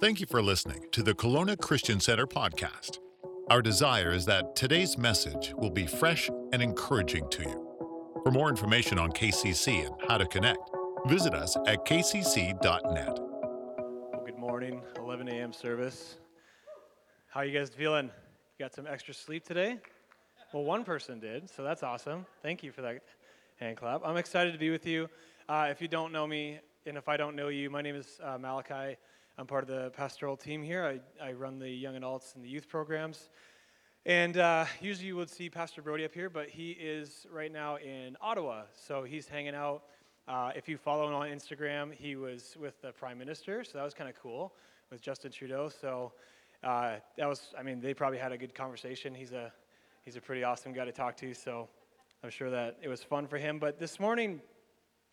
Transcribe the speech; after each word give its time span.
Thank 0.00 0.20
you 0.20 0.26
for 0.26 0.42
listening 0.42 0.86
to 0.92 1.02
the 1.02 1.12
Kelowna 1.12 1.60
Christian 1.60 2.00
Center 2.00 2.26
podcast. 2.26 2.98
Our 3.50 3.60
desire 3.60 4.12
is 4.12 4.24
that 4.24 4.56
today's 4.56 4.96
message 4.96 5.52
will 5.56 5.70
be 5.70 5.86
fresh 5.86 6.30
and 6.52 6.62
encouraging 6.62 7.28
to 7.28 7.42
you. 7.42 8.18
For 8.24 8.32
more 8.32 8.48
information 8.48 8.98
on 8.98 9.12
KCC 9.12 9.86
and 9.86 9.94
how 10.08 10.16
to 10.16 10.26
connect, 10.26 10.58
visit 11.06 11.34
us 11.34 11.56
at 11.66 11.84
kcc.net. 11.84 13.18
Well, 13.18 14.22
good 14.24 14.38
morning, 14.38 14.82
11 14.96 15.28
a.m. 15.28 15.52
service. 15.52 16.16
How 17.28 17.40
are 17.40 17.44
you 17.44 17.56
guys 17.56 17.68
feeling? 17.68 18.06
You 18.06 18.64
got 18.64 18.74
some 18.74 18.86
extra 18.86 19.12
sleep 19.12 19.44
today? 19.44 19.78
Well, 20.52 20.64
one 20.64 20.84
person 20.84 21.20
did, 21.20 21.50
so 21.50 21.62
that's 21.62 21.82
awesome. 21.82 22.24
Thank 22.42 22.64
you 22.64 22.72
for 22.72 22.80
that 22.80 23.02
hand 23.60 23.76
clap. 23.76 24.00
I'm 24.04 24.16
excited 24.16 24.52
to 24.52 24.58
be 24.58 24.70
with 24.70 24.86
you. 24.86 25.08
Uh, 25.48 25.68
if 25.70 25.82
you 25.82 25.86
don't 25.86 26.12
know 26.12 26.26
me, 26.26 26.60
and 26.86 26.96
if 26.96 27.08
I 27.08 27.16
don't 27.18 27.36
know 27.36 27.48
you, 27.48 27.70
my 27.70 27.82
name 27.82 27.94
is 27.94 28.18
uh, 28.24 28.38
Malachi. 28.38 28.96
I'm 29.38 29.46
part 29.46 29.62
of 29.62 29.68
the 29.68 29.90
pastoral 29.90 30.36
team 30.36 30.62
here. 30.62 30.84
I, 30.84 31.28
I 31.28 31.32
run 31.32 31.58
the 31.58 31.70
young 31.70 31.96
adults 31.96 32.34
and 32.34 32.44
the 32.44 32.48
youth 32.48 32.68
programs. 32.68 33.30
And 34.04 34.36
uh, 34.36 34.66
usually 34.80 35.06
you 35.06 35.16
would 35.16 35.30
see 35.30 35.48
Pastor 35.48 35.80
Brody 35.80 36.04
up 36.04 36.12
here, 36.12 36.28
but 36.28 36.50
he 36.50 36.72
is 36.72 37.26
right 37.32 37.50
now 37.50 37.76
in 37.76 38.14
Ottawa. 38.20 38.64
So 38.74 39.04
he's 39.04 39.28
hanging 39.28 39.54
out. 39.54 39.84
Uh, 40.28 40.50
if 40.54 40.68
you 40.68 40.76
follow 40.76 41.08
him 41.08 41.14
on 41.14 41.28
Instagram, 41.28 41.94
he 41.94 42.14
was 42.14 42.56
with 42.60 42.78
the 42.82 42.92
Prime 42.92 43.16
Minister, 43.16 43.64
so 43.64 43.78
that 43.78 43.84
was 43.84 43.94
kind 43.94 44.10
of 44.10 44.16
cool 44.22 44.52
with 44.90 45.00
Justin 45.00 45.32
Trudeau. 45.32 45.70
So 45.70 46.12
uh, 46.62 46.96
that 47.16 47.26
was, 47.26 47.54
I 47.58 47.62
mean, 47.62 47.80
they 47.80 47.94
probably 47.94 48.18
had 48.18 48.32
a 48.32 48.38
good 48.38 48.54
conversation. 48.54 49.14
He's 49.14 49.32
a, 49.32 49.50
he's 50.04 50.16
a 50.16 50.20
pretty 50.20 50.44
awesome 50.44 50.74
guy 50.74 50.84
to 50.84 50.92
talk 50.92 51.16
to, 51.16 51.32
so 51.32 51.68
I'm 52.22 52.30
sure 52.30 52.50
that 52.50 52.76
it 52.82 52.88
was 52.88 53.02
fun 53.02 53.26
for 53.26 53.38
him. 53.38 53.58
But 53.58 53.78
this 53.78 53.98
morning, 53.98 54.42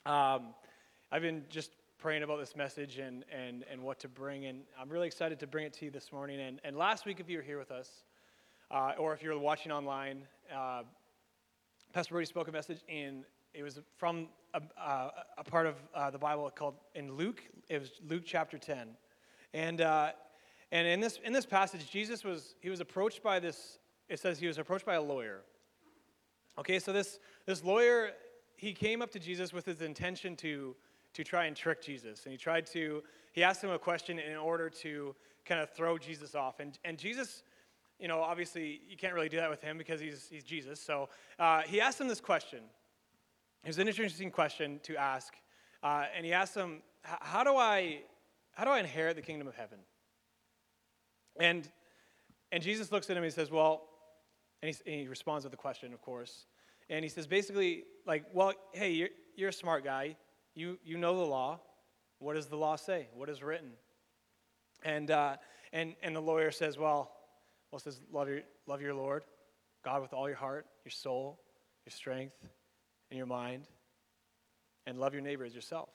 um, 0.06 0.48
I've 1.10 1.22
been 1.22 1.46
just 1.50 1.72
praying 2.00 2.24
about 2.24 2.40
this 2.40 2.56
message 2.56 2.98
and, 2.98 3.26
and, 3.30 3.66
and 3.70 3.82
what 3.82 4.00
to 4.00 4.08
bring, 4.08 4.46
and 4.46 4.62
I'm 4.80 4.88
really 4.88 5.08
excited 5.08 5.38
to 5.42 5.48
bring 5.48 5.66
it 5.66 5.74
to 5.74 5.86
you 5.86 5.92
this 5.92 6.14
morning. 6.14 6.40
And, 6.40 6.62
and 6.64 6.78
last 6.78 7.06
week, 7.06 7.20
if 7.20 7.30
you 7.30 7.38
were 7.38 7.44
here 7.44 7.60
with 7.60 7.72
us, 7.72 7.90
uh, 8.72 8.94
or 8.98 9.14
if 9.14 9.22
you're 9.22 9.38
watching 9.38 9.70
online, 9.70 10.22
uh, 10.56 10.84
Pastor 11.92 12.14
Brody 12.14 12.26
spoke 12.26 12.48
a 12.48 12.54
message 12.54 12.80
in, 12.88 13.26
it 13.54 13.64
was 13.64 13.82
from 13.98 14.30
a, 14.54 14.62
uh, 14.82 15.10
a 15.38 15.44
part 15.44 15.68
of 15.68 15.76
uh, 15.94 16.10
the 16.10 16.18
Bible 16.18 16.50
called 16.56 16.76
in 16.96 17.16
Luke, 17.16 17.44
it 17.68 17.82
was 17.82 17.92
Luke 18.08 18.24
chapter 18.26 18.58
10. 18.58 18.92
And, 19.54 19.82
uh, 19.82 20.12
and 20.72 20.88
in, 20.88 21.02
this, 21.02 21.20
in 21.26 21.34
this 21.34 21.46
passage, 21.46 21.92
Jesus 21.92 22.24
was, 22.24 22.56
he 22.62 22.70
was 22.70 22.80
approached 22.80 23.22
by 23.22 23.40
this, 23.40 23.78
it 24.08 24.22
says 24.22 24.40
he 24.40 24.48
was 24.48 24.58
approached 24.58 24.86
by 24.86 24.96
a 24.96 25.02
lawyer. 25.02 25.42
Okay, 26.58 26.80
so 26.80 26.94
this, 26.94 27.20
this 27.46 27.62
lawyer, 27.62 28.12
he 28.56 28.72
came 28.72 29.02
up 29.02 29.12
to 29.12 29.20
Jesus 29.20 29.52
with 29.52 29.66
his 29.66 29.82
intention 29.82 30.38
to, 30.38 30.78
to 31.14 31.24
try 31.24 31.46
and 31.46 31.56
trick 31.56 31.82
Jesus. 31.82 32.24
And 32.24 32.32
he 32.32 32.38
tried 32.38 32.66
to, 32.68 33.04
he 33.34 33.44
asked 33.44 33.64
him 33.64 33.72
a 33.72 33.80
question 33.80 34.20
in 34.20 34.38
order 34.38 34.70
to 34.70 35.16
kind 35.46 35.62
of 35.62 35.70
throw 35.70 35.98
Jesus 35.98 36.36
off. 36.36 36.60
And, 36.60 36.78
and 36.86 36.98
Jesus, 36.98 37.44
you 38.00 38.08
know, 38.08 38.22
obviously 38.22 38.82
you 38.88 38.98
can't 38.98 39.14
really 39.14 39.30
do 39.30 39.38
that 39.38 39.50
with 39.50 39.62
him 39.62 39.78
because 39.78 40.00
he's, 40.00 40.28
he's 40.30 40.44
Jesus. 40.44 40.80
So 40.80 41.10
uh, 41.40 41.62
he 41.62 41.82
asked 41.82 42.00
him 42.00 42.08
this 42.08 42.22
question. 42.22 42.60
It 43.64 43.68
was 43.68 43.80
an 43.80 43.88
interesting 43.88 44.32
question 44.32 44.80
to 44.84 44.96
ask. 44.96 45.34
Uh, 45.82 46.06
and 46.16 46.26
he 46.26 46.34
asked 46.34 46.56
him, 46.56 46.82
how 47.04 47.44
do 47.44 47.56
I, 47.56 48.02
how 48.54 48.66
do 48.66 48.72
I 48.72 48.80
inherit 48.80 49.16
the 49.16 49.22
kingdom 49.22 49.48
of 49.48 49.56
heaven? 49.56 49.80
And, 51.40 51.70
and 52.52 52.62
Jesus 52.62 52.92
looks 52.92 53.10
at 53.10 53.18
him 53.18 53.24
and 53.24 53.32
he 53.32 53.36
says, 53.36 53.50
well, 53.50 53.84
and 54.62 54.74
he, 54.74 54.92
and 54.92 55.02
he 55.02 55.08
responds 55.08 55.46
with 55.46 55.54
a 55.54 55.58
question, 55.58 55.94
of 55.94 56.02
course. 56.02 56.46
And 56.90 57.04
he 57.04 57.10
says, 57.10 57.28
basically, 57.28 57.84
like, 58.06 58.26
well, 58.34 58.54
hey, 58.74 58.92
you're, 58.92 59.10
you're 59.36 59.50
a 59.50 59.54
smart 59.54 59.84
guy. 59.84 60.18
You, 60.56 60.78
you 60.84 60.98
know 60.98 61.18
the 61.18 61.26
law. 61.26 61.60
What 62.20 62.34
does 62.34 62.48
the 62.48 62.58
law 62.58 62.76
say? 62.76 63.08
What 63.14 63.30
is 63.30 63.42
written? 63.42 63.72
And, 64.84 65.12
uh, 65.12 65.38
and, 65.72 65.96
and 66.04 66.16
the 66.16 66.22
lawyer 66.22 66.52
says, 66.52 66.78
well, 66.78 67.12
well, 67.72 67.80
says, 67.80 68.00
love 68.12 68.28
your, 68.28 68.42
love 68.68 68.82
your 68.82 68.94
Lord, 68.94 69.24
God 69.86 70.02
with 70.02 70.14
all 70.14 70.28
your 70.28 70.38
heart, 70.38 70.66
your 70.84 70.92
soul, 70.92 71.40
your 71.86 71.92
strength, 71.92 72.36
and 73.10 73.18
your 73.18 73.28
mind, 73.28 73.68
and 74.88 75.00
love 75.00 75.14
your 75.14 75.22
neighbor 75.22 75.46
as 75.46 75.54
yourself. 75.54 75.90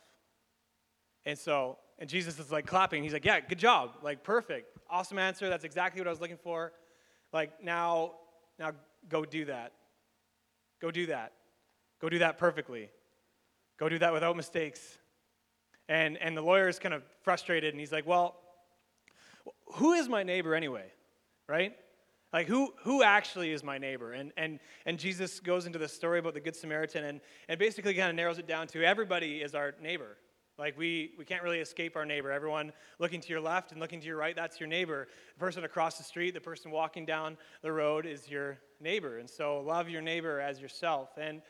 And 1.27 1.39
so, 1.39 1.79
and 1.99 2.09
Jesus 2.09 2.39
is 2.39 2.53
like 2.53 2.67
clapping. 2.67 3.03
He's 3.03 3.13
like, 3.13 3.25
yeah, 3.25 3.41
good 3.41 3.59
job. 3.59 3.93
Like, 4.03 4.23
perfect. 4.23 4.77
Awesome 4.91 5.19
answer. 5.19 5.49
That's 5.49 5.65
exactly 5.65 6.01
what 6.01 6.07
I 6.07 6.11
was 6.11 6.21
looking 6.21 6.37
for. 6.37 6.73
Like, 7.33 7.63
now, 7.63 8.13
now 8.59 8.73
go 9.09 9.25
do 9.25 9.47
that. 9.47 9.73
Go 10.81 10.91
do 10.91 11.07
that. 11.07 11.33
Go 12.01 12.09
do 12.09 12.19
that 12.19 12.39
perfectly. 12.39 12.91
Go 13.79 13.89
do 13.89 13.99
that 13.99 14.13
without 14.13 14.37
mistakes. 14.37 14.99
And, 15.89 16.17
and 16.19 16.37
the 16.37 16.43
lawyer 16.43 16.69
is 16.69 16.79
kind 16.79 16.95
of 16.95 17.03
frustrated 17.23 17.75
and 17.75 17.81
he's 17.81 17.93
like, 17.93 18.07
Well, 18.07 18.37
who 19.75 19.93
is 19.93 20.09
my 20.09 20.23
neighbor 20.23 20.55
anyway? 20.55 20.87
Right? 21.49 21.75
Like, 22.33 22.49
who, 22.49 22.75
who 22.83 23.05
actually 23.05 23.53
is 23.53 23.63
my 23.63 23.79
neighbor? 23.79 24.13
And, 24.13 24.33
and, 24.37 24.59
and 24.87 24.99
Jesus 24.99 25.39
goes 25.39 25.67
into 25.67 25.79
the 25.79 25.87
story 25.87 26.19
about 26.19 26.35
the 26.35 26.41
Good 26.41 26.57
Samaritan 26.57 27.05
and, 27.05 27.21
and 27.49 27.61
basically 27.61 27.95
kind 27.95 28.11
of 28.11 28.17
narrows 28.17 28.39
it 28.39 28.49
down 28.49 28.67
to 28.69 28.83
everybody 28.85 29.37
is 29.37 29.55
our 29.55 29.75
neighbor. 29.81 30.17
Like, 30.59 30.77
we, 30.77 31.13
we 31.17 31.25
can't 31.25 31.45
really 31.45 31.61
escape 31.61 31.95
our 31.97 32.05
neighbor. 32.05 32.33
Everyone 32.33 32.73
looking 32.99 33.21
to 33.21 33.29
your 33.29 33.41
left 33.41 33.71
and 33.71 33.81
looking 33.81 34.01
to 34.01 34.07
your 34.07 34.17
right, 34.17 34.35
that's 34.35 34.59
your 34.59 34.69
neighbor. 34.69 35.07
The 35.35 35.39
person 35.39 35.63
across 35.63 35.97
the 35.97 36.03
street, 36.03 36.35
the 36.35 36.41
person 36.41 36.73
walking 36.73 37.05
down 37.05 37.37
the 37.63 37.71
road 37.71 38.05
is 38.05 38.29
your 38.29 38.59
neighbor. 38.81 39.19
And 39.19 39.31
so, 39.31 39.61
love 39.61 39.89
your 39.89 40.03
neighbor 40.03 40.41
as 40.41 40.61
yourself. 40.61 41.11
And, 41.17 41.41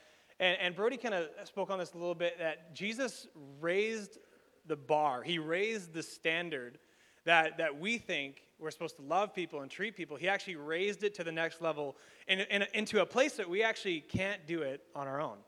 and, 0.40 0.58
and 0.60 0.74
Brody 0.74 0.96
kind 0.96 1.14
of 1.14 1.28
spoke 1.44 1.70
on 1.70 1.78
this 1.78 1.92
a 1.92 1.98
little 1.98 2.14
bit 2.14 2.38
that 2.38 2.74
Jesus 2.74 3.26
raised 3.60 4.18
the 4.66 4.76
bar, 4.76 5.22
he 5.22 5.38
raised 5.38 5.92
the 5.92 6.02
standard 6.02 6.78
that, 7.24 7.58
that 7.58 7.78
we 7.78 7.98
think 7.98 8.42
we're 8.58 8.70
supposed 8.70 8.96
to 8.96 9.02
love 9.02 9.34
people 9.34 9.60
and 9.60 9.70
treat 9.70 9.96
people. 9.96 10.16
He 10.16 10.28
actually 10.28 10.56
raised 10.56 11.02
it 11.04 11.14
to 11.14 11.24
the 11.24 11.32
next 11.32 11.60
level 11.60 11.96
and, 12.28 12.46
into 12.72 13.00
a 13.02 13.06
place 13.06 13.34
that 13.34 13.48
we 13.48 13.62
actually 13.62 14.00
can't 14.00 14.46
do 14.46 14.62
it 14.62 14.82
on 14.94 15.06
our 15.06 15.20
own. 15.20 15.38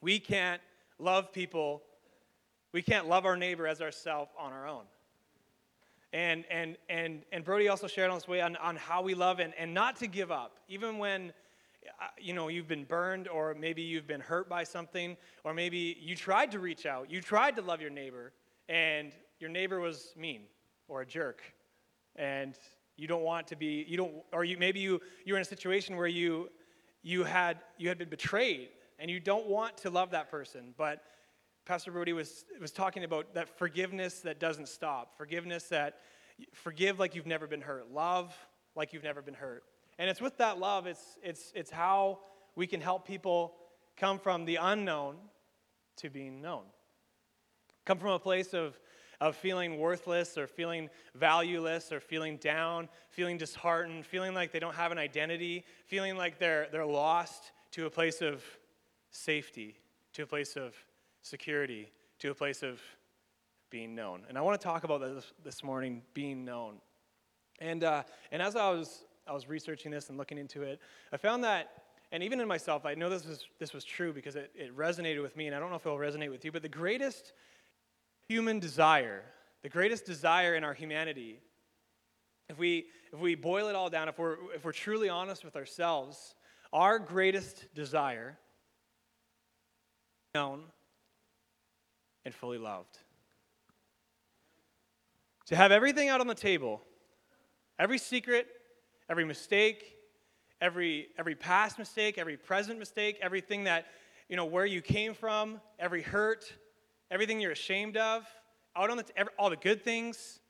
We 0.00 0.18
can't 0.18 0.60
love 0.98 1.32
people, 1.32 1.82
we 2.72 2.82
can't 2.82 3.08
love 3.08 3.26
our 3.26 3.36
neighbor 3.36 3.66
as 3.66 3.80
ourselves 3.80 4.30
on 4.38 4.52
our 4.52 4.66
own. 4.66 4.84
And, 6.12 6.44
and, 6.48 6.76
and, 6.88 7.22
and 7.32 7.44
Brody 7.44 7.68
also 7.68 7.88
shared 7.88 8.10
on 8.10 8.16
this 8.16 8.28
way 8.28 8.40
on, 8.40 8.54
on 8.56 8.76
how 8.76 9.02
we 9.02 9.14
love 9.14 9.40
and, 9.40 9.52
and 9.58 9.74
not 9.74 9.96
to 9.96 10.06
give 10.06 10.30
up, 10.30 10.58
even 10.68 10.98
when 10.98 11.32
you 12.18 12.32
know, 12.32 12.48
you've 12.48 12.68
been 12.68 12.84
burned, 12.84 13.28
or 13.28 13.54
maybe 13.54 13.82
you've 13.82 14.06
been 14.06 14.20
hurt 14.20 14.48
by 14.48 14.64
something, 14.64 15.16
or 15.44 15.54
maybe 15.54 15.96
you 16.00 16.16
tried 16.16 16.50
to 16.52 16.58
reach 16.58 16.86
out, 16.86 17.10
you 17.10 17.20
tried 17.20 17.56
to 17.56 17.62
love 17.62 17.80
your 17.80 17.90
neighbor, 17.90 18.32
and 18.68 19.12
your 19.40 19.50
neighbor 19.50 19.80
was 19.80 20.14
mean 20.16 20.42
or 20.88 21.02
a 21.02 21.06
jerk, 21.06 21.42
and 22.16 22.54
you 22.96 23.06
don't 23.08 23.22
want 23.22 23.46
to 23.48 23.56
be, 23.56 23.84
you 23.88 23.96
don't, 23.96 24.12
or 24.32 24.44
you 24.44 24.56
maybe 24.56 24.80
you 24.80 25.00
you're 25.24 25.36
in 25.36 25.42
a 25.42 25.44
situation 25.44 25.96
where 25.96 26.06
you 26.06 26.48
you 27.02 27.24
had 27.24 27.58
you 27.78 27.88
had 27.88 27.98
been 27.98 28.08
betrayed, 28.08 28.68
and 28.98 29.10
you 29.10 29.20
don't 29.20 29.46
want 29.46 29.76
to 29.78 29.90
love 29.90 30.10
that 30.10 30.30
person, 30.30 30.74
but 30.76 31.02
Pastor 31.66 31.90
Brody 31.90 32.12
was 32.12 32.44
was 32.60 32.70
talking 32.70 33.04
about 33.04 33.34
that 33.34 33.48
forgiveness 33.48 34.20
that 34.20 34.38
doesn't 34.38 34.68
stop, 34.68 35.16
forgiveness 35.16 35.64
that 35.64 36.00
forgive 36.52 36.98
like 36.98 37.14
you've 37.14 37.26
never 37.26 37.46
been 37.46 37.60
hurt, 37.60 37.90
love 37.92 38.34
like 38.76 38.92
you've 38.92 39.04
never 39.04 39.22
been 39.22 39.34
hurt. 39.34 39.64
And 39.98 40.10
it's 40.10 40.20
with 40.20 40.38
that 40.38 40.58
love, 40.58 40.86
it's, 40.86 41.18
it's, 41.22 41.52
it's 41.54 41.70
how 41.70 42.20
we 42.56 42.66
can 42.66 42.80
help 42.80 43.06
people 43.06 43.54
come 43.96 44.18
from 44.18 44.44
the 44.44 44.56
unknown 44.56 45.16
to 45.96 46.10
being 46.10 46.40
known. 46.40 46.64
Come 47.84 47.98
from 47.98 48.10
a 48.10 48.18
place 48.18 48.54
of, 48.54 48.78
of 49.20 49.36
feeling 49.36 49.78
worthless 49.78 50.36
or 50.36 50.46
feeling 50.46 50.88
valueless 51.14 51.92
or 51.92 52.00
feeling 52.00 52.36
down, 52.38 52.88
feeling 53.10 53.36
disheartened, 53.36 54.04
feeling 54.04 54.34
like 54.34 54.52
they 54.52 54.58
don't 54.58 54.74
have 54.74 54.90
an 54.90 54.98
identity, 54.98 55.64
feeling 55.86 56.16
like 56.16 56.38
they're, 56.38 56.68
they're 56.72 56.86
lost 56.86 57.52
to 57.72 57.86
a 57.86 57.90
place 57.90 58.20
of 58.20 58.42
safety, 59.10 59.76
to 60.12 60.22
a 60.22 60.26
place 60.26 60.56
of 60.56 60.74
security, 61.22 61.90
to 62.18 62.30
a 62.30 62.34
place 62.34 62.62
of 62.62 62.80
being 63.70 63.94
known. 63.94 64.22
And 64.28 64.38
I 64.38 64.40
want 64.40 64.60
to 64.60 64.64
talk 64.64 64.84
about 64.84 65.00
this 65.00 65.32
this 65.44 65.62
morning, 65.62 66.02
being 66.14 66.44
known. 66.44 66.76
And, 67.60 67.84
uh, 67.84 68.02
and 68.30 68.42
as 68.42 68.56
I 68.56 68.70
was 68.70 69.04
I 69.26 69.32
was 69.32 69.48
researching 69.48 69.90
this 69.90 70.08
and 70.08 70.18
looking 70.18 70.38
into 70.38 70.62
it, 70.62 70.80
I 71.12 71.16
found 71.16 71.44
that, 71.44 71.72
and 72.12 72.22
even 72.22 72.40
in 72.40 72.48
myself, 72.48 72.84
I 72.84 72.94
know 72.94 73.08
this 73.08 73.26
was, 73.26 73.46
this 73.58 73.72
was 73.72 73.84
true 73.84 74.12
because 74.12 74.36
it, 74.36 74.50
it 74.54 74.76
resonated 74.76 75.22
with 75.22 75.36
me, 75.36 75.46
and 75.46 75.56
I 75.56 75.58
don't 75.58 75.70
know 75.70 75.76
if 75.76 75.86
it 75.86 75.88
will 75.88 75.96
resonate 75.96 76.30
with 76.30 76.44
you, 76.44 76.52
but 76.52 76.62
the 76.62 76.68
greatest 76.68 77.32
human 78.28 78.58
desire, 78.58 79.22
the 79.62 79.68
greatest 79.68 80.04
desire 80.04 80.54
in 80.54 80.64
our 80.64 80.74
humanity, 80.74 81.40
if 82.48 82.58
we, 82.58 82.86
if 83.12 83.18
we 83.18 83.34
boil 83.34 83.68
it 83.68 83.74
all 83.74 83.88
down, 83.88 84.08
if 84.08 84.18
we're, 84.18 84.36
if 84.54 84.64
we're 84.64 84.72
truly 84.72 85.08
honest 85.08 85.44
with 85.44 85.56
ourselves, 85.56 86.34
our 86.72 86.98
greatest 86.98 87.66
desire 87.74 88.36
known 90.34 90.64
and 92.24 92.34
fully 92.34 92.58
loved. 92.58 92.98
To 95.46 95.56
have 95.56 95.72
everything 95.72 96.08
out 96.08 96.20
on 96.20 96.26
the 96.26 96.34
table, 96.34 96.82
every 97.78 97.98
secret, 97.98 98.46
every 99.08 99.24
mistake, 99.24 99.96
every, 100.60 101.08
every 101.18 101.34
past 101.34 101.78
mistake, 101.78 102.18
every 102.18 102.36
present 102.36 102.78
mistake, 102.78 103.18
everything 103.20 103.64
that, 103.64 103.86
you 104.28 104.36
know, 104.36 104.44
where 104.44 104.66
you 104.66 104.80
came 104.80 105.14
from, 105.14 105.60
every 105.78 106.02
hurt, 106.02 106.52
everything 107.10 107.40
you're 107.40 107.52
ashamed 107.52 107.96
of, 107.96 108.26
out 108.76 108.90
on 108.90 108.96
the, 108.96 109.04
every, 109.16 109.32
all 109.38 109.50
the 109.50 109.56
good 109.56 109.82
things, 109.82 110.40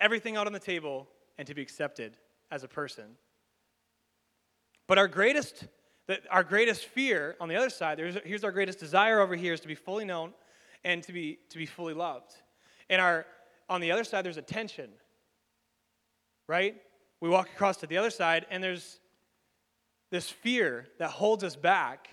everything 0.00 0.36
out 0.36 0.46
on 0.46 0.52
the 0.52 0.58
table 0.58 1.08
and 1.38 1.46
to 1.46 1.54
be 1.54 1.62
accepted 1.62 2.16
as 2.50 2.64
a 2.64 2.68
person. 2.68 3.16
But 4.86 4.98
our 4.98 5.08
greatest, 5.08 5.64
our 6.30 6.44
greatest 6.44 6.86
fear 6.86 7.36
on 7.40 7.48
the 7.48 7.56
other 7.56 7.70
side, 7.70 7.98
here's 8.24 8.44
our 8.44 8.52
greatest 8.52 8.78
desire 8.78 9.20
over 9.20 9.36
here 9.36 9.52
is 9.52 9.60
to 9.60 9.68
be 9.68 9.74
fully 9.74 10.04
known 10.04 10.32
and 10.84 11.02
to 11.02 11.12
be, 11.12 11.38
to 11.50 11.58
be 11.58 11.66
fully 11.66 11.94
loved. 11.94 12.34
And 12.88 13.00
our, 13.00 13.26
on 13.68 13.80
the 13.80 13.90
other 13.90 14.04
side, 14.04 14.24
there's 14.24 14.38
a 14.38 14.42
tension, 14.42 14.90
right? 16.46 16.76
We 17.20 17.28
walk 17.28 17.48
across 17.48 17.78
to 17.78 17.86
the 17.86 17.96
other 17.96 18.10
side, 18.10 18.46
and 18.50 18.62
there's 18.62 19.00
this 20.10 20.28
fear 20.30 20.86
that 20.98 21.10
holds 21.10 21.44
us 21.44 21.56
back 21.56 22.08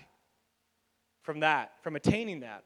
from 1.22 1.40
that, 1.40 1.72
from 1.82 1.96
attaining 1.96 2.40
that. 2.40 2.64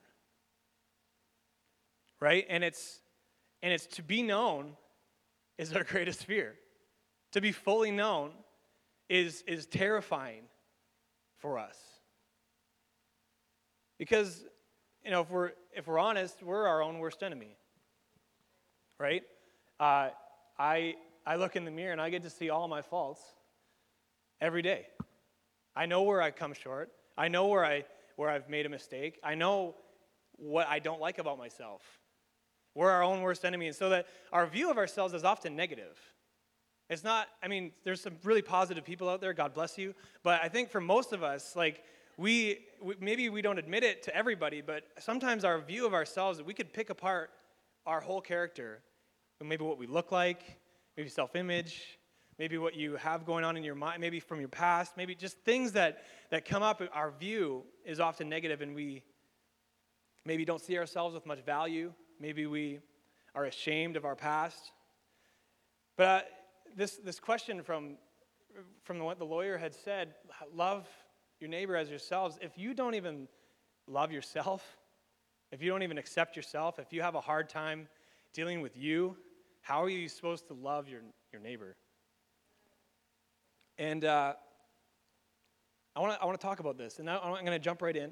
Right? 2.20 2.46
And 2.48 2.64
it's 2.64 3.00
and 3.62 3.72
it's 3.72 3.86
to 3.86 4.02
be 4.02 4.22
known 4.22 4.76
is 5.58 5.74
our 5.74 5.84
greatest 5.92 6.24
fear. 6.24 6.54
To 7.32 7.40
be 7.40 7.52
fully 7.52 7.90
known 7.90 8.30
is, 9.08 9.44
is 9.46 9.66
terrifying 9.66 10.42
for 11.38 11.58
us. 11.58 11.76
Because, 13.98 14.44
you 15.04 15.10
know, 15.10 15.20
if 15.20 15.30
we're, 15.30 15.52
if 15.76 15.86
we're 15.86 15.98
honest, 15.98 16.42
we're 16.42 16.66
our 16.66 16.82
own 16.82 16.98
worst 16.98 17.22
enemy. 17.22 17.56
Right? 18.98 19.22
Uh, 19.78 20.08
I, 20.58 20.94
I 21.30 21.36
look 21.36 21.54
in 21.54 21.64
the 21.64 21.70
mirror 21.70 21.92
and 21.92 22.00
I 22.00 22.10
get 22.10 22.24
to 22.24 22.30
see 22.30 22.50
all 22.50 22.66
my 22.66 22.82
faults 22.82 23.20
every 24.40 24.62
day. 24.62 24.88
I 25.76 25.86
know 25.86 26.02
where 26.02 26.20
I 26.20 26.32
come 26.32 26.52
short. 26.52 26.90
I 27.16 27.28
know 27.28 27.46
where, 27.46 27.64
I, 27.64 27.84
where 28.16 28.28
I've 28.28 28.48
made 28.48 28.66
a 28.66 28.68
mistake. 28.68 29.20
I 29.22 29.36
know 29.36 29.76
what 30.38 30.66
I 30.66 30.80
don't 30.80 31.00
like 31.00 31.18
about 31.18 31.38
myself. 31.38 31.82
We're 32.74 32.90
our 32.90 33.04
own 33.04 33.20
worst 33.20 33.44
enemy. 33.44 33.68
And 33.68 33.76
so 33.76 33.90
that 33.90 34.08
our 34.32 34.44
view 34.44 34.72
of 34.72 34.76
ourselves 34.76 35.14
is 35.14 35.22
often 35.22 35.54
negative. 35.54 35.96
It's 36.88 37.04
not, 37.04 37.28
I 37.40 37.46
mean, 37.46 37.70
there's 37.84 38.00
some 38.00 38.16
really 38.24 38.42
positive 38.42 38.84
people 38.84 39.08
out 39.08 39.20
there, 39.20 39.32
God 39.32 39.54
bless 39.54 39.78
you. 39.78 39.94
But 40.24 40.40
I 40.42 40.48
think 40.48 40.68
for 40.68 40.80
most 40.80 41.12
of 41.12 41.22
us, 41.22 41.54
like, 41.54 41.84
we, 42.16 42.58
we 42.82 42.96
maybe 42.98 43.28
we 43.28 43.40
don't 43.40 43.60
admit 43.60 43.84
it 43.84 44.02
to 44.02 44.16
everybody, 44.16 44.62
but 44.62 44.82
sometimes 44.98 45.44
our 45.44 45.60
view 45.60 45.86
of 45.86 45.94
ourselves, 45.94 46.42
we 46.42 46.54
could 46.54 46.72
pick 46.72 46.90
apart 46.90 47.30
our 47.86 48.00
whole 48.00 48.20
character. 48.20 48.82
Maybe 49.40 49.62
what 49.62 49.78
we 49.78 49.86
look 49.86 50.10
like, 50.10 50.42
maybe 50.96 51.08
self 51.08 51.36
image, 51.36 51.98
maybe 52.38 52.58
what 52.58 52.74
you 52.74 52.96
have 52.96 53.24
going 53.24 53.44
on 53.44 53.56
in 53.56 53.64
your 53.64 53.74
mind, 53.74 54.00
maybe 54.00 54.20
from 54.20 54.40
your 54.40 54.48
past, 54.48 54.96
maybe 54.96 55.14
just 55.14 55.38
things 55.40 55.72
that, 55.72 56.04
that 56.30 56.44
come 56.44 56.62
up. 56.62 56.82
Our 56.92 57.10
view 57.10 57.64
is 57.84 58.00
often 58.00 58.28
negative, 58.28 58.62
and 58.62 58.74
we 58.74 59.02
maybe 60.24 60.44
don't 60.44 60.60
see 60.60 60.78
ourselves 60.78 61.14
with 61.14 61.26
much 61.26 61.44
value. 61.44 61.92
Maybe 62.18 62.46
we 62.46 62.80
are 63.34 63.44
ashamed 63.44 63.96
of 63.96 64.04
our 64.04 64.16
past. 64.16 64.72
But 65.96 66.04
uh, 66.04 66.20
this, 66.76 66.96
this 66.96 67.20
question 67.20 67.62
from, 67.62 67.96
from 68.84 68.98
what 69.00 69.18
the 69.18 69.26
lawyer 69.26 69.58
had 69.58 69.74
said 69.74 70.14
love 70.54 70.88
your 71.40 71.50
neighbor 71.50 71.76
as 71.76 71.90
yourselves. 71.90 72.38
If 72.40 72.56
you 72.56 72.74
don't 72.74 72.94
even 72.94 73.28
love 73.86 74.12
yourself, 74.12 74.78
if 75.52 75.62
you 75.62 75.70
don't 75.70 75.82
even 75.82 75.98
accept 75.98 76.36
yourself, 76.36 76.78
if 76.78 76.92
you 76.92 77.02
have 77.02 77.14
a 77.14 77.20
hard 77.20 77.48
time 77.48 77.88
dealing 78.32 78.60
with 78.60 78.76
you, 78.76 79.16
how 79.62 79.82
are 79.82 79.88
you 79.88 80.08
supposed 80.08 80.48
to 80.48 80.54
love 80.54 80.88
your, 80.88 81.00
your 81.32 81.40
neighbor? 81.40 81.76
And 83.78 84.04
uh, 84.04 84.34
I 85.96 86.00
want 86.00 86.14
to 86.14 86.22
I 86.22 86.26
wanna 86.26 86.38
talk 86.38 86.60
about 86.60 86.76
this. 86.76 86.98
And 86.98 87.06
now 87.06 87.20
I'm 87.22 87.32
going 87.32 87.46
to 87.46 87.58
jump 87.58 87.82
right 87.82 87.96
in. 87.96 88.04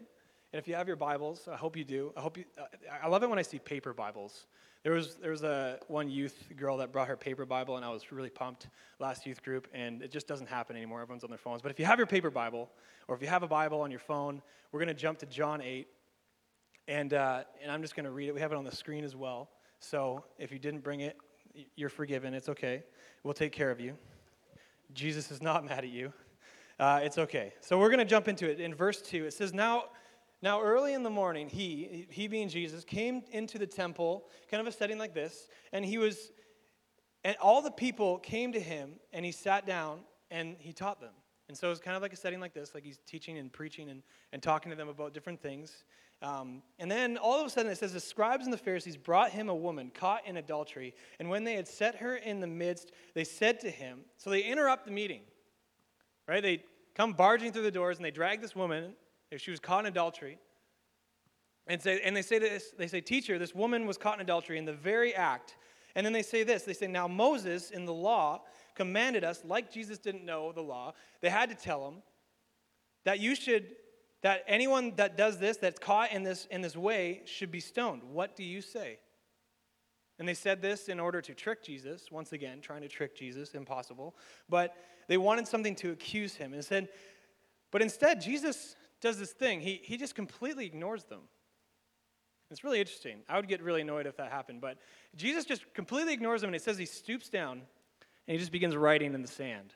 And 0.52 0.58
if 0.58 0.66
you 0.66 0.74
have 0.74 0.86
your 0.86 0.96
Bibles, 0.96 1.46
I 1.50 1.56
hope 1.56 1.76
you 1.76 1.84
do. 1.84 2.12
I 2.16 2.20
hope 2.20 2.38
you. 2.38 2.44
Uh, 2.58 2.64
I 3.02 3.08
love 3.08 3.22
it 3.22 3.28
when 3.28 3.38
I 3.38 3.42
see 3.42 3.58
paper 3.58 3.92
Bibles. 3.92 4.46
There 4.82 4.94
was 4.94 5.16
there 5.16 5.30
was 5.30 5.42
a 5.42 5.78
one 5.88 6.08
youth 6.08 6.44
girl 6.56 6.78
that 6.78 6.90
brought 6.90 7.08
her 7.08 7.16
paper 7.16 7.44
Bible, 7.44 7.76
and 7.76 7.84
I 7.84 7.90
was 7.90 8.10
really 8.10 8.30
pumped 8.30 8.68
last 8.98 9.26
youth 9.26 9.42
group. 9.42 9.68
And 9.74 10.00
it 10.02 10.10
just 10.10 10.26
doesn't 10.26 10.48
happen 10.48 10.74
anymore. 10.74 11.02
Everyone's 11.02 11.24
on 11.24 11.30
their 11.30 11.38
phones. 11.38 11.60
But 11.60 11.70
if 11.70 11.78
you 11.78 11.84
have 11.84 11.98
your 11.98 12.06
paper 12.06 12.30
Bible, 12.30 12.70
or 13.08 13.14
if 13.14 13.20
you 13.20 13.28
have 13.28 13.42
a 13.42 13.48
Bible 13.48 13.82
on 13.82 13.90
your 13.90 14.00
phone, 14.00 14.40
we're 14.72 14.80
going 14.80 14.88
to 14.88 14.94
jump 14.94 15.18
to 15.18 15.26
John 15.26 15.60
eight, 15.60 15.88
and 16.86 17.12
uh, 17.12 17.42
and 17.62 17.70
I'm 17.70 17.82
just 17.82 17.94
going 17.94 18.04
to 18.04 18.10
read 18.10 18.28
it. 18.28 18.34
We 18.34 18.40
have 18.40 18.52
it 18.52 18.56
on 18.56 18.64
the 18.64 18.74
screen 18.74 19.04
as 19.04 19.14
well. 19.14 19.50
So 19.80 20.24
if 20.38 20.50
you 20.50 20.58
didn't 20.58 20.82
bring 20.82 21.00
it, 21.00 21.16
you're 21.76 21.88
forgiven. 21.88 22.34
It's 22.34 22.48
okay. 22.48 22.84
We'll 23.22 23.34
take 23.34 23.52
care 23.52 23.70
of 23.70 23.80
you. 23.80 23.96
Jesus 24.92 25.30
is 25.30 25.42
not 25.42 25.64
mad 25.68 25.80
at 25.80 25.88
you. 25.88 26.12
Uh, 26.78 27.00
it's 27.02 27.18
okay. 27.18 27.52
So 27.60 27.78
we're 27.78 27.88
going 27.88 27.98
to 27.98 28.04
jump 28.04 28.28
into 28.28 28.48
it. 28.48 28.60
In 28.60 28.74
verse 28.74 29.02
2, 29.02 29.24
it 29.24 29.32
says, 29.32 29.52
Now 29.52 29.84
now, 30.40 30.62
early 30.62 30.94
in 30.94 31.02
the 31.02 31.10
morning, 31.10 31.48
he, 31.48 32.06
he 32.10 32.28
being 32.28 32.48
Jesus, 32.48 32.84
came 32.84 33.22
into 33.32 33.58
the 33.58 33.66
temple, 33.66 34.28
kind 34.48 34.60
of 34.60 34.68
a 34.68 34.72
setting 34.72 34.96
like 34.96 35.12
this, 35.12 35.48
and 35.72 35.84
he 35.84 35.98
was, 35.98 36.30
and 37.24 37.36
all 37.40 37.60
the 37.60 37.72
people 37.72 38.18
came 38.18 38.52
to 38.52 38.60
him, 38.60 39.00
and 39.12 39.24
he 39.24 39.32
sat 39.32 39.66
down 39.66 40.00
and 40.30 40.56
he 40.60 40.72
taught 40.72 41.00
them. 41.00 41.14
And 41.48 41.56
so 41.56 41.72
it's 41.72 41.80
kind 41.80 41.96
of 41.96 42.02
like 42.02 42.12
a 42.12 42.16
setting 42.16 42.38
like 42.38 42.54
this, 42.54 42.72
like 42.72 42.84
he's 42.84 43.00
teaching 43.04 43.38
and 43.38 43.52
preaching 43.52 43.88
and, 43.88 44.02
and 44.32 44.40
talking 44.40 44.70
to 44.70 44.76
them 44.76 44.88
about 44.88 45.12
different 45.12 45.40
things. 45.40 45.82
Um, 46.20 46.62
and 46.80 46.90
then 46.90 47.16
all 47.16 47.40
of 47.40 47.46
a 47.46 47.50
sudden 47.50 47.70
it 47.70 47.78
says, 47.78 47.92
The 47.92 48.00
scribes 48.00 48.44
and 48.44 48.52
the 48.52 48.58
Pharisees 48.58 48.96
brought 48.96 49.30
him 49.30 49.48
a 49.48 49.54
woman 49.54 49.90
caught 49.94 50.26
in 50.26 50.36
adultery. 50.36 50.94
And 51.18 51.30
when 51.30 51.44
they 51.44 51.54
had 51.54 51.68
set 51.68 51.96
her 51.96 52.16
in 52.16 52.40
the 52.40 52.46
midst, 52.46 52.90
they 53.14 53.24
said 53.24 53.60
to 53.60 53.70
him, 53.70 54.00
So 54.16 54.30
they 54.30 54.42
interrupt 54.42 54.84
the 54.84 54.90
meeting, 54.90 55.22
right? 56.26 56.42
They 56.42 56.64
come 56.94 57.12
barging 57.12 57.52
through 57.52 57.62
the 57.62 57.70
doors 57.70 57.98
and 57.98 58.04
they 58.04 58.10
drag 58.10 58.40
this 58.40 58.56
woman 58.56 58.94
if 59.30 59.40
she 59.40 59.50
was 59.50 59.60
caught 59.60 59.80
in 59.80 59.86
adultery. 59.86 60.38
And, 61.68 61.80
say, 61.80 62.00
and 62.02 62.16
they 62.16 62.22
say 62.22 62.38
this, 62.38 62.72
they 62.76 62.88
say, 62.88 63.00
Teacher, 63.00 63.38
this 63.38 63.54
woman 63.54 63.86
was 63.86 63.98
caught 63.98 64.14
in 64.14 64.22
adultery 64.22 64.58
in 64.58 64.64
the 64.64 64.72
very 64.72 65.14
act. 65.14 65.56
And 65.94 66.04
then 66.04 66.12
they 66.12 66.22
say 66.22 66.42
this 66.42 66.62
they 66.64 66.72
say, 66.72 66.86
Now 66.88 67.06
Moses 67.06 67.70
in 67.70 67.84
the 67.84 67.92
law 67.92 68.42
commanded 68.74 69.24
us, 69.24 69.42
like 69.44 69.72
Jesus 69.72 69.98
didn't 69.98 70.24
know 70.24 70.52
the 70.52 70.62
law, 70.62 70.94
they 71.20 71.28
had 71.28 71.48
to 71.50 71.54
tell 71.54 71.86
him 71.86 71.96
that 73.04 73.20
you 73.20 73.34
should, 73.34 73.66
that 74.22 74.42
anyone 74.46 74.94
that 74.96 75.16
does 75.16 75.38
this, 75.38 75.56
that's 75.56 75.78
caught 75.78 76.12
in 76.12 76.22
this, 76.22 76.46
in 76.50 76.60
this 76.60 76.76
way, 76.76 77.22
should 77.24 77.50
be 77.50 77.60
stoned. 77.60 78.02
What 78.02 78.36
do 78.36 78.42
you 78.42 78.60
say? 78.60 78.98
And 80.18 80.26
they 80.26 80.34
said 80.34 80.60
this 80.60 80.88
in 80.88 80.98
order 80.98 81.20
to 81.20 81.34
trick 81.34 81.62
Jesus, 81.62 82.10
once 82.10 82.32
again, 82.32 82.60
trying 82.60 82.82
to 82.82 82.88
trick 82.88 83.16
Jesus, 83.16 83.54
impossible. 83.54 84.16
But 84.48 84.74
they 85.06 85.16
wanted 85.16 85.46
something 85.46 85.76
to 85.76 85.92
accuse 85.92 86.34
him 86.34 86.52
and 86.52 86.64
said, 86.64 86.88
but 87.70 87.82
instead, 87.82 88.20
Jesus 88.20 88.76
does 89.00 89.18
this 89.18 89.32
thing. 89.32 89.60
He, 89.60 89.80
he 89.82 89.96
just 89.96 90.14
completely 90.14 90.66
ignores 90.66 91.04
them. 91.04 91.20
It's 92.50 92.64
really 92.64 92.80
interesting. 92.80 93.18
I 93.28 93.36
would 93.36 93.46
get 93.46 93.62
really 93.62 93.82
annoyed 93.82 94.06
if 94.06 94.16
that 94.16 94.32
happened. 94.32 94.60
But 94.60 94.78
Jesus 95.14 95.44
just 95.44 95.72
completely 95.74 96.14
ignores 96.14 96.40
them, 96.40 96.48
and 96.48 96.56
it 96.56 96.62
says 96.62 96.78
he 96.78 96.86
stoops 96.86 97.28
down 97.28 97.62
and 98.26 98.34
he 98.34 98.38
just 98.38 98.52
begins 98.52 98.74
writing 98.74 99.14
in 99.14 99.22
the 99.22 99.28
sand. 99.28 99.74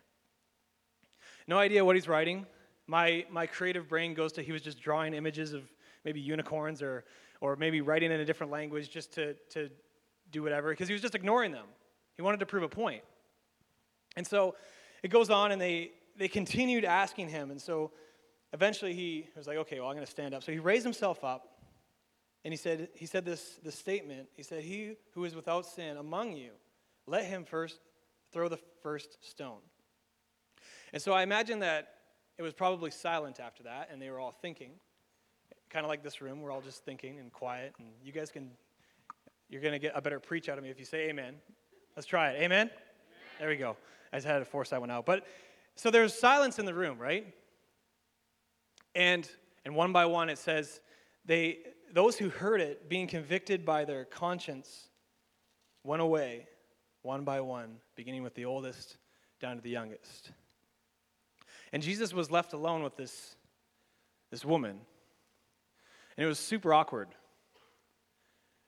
No 1.46 1.58
idea 1.58 1.84
what 1.84 1.96
he's 1.96 2.08
writing. 2.08 2.46
My, 2.92 3.24
my 3.30 3.46
creative 3.46 3.88
brain 3.88 4.12
goes 4.12 4.32
to 4.32 4.42
he 4.42 4.52
was 4.52 4.60
just 4.60 4.78
drawing 4.78 5.14
images 5.14 5.54
of 5.54 5.62
maybe 6.04 6.20
unicorns 6.20 6.82
or, 6.82 7.04
or 7.40 7.56
maybe 7.56 7.80
writing 7.80 8.12
in 8.12 8.20
a 8.20 8.24
different 8.26 8.52
language 8.52 8.90
just 8.90 9.14
to, 9.14 9.32
to 9.48 9.70
do 10.30 10.42
whatever, 10.42 10.68
because 10.68 10.88
he 10.88 10.92
was 10.92 11.00
just 11.00 11.14
ignoring 11.14 11.52
them. 11.52 11.64
He 12.16 12.20
wanted 12.20 12.40
to 12.40 12.44
prove 12.44 12.62
a 12.62 12.68
point. 12.68 13.02
And 14.14 14.26
so 14.26 14.56
it 15.02 15.08
goes 15.08 15.30
on, 15.30 15.52
and 15.52 15.58
they, 15.58 15.92
they 16.18 16.28
continued 16.28 16.84
asking 16.84 17.30
him. 17.30 17.50
And 17.50 17.58
so 17.58 17.92
eventually 18.52 18.92
he 18.92 19.26
was 19.34 19.46
like, 19.46 19.56
okay, 19.56 19.80
well, 19.80 19.88
I'm 19.88 19.94
going 19.94 20.04
to 20.04 20.12
stand 20.12 20.34
up. 20.34 20.42
So 20.42 20.52
he 20.52 20.58
raised 20.58 20.84
himself 20.84 21.24
up 21.24 21.48
and 22.44 22.52
he 22.52 22.58
said, 22.58 22.90
he 22.94 23.06
said 23.06 23.24
this, 23.24 23.58
this 23.64 23.74
statement. 23.74 24.28
He 24.36 24.42
said, 24.42 24.64
He 24.64 24.96
who 25.14 25.24
is 25.24 25.34
without 25.34 25.64
sin 25.64 25.96
among 25.96 26.36
you, 26.36 26.50
let 27.06 27.24
him 27.24 27.46
first 27.46 27.78
throw 28.32 28.50
the 28.50 28.58
first 28.82 29.16
stone. 29.26 29.62
And 30.92 31.00
so 31.00 31.14
I 31.14 31.22
imagine 31.22 31.60
that 31.60 31.88
it 32.38 32.42
was 32.42 32.52
probably 32.52 32.90
silent 32.90 33.40
after 33.40 33.62
that, 33.64 33.88
and 33.92 34.00
they 34.00 34.10
were 34.10 34.18
all 34.18 34.34
thinking, 34.42 34.72
kind 35.70 35.84
of 35.84 35.88
like 35.88 36.02
this 36.02 36.20
room. 36.20 36.40
We're 36.42 36.50
all 36.50 36.60
just 36.60 36.84
thinking 36.84 37.18
and 37.18 37.32
quiet. 37.32 37.74
And 37.78 37.88
you 38.04 38.12
guys 38.12 38.30
can, 38.30 38.50
you're 39.48 39.62
going 39.62 39.72
to 39.72 39.78
get 39.78 39.92
a 39.94 40.02
better 40.02 40.20
preach 40.20 40.48
out 40.48 40.58
of 40.58 40.64
me 40.64 40.70
if 40.70 40.78
you 40.78 40.84
say 40.84 41.08
amen. 41.08 41.34
Let's 41.96 42.06
try 42.06 42.30
it. 42.30 42.42
Amen? 42.42 42.52
amen? 42.52 42.70
There 43.38 43.48
we 43.48 43.56
go. 43.56 43.76
I 44.12 44.16
just 44.16 44.26
had 44.26 44.38
to 44.38 44.44
force 44.44 44.70
that 44.70 44.80
one 44.80 44.90
out. 44.90 45.06
But 45.06 45.26
so 45.74 45.90
there's 45.90 46.12
silence 46.12 46.58
in 46.58 46.66
the 46.66 46.74
room, 46.74 46.98
right? 46.98 47.26
And 48.94 49.28
and 49.64 49.74
one 49.74 49.92
by 49.92 50.06
one 50.06 50.28
it 50.28 50.38
says 50.38 50.80
they 51.24 51.58
those 51.92 52.16
who 52.16 52.28
heard 52.28 52.60
it 52.60 52.88
being 52.88 53.06
convicted 53.06 53.64
by 53.64 53.84
their 53.84 54.04
conscience 54.04 54.88
went 55.84 56.02
away 56.02 56.46
one 57.02 57.24
by 57.24 57.40
one, 57.40 57.78
beginning 57.96 58.22
with 58.22 58.34
the 58.34 58.44
oldest 58.44 58.96
down 59.40 59.56
to 59.56 59.62
the 59.62 59.70
youngest. 59.70 60.30
And 61.72 61.82
Jesus 61.82 62.12
was 62.12 62.30
left 62.30 62.52
alone 62.52 62.82
with 62.82 62.96
this, 62.96 63.36
this 64.30 64.44
woman. 64.44 64.78
And 66.16 66.24
it 66.24 66.28
was 66.28 66.38
super 66.38 66.74
awkward. 66.74 67.08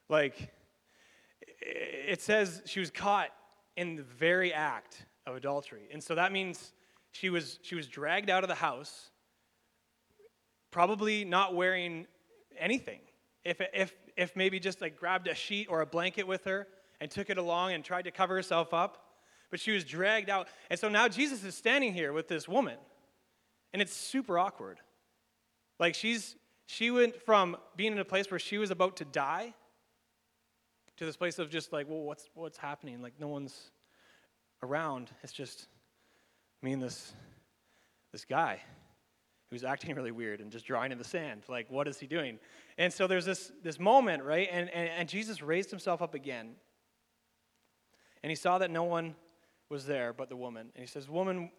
Like, 0.08 0.52
it 1.60 2.20
says 2.20 2.62
she 2.66 2.80
was 2.80 2.90
caught 2.90 3.30
in 3.76 3.96
the 3.96 4.02
very 4.02 4.52
act 4.52 5.04
of 5.26 5.36
adultery. 5.36 5.88
And 5.92 6.02
so 6.02 6.14
that 6.14 6.32
means 6.32 6.72
she 7.12 7.30
was, 7.30 7.58
she 7.62 7.74
was 7.74 7.86
dragged 7.86 8.30
out 8.30 8.44
of 8.44 8.48
the 8.48 8.54
house 8.54 9.10
probably 10.70 11.24
not 11.24 11.54
wearing 11.54 12.04
anything. 12.58 12.98
If, 13.44 13.60
if, 13.72 13.94
if 14.16 14.34
maybe 14.34 14.58
just 14.58 14.80
like 14.80 14.98
grabbed 14.98 15.28
a 15.28 15.34
sheet 15.34 15.68
or 15.70 15.82
a 15.82 15.86
blanket 15.86 16.26
with 16.26 16.44
her 16.46 16.66
and 17.00 17.10
took 17.10 17.30
it 17.30 17.38
along 17.38 17.72
and 17.72 17.84
tried 17.84 18.02
to 18.02 18.10
cover 18.10 18.34
herself 18.34 18.74
up, 18.74 18.98
but 19.50 19.60
she 19.60 19.70
was 19.70 19.84
dragged 19.84 20.28
out. 20.28 20.48
And 20.70 20.80
so 20.80 20.88
now 20.88 21.06
Jesus 21.06 21.44
is 21.44 21.54
standing 21.54 21.94
here 21.94 22.12
with 22.12 22.26
this 22.26 22.48
woman, 22.48 22.76
and 23.74 23.82
it's 23.82 23.94
super 23.94 24.38
awkward. 24.38 24.80
Like 25.78 25.94
she's 25.94 26.36
she 26.66 26.90
went 26.90 27.20
from 27.20 27.58
being 27.76 27.92
in 27.92 27.98
a 27.98 28.04
place 28.04 28.30
where 28.30 28.38
she 28.38 28.56
was 28.56 28.70
about 28.70 28.96
to 28.98 29.04
die 29.04 29.52
to 30.96 31.04
this 31.04 31.16
place 31.16 31.38
of 31.38 31.50
just 31.50 31.72
like, 31.72 31.86
well, 31.90 32.02
what's 32.02 32.30
what's 32.34 32.56
happening? 32.56 33.02
Like 33.02 33.14
no 33.20 33.28
one's 33.28 33.72
around. 34.62 35.10
It's 35.22 35.32
just 35.32 35.66
me 36.62 36.72
and 36.72 36.82
this 36.82 37.12
this 38.12 38.24
guy 38.24 38.60
who's 39.50 39.64
acting 39.64 39.94
really 39.94 40.12
weird 40.12 40.40
and 40.40 40.50
just 40.50 40.66
drawing 40.66 40.92
in 40.92 40.98
the 40.98 41.04
sand. 41.04 41.42
Like, 41.48 41.68
what 41.68 41.88
is 41.88 41.98
he 41.98 42.06
doing? 42.06 42.38
And 42.78 42.92
so 42.92 43.06
there's 43.06 43.24
this, 43.24 43.52
this 43.62 43.78
moment, 43.78 44.22
right? 44.24 44.48
And, 44.50 44.68
and, 44.70 44.88
and 44.88 45.08
Jesus 45.08 45.42
raised 45.42 45.70
himself 45.70 46.00
up 46.00 46.14
again. 46.14 46.54
And 48.22 48.30
he 48.30 48.36
saw 48.36 48.58
that 48.58 48.70
no 48.70 48.84
one 48.84 49.14
was 49.68 49.86
there 49.86 50.12
but 50.12 50.28
the 50.28 50.36
woman. 50.36 50.72
And 50.74 50.80
he 50.80 50.86
says, 50.86 51.08
Woman, 51.08 51.50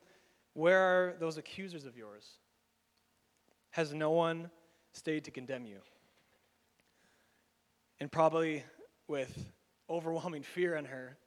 where 0.56 0.80
are 0.80 1.14
those 1.20 1.38
accusers 1.38 1.86
of 1.86 1.96
yours? 1.98 2.26
Has 3.72 3.94
no 3.94 4.12
one 4.12 4.50
stayed 4.94 5.26
to 5.26 5.32
condemn 5.32 5.66
you? 5.66 5.80
And 8.00 8.10
probably 8.12 8.64
with 9.08 9.52
overwhelming 9.90 10.44
fear 10.44 10.76
in 10.76 10.86
her, 10.86 11.18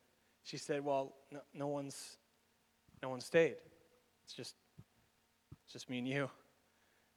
she 0.45 0.57
said, 0.57 0.83
Well, 0.83 1.13
no, 1.31 1.41
no 1.55 1.67
one's 1.69 2.17
no 3.03 3.11
one 3.11 3.21
stayed. 3.21 3.57
It's 4.25 4.33
just 4.35 4.55
it's 5.65 5.73
just 5.75 5.91
me 5.91 5.99
and 5.99 6.09
you. 6.09 6.31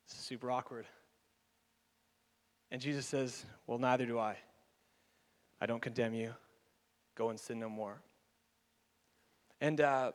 It's 0.05 0.15
super 0.15 0.51
awkward. 0.51 0.85
And 2.71 2.81
Jesus 2.81 3.05
says, 3.05 3.45
Well, 3.67 3.77
neither 3.77 4.05
do 4.05 4.19
I. 4.19 4.35
I 5.61 5.65
don't 5.65 5.81
condemn 5.81 6.13
you. 6.13 6.33
Go 7.15 7.29
and 7.29 7.39
sin 7.39 7.57
no 7.59 7.69
more. 7.69 8.01
And 9.61 9.79
uh, 9.79 10.11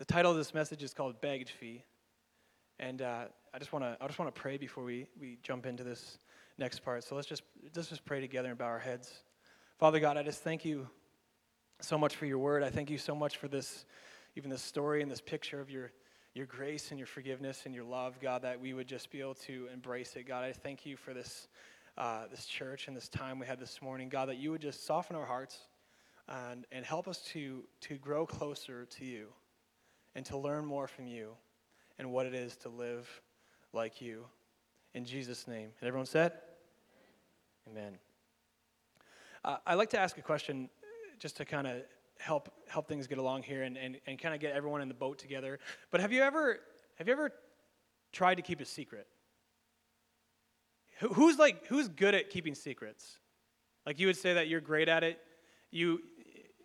the 0.00 0.06
title 0.06 0.30
of 0.30 0.38
this 0.38 0.54
message 0.54 0.82
is 0.82 0.94
called 0.94 1.20
Baggage 1.20 1.50
Fee. 1.50 1.84
And 2.78 3.02
uh, 3.02 3.24
I 3.52 3.58
just 3.58 3.70
want 3.70 3.84
to 3.84 3.98
I 4.00 4.06
just 4.06 4.18
want 4.18 4.34
to 4.34 4.40
pray 4.40 4.56
before 4.56 4.82
we, 4.82 5.06
we 5.20 5.36
jump 5.42 5.66
into 5.66 5.84
this 5.84 6.16
next 6.56 6.82
part. 6.82 7.04
So 7.04 7.14
let's 7.14 7.28
just 7.28 7.42
let's 7.76 7.90
just 7.90 8.06
pray 8.06 8.18
together 8.18 8.48
and 8.48 8.56
bow 8.56 8.64
our 8.64 8.78
heads. 8.78 9.12
Father 9.78 10.00
God, 10.00 10.16
I 10.16 10.22
just 10.22 10.42
thank 10.42 10.64
you 10.64 10.88
so 11.82 11.98
much 11.98 12.16
for 12.16 12.24
your 12.24 12.38
word. 12.38 12.62
I 12.62 12.70
thank 12.70 12.88
you 12.88 12.96
so 12.96 13.14
much 13.14 13.36
for 13.36 13.46
this, 13.46 13.84
even 14.36 14.48
this 14.48 14.62
story 14.62 15.02
and 15.02 15.10
this 15.10 15.20
picture 15.20 15.60
of 15.60 15.68
your 15.68 15.92
your 16.32 16.46
grace 16.46 16.92
and 16.92 16.98
your 16.98 17.06
forgiveness 17.06 17.64
and 17.66 17.74
your 17.74 17.84
love, 17.84 18.18
God, 18.22 18.40
that 18.40 18.58
we 18.58 18.72
would 18.72 18.88
just 18.88 19.10
be 19.10 19.20
able 19.20 19.34
to 19.34 19.68
embrace 19.70 20.16
it. 20.16 20.26
God, 20.26 20.44
I 20.44 20.52
thank 20.52 20.86
you 20.86 20.96
for 20.96 21.12
this, 21.12 21.48
uh, 21.98 22.22
this 22.30 22.46
church 22.46 22.88
and 22.88 22.96
this 22.96 23.10
time 23.10 23.38
we 23.38 23.44
had 23.44 23.60
this 23.60 23.82
morning. 23.82 24.08
God, 24.08 24.30
that 24.30 24.38
you 24.38 24.50
would 24.50 24.62
just 24.62 24.86
soften 24.86 25.14
our 25.14 25.26
hearts 25.26 25.58
and, 26.26 26.66
and 26.72 26.86
help 26.86 27.06
us 27.06 27.20
to, 27.32 27.64
to 27.82 27.98
grow 27.98 28.24
closer 28.24 28.86
to 28.86 29.04
you 29.04 29.26
and 30.14 30.24
to 30.26 30.36
learn 30.36 30.64
more 30.64 30.86
from 30.86 31.06
you 31.06 31.32
and 31.98 32.10
what 32.10 32.26
it 32.26 32.34
is 32.34 32.56
to 32.56 32.68
live 32.68 33.08
like 33.72 34.00
you. 34.00 34.24
In 34.94 35.04
Jesus' 35.04 35.46
name. 35.46 35.70
And 35.80 35.88
everyone 35.88 36.06
said? 36.06 36.32
Amen. 37.70 37.98
Uh, 39.44 39.56
I'd 39.66 39.74
like 39.74 39.90
to 39.90 39.98
ask 39.98 40.18
a 40.18 40.22
question 40.22 40.68
just 41.18 41.36
to 41.36 41.44
kind 41.44 41.66
of 41.66 41.82
help 42.18 42.52
help 42.68 42.86
things 42.86 43.06
get 43.06 43.18
along 43.18 43.42
here 43.42 43.62
and, 43.62 43.76
and, 43.78 43.98
and 44.06 44.18
kind 44.18 44.34
of 44.34 44.40
get 44.40 44.52
everyone 44.54 44.82
in 44.82 44.88
the 44.88 44.94
boat 44.94 45.18
together. 45.18 45.58
But 45.90 46.00
have 46.00 46.12
you 46.12 46.22
ever 46.22 46.60
have 46.96 47.06
you 47.06 47.12
ever 47.12 47.32
tried 48.12 48.36
to 48.36 48.42
keep 48.42 48.60
a 48.60 48.64
secret? 48.64 49.06
Who, 50.98 51.08
who's 51.08 51.38
like 51.38 51.66
who's 51.66 51.88
good 51.88 52.14
at 52.14 52.30
keeping 52.30 52.54
secrets? 52.54 53.18
Like 53.86 53.98
you 53.98 54.06
would 54.06 54.16
say 54.16 54.34
that 54.34 54.48
you're 54.48 54.60
great 54.60 54.88
at 54.88 55.04
it. 55.04 55.18
You 55.70 56.00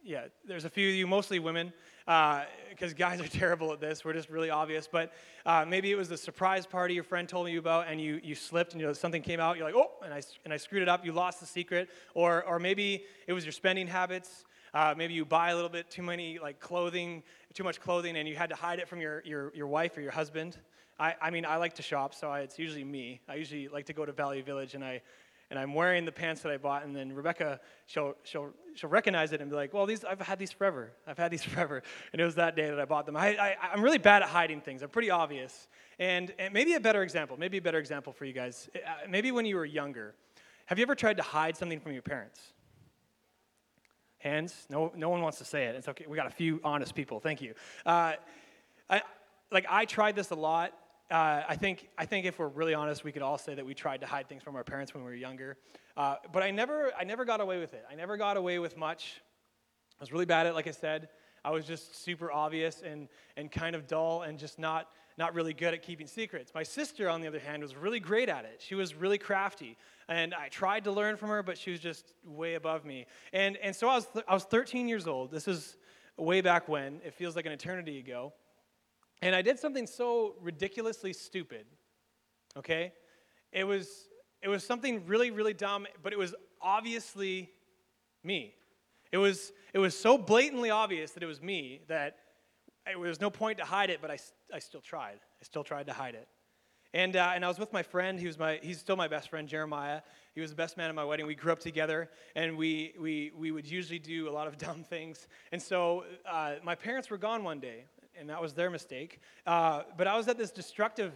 yeah, 0.06 0.26
there's 0.48 0.66
a 0.66 0.70
few 0.70 0.90
of 0.90 0.96
you, 0.96 1.08
mostly 1.08 1.40
women, 1.40 1.74
because 2.06 2.92
uh, 2.92 2.96
guys 2.96 3.20
are 3.20 3.28
terrible 3.40 3.74
at 3.74 3.80
this. 3.80 4.06
We're 4.06 4.14
just 4.14 4.30
really 4.30 4.52
obvious. 4.52 4.88
But 4.88 5.12
uh, 5.48 5.66
maybe 5.68 5.92
it 5.92 5.96
was 5.96 6.08
the 6.08 6.18
surprise 6.18 6.68
party 6.68 6.94
your 6.94 7.04
friend 7.04 7.28
told 7.28 7.50
you 7.50 7.58
about, 7.58 7.88
and 7.88 8.00
you, 8.00 8.22
you 8.24 8.36
slipped, 8.36 8.74
and 8.74 8.82
you 8.82 8.86
know, 8.86 8.94
something 8.94 9.24
came 9.24 9.40
out. 9.40 9.58
You're 9.58 9.66
like, 9.66 9.76
oh, 9.76 9.92
and 10.04 10.14
I, 10.14 10.22
and 10.46 10.54
I 10.54 10.58
screwed 10.58 10.84
it 10.84 10.90
up. 10.90 11.04
You 11.04 11.12
lost 11.12 11.40
the 11.40 11.48
secret. 11.48 11.90
Or, 12.14 12.44
or 12.44 12.60
maybe 12.60 13.04
it 13.26 13.34
was 13.34 13.46
your 13.46 13.52
spending 13.52 13.88
habits. 13.88 14.46
Uh, 14.76 14.94
maybe 14.96 15.16
you 15.16 15.26
buy 15.26 15.50
a 15.50 15.56
little 15.56 15.70
bit 15.70 15.90
too 15.90 16.04
many 16.04 16.38
like 16.38 16.60
clothing, 16.60 17.24
too 17.54 17.64
much 17.64 17.82
clothing, 17.82 18.16
and 18.16 18.28
you 18.30 18.36
had 18.36 18.50
to 18.50 18.56
hide 18.56 18.78
it 18.78 18.88
from 18.88 19.02
your, 19.02 19.24
your, 19.26 19.52
your 19.56 19.68
wife 19.68 19.98
or 19.98 20.02
your 20.02 20.12
husband. 20.12 20.58
I, 21.00 21.16
I 21.22 21.30
mean, 21.32 21.46
I 21.46 21.58
like 21.58 21.74
to 21.76 21.82
shop, 21.82 22.14
so 22.14 22.30
I, 22.30 22.42
it's 22.42 22.60
usually 22.60 22.84
me. 22.84 23.22
I 23.28 23.36
usually 23.36 23.68
like 23.68 23.86
to 23.88 23.94
go 23.94 24.06
to 24.06 24.12
Valley 24.12 24.42
Village, 24.42 24.76
and 24.76 24.84
I 24.84 25.02
and 25.50 25.60
I'm 25.60 25.74
wearing 25.74 26.06
the 26.06 26.12
pants 26.12 26.42
that 26.42 26.52
I 26.52 26.58
bought, 26.58 26.86
and 26.86 26.96
then 26.96 27.14
Rebecca, 27.14 27.60
she'll, 27.86 28.16
she'll, 28.24 28.52
she'll 28.74 28.90
recognize 28.90 29.32
it 29.32 29.42
and 29.42 29.50
be 29.50 29.56
like, 29.56 29.74
well, 29.74 29.86
these, 29.86 30.04
I've 30.04 30.20
had 30.20 30.40
these 30.40 30.52
forever. 30.52 30.92
I've 31.06 31.18
had 31.18 31.30
these 31.30 31.44
forever. 31.44 31.84
And 32.12 32.22
it 32.22 32.26
was 32.26 32.36
that 32.36 32.56
day 32.56 32.70
that 32.70 32.80
I 32.80 32.86
bought 32.86 33.06
them. 33.06 33.16
I, 33.16 33.38
I, 33.38 33.56
I'm 33.74 33.84
really 33.84 34.00
bad 34.00 34.24
at 34.24 34.30
hiding 34.30 34.62
things. 34.62 34.82
I'm 34.82 34.90
pretty 34.90 35.12
obvious. 35.12 35.68
And, 36.00 36.34
and 36.40 36.54
maybe 36.54 36.74
a 36.74 36.80
better 36.80 37.04
example, 37.04 37.38
maybe 37.38 37.58
a 37.58 37.62
better 37.62 37.80
example 37.80 38.12
for 38.12 38.26
you 38.26 38.34
guys. 38.34 38.70
Uh, 38.76 39.08
maybe 39.10 39.32
when 39.32 39.46
you 39.46 39.56
were 39.56 39.66
younger, 39.66 40.16
have 40.66 40.80
you 40.80 40.84
ever 40.84 40.96
tried 40.96 41.18
to 41.18 41.24
hide 41.24 41.56
something 41.56 41.80
from 41.80 41.94
your 41.94 42.02
parents? 42.02 42.40
Hands? 44.18 44.52
No, 44.70 44.92
no 44.96 45.10
one 45.10 45.22
wants 45.22 45.38
to 45.38 45.46
say 45.46 45.66
it. 45.66 45.76
It's 45.76 45.88
okay. 45.88 46.06
We 46.08 46.18
got 46.18 46.26
a 46.26 46.32
few 46.32 46.60
honest 46.64 46.96
people. 46.96 47.20
Thank 47.20 47.42
you. 47.42 47.54
Uh, 47.86 48.14
I, 48.90 49.04
like 49.52 49.68
I 49.70 49.86
tried 49.86 50.16
this 50.16 50.32
a 50.32 50.36
lot. 50.36 50.74
Uh, 51.12 51.44
I 51.48 51.56
think 51.56 51.88
I 51.98 52.06
think 52.06 52.26
if 52.26 52.40
we're 52.40 52.48
really 52.48 52.74
honest, 52.74 53.04
we 53.04 53.12
could 53.12 53.22
all 53.22 53.38
say 53.38 53.54
that 53.54 53.66
we 53.66 53.76
tried 53.76 54.02
to 54.02 54.08
hide 54.08 54.28
things 54.28 54.42
from 54.42 54.56
our 54.56 54.64
parents 54.64 54.94
when 54.94 55.04
we 55.04 55.10
were 55.10 55.16
younger. 55.16 55.58
Uh, 55.96 56.16
but 56.34 56.42
I 56.42 56.52
never 56.52 56.92
I 56.98 57.04
never 57.04 57.26
got 57.26 57.42
away 57.42 57.60
with 57.60 57.74
it. 57.74 57.86
I 57.90 57.96
never 57.96 58.18
got 58.18 58.38
away 58.38 58.58
with 58.60 58.76
much. 58.76 59.22
I 60.00 60.04
was 60.04 60.12
really 60.12 60.26
bad 60.26 60.48
at 60.48 60.52
it, 60.52 60.56
like 60.56 60.68
I 60.68 60.72
said. 60.72 61.10
I 61.44 61.52
was 61.52 61.66
just 61.66 62.04
super 62.04 62.32
obvious 62.32 62.82
and 62.82 63.08
and 63.38 63.52
kind 63.52 63.76
of 63.76 63.88
dull 63.88 64.24
and 64.24 64.40
just 64.40 64.58
not 64.58 64.90
not 65.18 65.34
really 65.34 65.54
good 65.54 65.74
at 65.74 65.82
keeping 65.82 66.08
secrets. 66.08 66.52
My 66.54 66.64
sister, 66.64 67.10
on 67.10 67.22
the 67.22 67.28
other 67.28 67.40
hand, 67.40 67.62
was 67.62 67.76
really 67.76 68.00
great 68.00 68.28
at 68.28 68.46
it. 68.46 68.62
She 68.66 68.76
was 68.76 68.96
really 68.96 69.18
crafty. 69.18 69.78
And 70.10 70.34
I 70.34 70.50
tried 70.50 70.84
to 70.86 70.92
learn 70.92 71.18
from 71.18 71.30
her, 71.30 71.42
but 71.42 71.58
she 71.58 71.72
was 71.72 71.80
just 71.80 72.14
way 72.26 72.56
above 72.56 72.84
me. 72.84 73.06
And, 73.32 73.58
and 73.58 73.76
so 73.76 73.88
I 73.88 73.96
was, 73.96 74.08
th- 74.08 74.26
I 74.28 74.34
was 74.34 74.44
13 74.44 74.88
years 74.88 75.08
old. 75.08 75.32
This 75.32 75.48
is 75.48 75.78
way 76.18 76.42
back 76.42 76.68
when. 76.68 77.00
It 77.06 77.14
feels 77.14 77.36
like 77.36 77.46
an 77.46 77.54
eternity 77.54 78.00
ago. 78.00 78.34
And 79.22 79.36
I 79.36 79.42
did 79.42 79.60
something 79.60 79.88
so 79.88 80.36
ridiculously 80.42 81.14
stupid, 81.14 81.66
okay? 82.58 82.94
It 83.52 83.64
was, 83.64 84.08
it 84.42 84.50
was 84.50 84.66
something 84.66 85.06
really, 85.06 85.32
really 85.32 85.54
dumb, 85.54 85.88
but 86.04 86.14
it 86.14 86.20
was 86.20 86.36
obviously 86.62 87.50
me. 88.24 88.56
It 89.12 89.18
was, 89.18 89.52
it 89.74 89.80
was 89.80 89.98
so 89.98 90.18
blatantly 90.18 90.70
obvious 90.70 91.12
that 91.12 91.24
it 91.24 91.28
was 91.28 91.42
me 91.42 91.82
that 91.88 92.18
there 92.86 93.00
was 93.00 93.22
no 93.22 93.30
point 93.30 93.58
to 93.60 93.66
hide 93.66 93.90
it, 93.90 94.00
but 94.02 94.12
I, 94.12 94.18
I 94.54 94.60
still 94.60 94.82
tried. 94.82 95.20
I 95.42 95.44
still 95.44 95.64
tried 95.64 95.88
to 95.88 95.94
hide 95.94 96.16
it. 96.16 96.28
And, 96.94 97.18
uh, 97.18 97.34
and 97.36 97.44
I 97.44 97.50
was 97.50 97.60
with 97.60 97.74
my 97.74 97.84
friend. 97.84 98.18
He 98.18 98.26
was 98.26 98.40
my, 98.40 98.58
he's 98.64 98.80
still 98.80 98.96
my 98.96 99.10
best 99.10 99.30
friend, 99.30 99.50
Jeremiah. 99.50 100.02
He 100.34 100.40
was 100.40 100.52
the 100.52 100.56
best 100.56 100.78
man 100.78 100.88
at 100.88 100.96
my 100.96 101.04
wedding. 101.04 101.26
We 101.28 101.36
grew 101.36 101.52
up 101.52 101.60
together, 101.60 102.10
and 102.36 102.58
we, 102.58 102.94
we, 102.98 103.32
we 103.36 103.52
would 103.52 103.70
usually 103.70 104.00
do 104.00 104.30
a 104.30 104.32
lot 104.32 104.48
of 104.48 104.58
dumb 104.68 104.84
things. 104.84 105.28
And 105.52 105.62
so 105.62 106.06
uh, 106.30 106.56
my 106.64 106.74
parents 106.74 107.10
were 107.10 107.18
gone 107.18 107.44
one 107.44 107.60
day, 107.60 107.86
and 108.20 108.30
that 108.30 108.42
was 108.42 108.54
their 108.54 108.70
mistake. 108.70 109.22
Uh, 109.46 109.84
but 109.98 110.08
I 110.08 110.16
was 110.18 110.28
at 110.28 110.38
this 110.38 110.52
destructive 110.52 111.14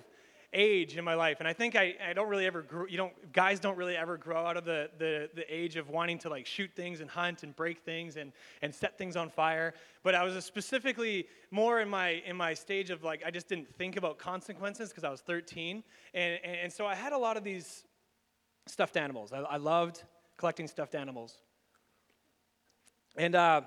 age 0.53 0.98
in 0.98 1.03
my 1.03 1.13
life. 1.13 1.38
And 1.39 1.48
I 1.48 1.53
think 1.53 1.75
I, 1.75 1.96
I 2.10 2.13
don't 2.13 2.27
really 2.27 2.46
ever 2.46 2.62
grow, 2.62 2.86
you 2.88 2.98
don't, 2.98 3.13
guys 3.32 3.60
don't 3.60 3.77
really 3.77 3.96
ever 3.96 4.18
grow 4.18 4.46
out 4.46 4.58
of 4.58 4.65
the, 4.65 4.89
the, 4.98 5.29
the 5.36 5.53
age 5.53 5.75
of 5.75 5.89
wanting 5.89 6.18
to 6.20 6.29
like 6.29 6.46
shoot 6.46 6.72
things 6.75 7.01
and 7.01 7.10
hunt 7.10 7.44
and 7.44 7.56
break 7.56 7.84
things 7.84 8.18
and, 8.18 8.32
and 8.62 8.74
set 8.74 8.98
things 8.98 9.15
on 9.15 9.29
fire. 9.29 9.74
But 10.03 10.15
I 10.15 10.24
was 10.24 10.44
specifically 10.44 11.27
more 11.51 11.82
in 11.82 11.89
my, 11.89 12.22
in 12.25 12.36
my 12.36 12.53
stage 12.53 12.89
of 12.89 13.03
like, 13.03 13.24
I 13.25 13.32
just 13.32 13.48
didn't 13.48 13.74
think 13.75 13.96
about 13.96 14.18
consequences 14.18 14.89
because 14.89 15.03
I 15.03 15.10
was 15.10 15.22
13. 15.22 15.84
And, 16.13 16.39
and, 16.44 16.56
and, 16.63 16.74
so 16.74 16.86
I 16.88 16.96
had 16.96 17.13
a 17.13 17.18
lot 17.18 17.38
of 17.38 17.44
these 17.44 17.84
stuffed 18.65 18.98
animals. 18.98 19.32
I, 19.32 19.39
I 19.39 19.58
loved 19.58 20.03
collecting 20.38 20.68
stuffed 20.68 20.96
animals. 20.96 21.38
And 23.18 23.36
uh, 23.36 23.62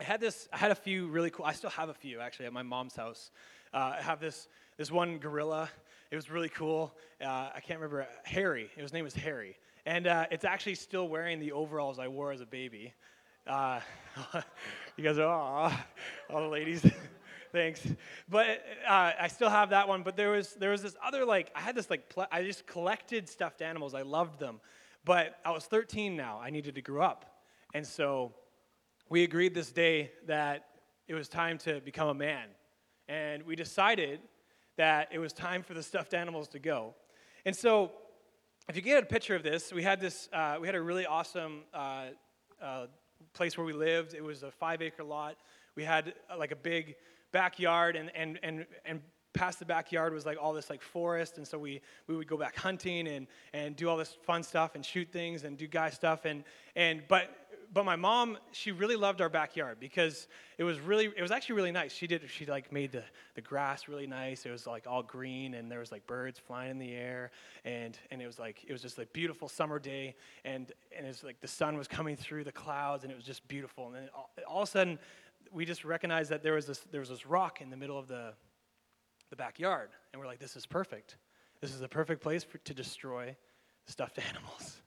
I 0.00 0.04
had 0.04 0.20
this, 0.20 0.48
I 0.52 0.58
had 0.58 0.70
a 0.70 0.76
few 0.76 1.08
really 1.08 1.30
cool, 1.30 1.44
I 1.44 1.52
still 1.52 1.70
have 1.70 1.88
a 1.88 1.94
few 1.94 2.20
actually 2.20 2.46
at 2.46 2.52
my 2.52 2.62
mom's 2.62 2.94
house. 2.94 3.30
Uh, 3.72 3.94
I 3.98 4.02
have 4.02 4.20
this 4.20 4.48
this 4.76 4.90
one 4.90 5.18
gorilla. 5.18 5.68
It 6.10 6.16
was 6.16 6.30
really 6.30 6.48
cool. 6.48 6.94
Uh, 7.20 7.50
I 7.54 7.60
can't 7.60 7.80
remember 7.80 8.06
Harry. 8.24 8.70
His 8.76 8.92
name 8.92 9.04
was 9.04 9.14
Harry, 9.14 9.56
and 9.84 10.06
uh, 10.06 10.26
it's 10.30 10.44
actually 10.44 10.76
still 10.76 11.08
wearing 11.08 11.40
the 11.40 11.52
overalls 11.52 11.98
I 11.98 12.08
wore 12.08 12.32
as 12.32 12.40
a 12.40 12.46
baby. 12.46 12.94
Uh, 13.46 13.80
you 14.96 15.04
guys 15.04 15.18
are 15.18 15.26
aw, 15.26 15.84
all 16.30 16.40
the 16.42 16.48
ladies. 16.48 16.86
Thanks, 17.52 17.86
but 18.28 18.46
uh, 18.86 19.12
I 19.20 19.28
still 19.28 19.50
have 19.50 19.70
that 19.70 19.88
one. 19.88 20.02
But 20.02 20.16
there 20.16 20.30
was 20.30 20.54
there 20.54 20.70
was 20.70 20.82
this 20.82 20.96
other 21.02 21.24
like 21.24 21.50
I 21.54 21.60
had 21.60 21.74
this 21.74 21.90
like 21.90 22.08
pl- 22.08 22.28
I 22.30 22.42
just 22.42 22.66
collected 22.66 23.28
stuffed 23.28 23.62
animals. 23.62 23.94
I 23.94 24.02
loved 24.02 24.38
them, 24.38 24.60
but 25.04 25.38
I 25.44 25.50
was 25.50 25.64
13 25.64 26.14
now. 26.14 26.40
I 26.40 26.50
needed 26.50 26.76
to 26.76 26.82
grow 26.82 27.02
up, 27.02 27.42
and 27.74 27.86
so 27.86 28.32
we 29.10 29.24
agreed 29.24 29.54
this 29.54 29.72
day 29.72 30.10
that 30.26 30.66
it 31.06 31.14
was 31.14 31.28
time 31.28 31.56
to 31.58 31.80
become 31.80 32.08
a 32.08 32.14
man, 32.14 32.46
and 33.08 33.42
we 33.44 33.56
decided 33.56 34.20
that 34.76 35.08
it 35.10 35.18
was 35.18 35.32
time 35.32 35.62
for 35.62 35.74
the 35.74 35.82
stuffed 35.82 36.12
animals 36.12 36.48
to 36.48 36.58
go. 36.58 36.94
And 37.46 37.56
so, 37.56 37.90
if 38.68 38.76
you 38.76 38.82
get 38.82 39.02
a 39.02 39.06
picture 39.06 39.34
of 39.34 39.42
this, 39.42 39.72
we 39.72 39.82
had 39.82 40.00
this, 40.00 40.28
uh, 40.32 40.58
we 40.60 40.66
had 40.68 40.74
a 40.74 40.82
really 40.82 41.06
awesome 41.06 41.62
uh, 41.72 42.06
uh, 42.60 42.86
place 43.32 43.56
where 43.56 43.64
we 43.64 43.72
lived. 43.72 44.12
It 44.12 44.22
was 44.22 44.42
a 44.42 44.50
five 44.50 44.82
acre 44.82 45.04
lot. 45.04 45.36
We 45.74 45.84
had 45.84 46.12
uh, 46.30 46.36
like 46.36 46.52
a 46.52 46.56
big 46.56 46.96
backyard, 47.32 47.96
and, 47.96 48.10
and, 48.14 48.38
and, 48.42 48.66
and 48.84 49.00
past 49.32 49.58
the 49.58 49.64
backyard 49.64 50.12
was 50.12 50.26
like 50.26 50.36
all 50.40 50.52
this 50.52 50.68
like 50.68 50.82
forest 50.82 51.36
and 51.36 51.46
so 51.46 51.58
we, 51.58 51.80
we 52.06 52.16
would 52.16 52.26
go 52.26 52.36
back 52.36 52.56
hunting 52.56 53.06
and, 53.06 53.26
and 53.52 53.76
do 53.76 53.88
all 53.88 53.96
this 53.96 54.16
fun 54.22 54.42
stuff 54.42 54.74
and 54.74 54.84
shoot 54.84 55.08
things 55.12 55.44
and 55.44 55.56
do 55.56 55.66
guy 55.66 55.90
stuff 55.90 56.24
and, 56.24 56.42
and 56.74 57.02
but 57.08 57.47
but 57.72 57.84
my 57.84 57.96
mom 57.96 58.38
she 58.52 58.72
really 58.72 58.96
loved 58.96 59.20
our 59.20 59.28
backyard 59.28 59.78
because 59.78 60.28
it 60.56 60.64
was 60.64 60.80
really 60.80 61.06
it 61.16 61.22
was 61.22 61.30
actually 61.30 61.54
really 61.54 61.72
nice 61.72 61.92
she 61.92 62.06
did 62.06 62.22
she 62.28 62.46
like 62.46 62.72
made 62.72 62.92
the, 62.92 63.02
the 63.34 63.40
grass 63.40 63.88
really 63.88 64.06
nice 64.06 64.46
it 64.46 64.50
was 64.50 64.66
like 64.66 64.86
all 64.86 65.02
green 65.02 65.54
and 65.54 65.70
there 65.70 65.78
was 65.78 65.92
like 65.92 66.06
birds 66.06 66.38
flying 66.38 66.70
in 66.70 66.78
the 66.78 66.92
air 66.92 67.30
and 67.64 67.98
and 68.10 68.22
it 68.22 68.26
was 68.26 68.38
like 68.38 68.64
it 68.66 68.72
was 68.72 68.82
just 68.82 68.98
a 68.98 69.06
beautiful 69.06 69.48
summer 69.48 69.78
day 69.78 70.14
and 70.44 70.72
and 70.96 71.04
it 71.04 71.08
was 71.08 71.22
like 71.22 71.40
the 71.40 71.48
sun 71.48 71.76
was 71.76 71.88
coming 71.88 72.16
through 72.16 72.44
the 72.44 72.52
clouds 72.52 73.04
and 73.04 73.12
it 73.12 73.16
was 73.16 73.24
just 73.24 73.46
beautiful 73.48 73.86
and 73.86 73.94
then 73.94 74.08
all, 74.14 74.30
all 74.46 74.62
of 74.62 74.68
a 74.68 74.70
sudden 74.70 74.98
we 75.52 75.64
just 75.64 75.84
recognized 75.84 76.30
that 76.30 76.42
there 76.42 76.54
was 76.54 76.66
this 76.66 76.80
there 76.90 77.00
was 77.00 77.08
this 77.08 77.26
rock 77.26 77.60
in 77.60 77.70
the 77.70 77.76
middle 77.76 77.98
of 77.98 78.08
the 78.08 78.32
the 79.30 79.36
backyard. 79.36 79.90
And 80.12 80.20
we're 80.20 80.26
like, 80.26 80.38
this 80.38 80.56
is 80.56 80.66
perfect. 80.66 81.16
This 81.60 81.72
is 81.72 81.80
the 81.80 81.88
perfect 81.88 82.22
place 82.22 82.44
for, 82.44 82.58
to 82.58 82.74
destroy 82.74 83.36
stuffed 83.86 84.18
animals. 84.28 84.82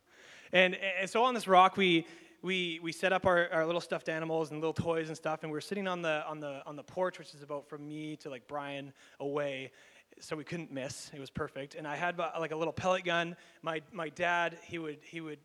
And, 0.54 0.76
and 1.00 1.10
so 1.10 1.24
on 1.24 1.34
this 1.34 1.48
rock, 1.48 1.78
we, 1.78 2.06
we, 2.42 2.80
we 2.82 2.92
set 2.92 3.14
up 3.14 3.26
our, 3.26 3.50
our 3.52 3.66
little 3.66 3.82
stuffed 3.82 4.10
animals 4.10 4.52
and 4.52 4.60
little 4.60 4.74
toys 4.74 5.08
and 5.08 5.18
stuff, 5.18 5.44
and 5.44 5.52
we 5.52 5.56
were 5.56 5.62
sitting 5.62 5.88
on 5.88 6.02
the, 6.02 6.26
on, 6.28 6.40
the, 6.40 6.62
on 6.66 6.76
the 6.76 6.84
porch, 6.84 7.20
which 7.20 7.34
is 7.34 7.44
about 7.44 7.68
from 7.70 7.88
me 7.88 8.16
to 8.18 8.30
like 8.30 8.48
Brian 8.48 8.94
away, 9.20 9.72
so 10.20 10.36
we 10.36 10.44
couldn't 10.44 10.72
miss. 10.72 11.12
It 11.14 11.20
was 11.20 11.30
perfect. 11.30 11.76
And 11.76 11.88
I 11.88 11.96
had 11.96 12.18
like 12.18 12.52
a 12.52 12.56
little 12.56 12.74
pellet 12.74 13.06
gun. 13.06 13.36
My, 13.62 13.82
my 13.92 14.10
dad, 14.10 14.58
he 14.66 14.80
would, 14.80 15.00
he 15.04 15.22
would 15.22 15.40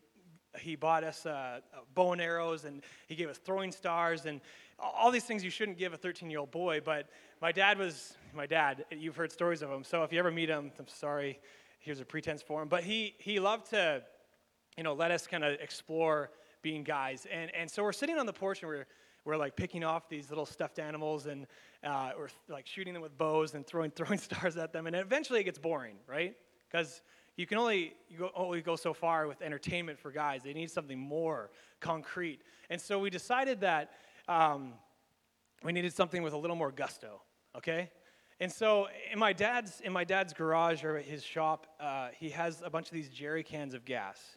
he 0.59 0.75
bought 0.75 1.03
us 1.03 1.25
uh, 1.25 1.59
bow 1.93 2.13
and 2.13 2.21
arrows 2.21 2.65
and 2.65 2.81
he 3.07 3.15
gave 3.15 3.29
us 3.29 3.37
throwing 3.37 3.71
stars 3.71 4.25
and 4.25 4.41
all 4.79 5.11
these 5.11 5.23
things 5.23 5.43
you 5.43 5.49
shouldn't 5.49 5.77
give 5.77 5.93
a 5.93 5.97
13 5.97 6.31
year 6.31 6.39
old 6.39 6.49
boy 6.49 6.81
but 6.83 7.09
my 7.41 7.51
dad 7.51 7.77
was 7.77 8.15
my 8.33 8.47
dad 8.47 8.85
you've 8.91 9.15
heard 9.15 9.31
stories 9.31 9.61
of 9.61 9.69
him 9.69 9.83
so 9.83 10.03
if 10.03 10.11
you 10.11 10.17
ever 10.17 10.31
meet 10.31 10.49
him 10.49 10.71
i'm 10.79 10.87
sorry 10.87 11.39
here's 11.79 11.99
a 11.99 12.05
pretense 12.05 12.41
for 12.41 12.61
him 12.61 12.67
but 12.67 12.83
he 12.83 13.13
he 13.19 13.39
loved 13.39 13.69
to 13.69 14.01
you 14.77 14.83
know 14.83 14.93
let 14.93 15.11
us 15.11 15.27
kind 15.27 15.43
of 15.43 15.59
explore 15.59 16.31
being 16.61 16.83
guys 16.83 17.27
and 17.31 17.53
and 17.55 17.69
so 17.69 17.83
we're 17.83 17.91
sitting 17.91 18.17
on 18.17 18.25
the 18.25 18.33
porch 18.33 18.61
and 18.61 18.69
we're 18.69 18.85
we're 19.25 19.37
like 19.37 19.55
picking 19.55 19.83
off 19.83 20.07
these 20.07 20.29
little 20.29 20.45
stuffed 20.45 20.79
animals 20.79 21.25
and 21.25 21.47
uh, 21.83 22.11
we're 22.17 22.29
like 22.47 22.65
shooting 22.65 22.93
them 22.93 23.03
with 23.03 23.17
bows 23.17 23.53
and 23.55 23.65
throwing 23.67 23.91
throwing 23.95 24.19
stars 24.19 24.57
at 24.57 24.73
them 24.73 24.87
and 24.87 24.95
eventually 24.95 25.39
it 25.39 25.43
gets 25.43 25.59
boring 25.59 25.95
right 26.07 26.35
because 26.69 27.01
you 27.37 27.45
can 27.45 27.59
only 27.59 27.93
you 28.09 28.17
go, 28.17 28.31
only 28.35 28.61
go 28.61 28.75
so 28.75 28.93
far 28.93 29.27
with 29.27 29.41
entertainment 29.41 29.99
for 29.99 30.11
guys. 30.11 30.41
They 30.43 30.53
need 30.53 30.71
something 30.71 30.99
more 30.99 31.51
concrete. 31.79 32.41
And 32.69 32.81
so 32.81 32.99
we 32.99 33.09
decided 33.11 33.61
that 33.61 33.91
um, 34.27 34.73
we 35.63 35.71
needed 35.71 35.93
something 35.93 36.23
with 36.23 36.33
a 36.33 36.37
little 36.37 36.55
more 36.55 36.71
gusto. 36.71 37.21
Okay. 37.55 37.91
And 38.39 38.51
so 38.51 38.87
in 39.11 39.19
my 39.19 39.33
dad's 39.33 39.81
in 39.81 39.93
my 39.93 40.03
dad's 40.03 40.33
garage 40.33 40.83
or 40.83 40.97
his 40.97 41.23
shop, 41.23 41.67
uh, 41.79 42.09
he 42.19 42.31
has 42.31 42.61
a 42.65 42.69
bunch 42.69 42.87
of 42.87 42.93
these 42.93 43.09
jerry 43.09 43.43
cans 43.43 43.75
of 43.75 43.85
gas. 43.85 44.36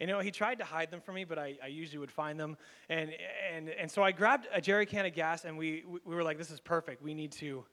And, 0.00 0.08
you 0.08 0.16
know, 0.16 0.20
he 0.20 0.30
tried 0.30 0.58
to 0.58 0.64
hide 0.64 0.90
them 0.90 1.00
from 1.00 1.14
me, 1.16 1.24
but 1.24 1.38
I, 1.38 1.56
I 1.62 1.66
usually 1.66 1.98
would 1.98 2.10
find 2.10 2.40
them. 2.40 2.56
And, 2.88 3.10
and, 3.54 3.68
and 3.68 3.90
so 3.90 4.02
I 4.02 4.12
grabbed 4.12 4.48
a 4.52 4.60
jerry 4.60 4.86
can 4.86 5.04
of 5.04 5.14
gas, 5.14 5.44
and 5.44 5.58
we, 5.58 5.84
we 6.04 6.14
were 6.14 6.22
like, 6.22 6.38
this 6.38 6.50
is 6.50 6.58
perfect. 6.58 7.02
We 7.02 7.14
need 7.14 7.32
to 7.32 7.64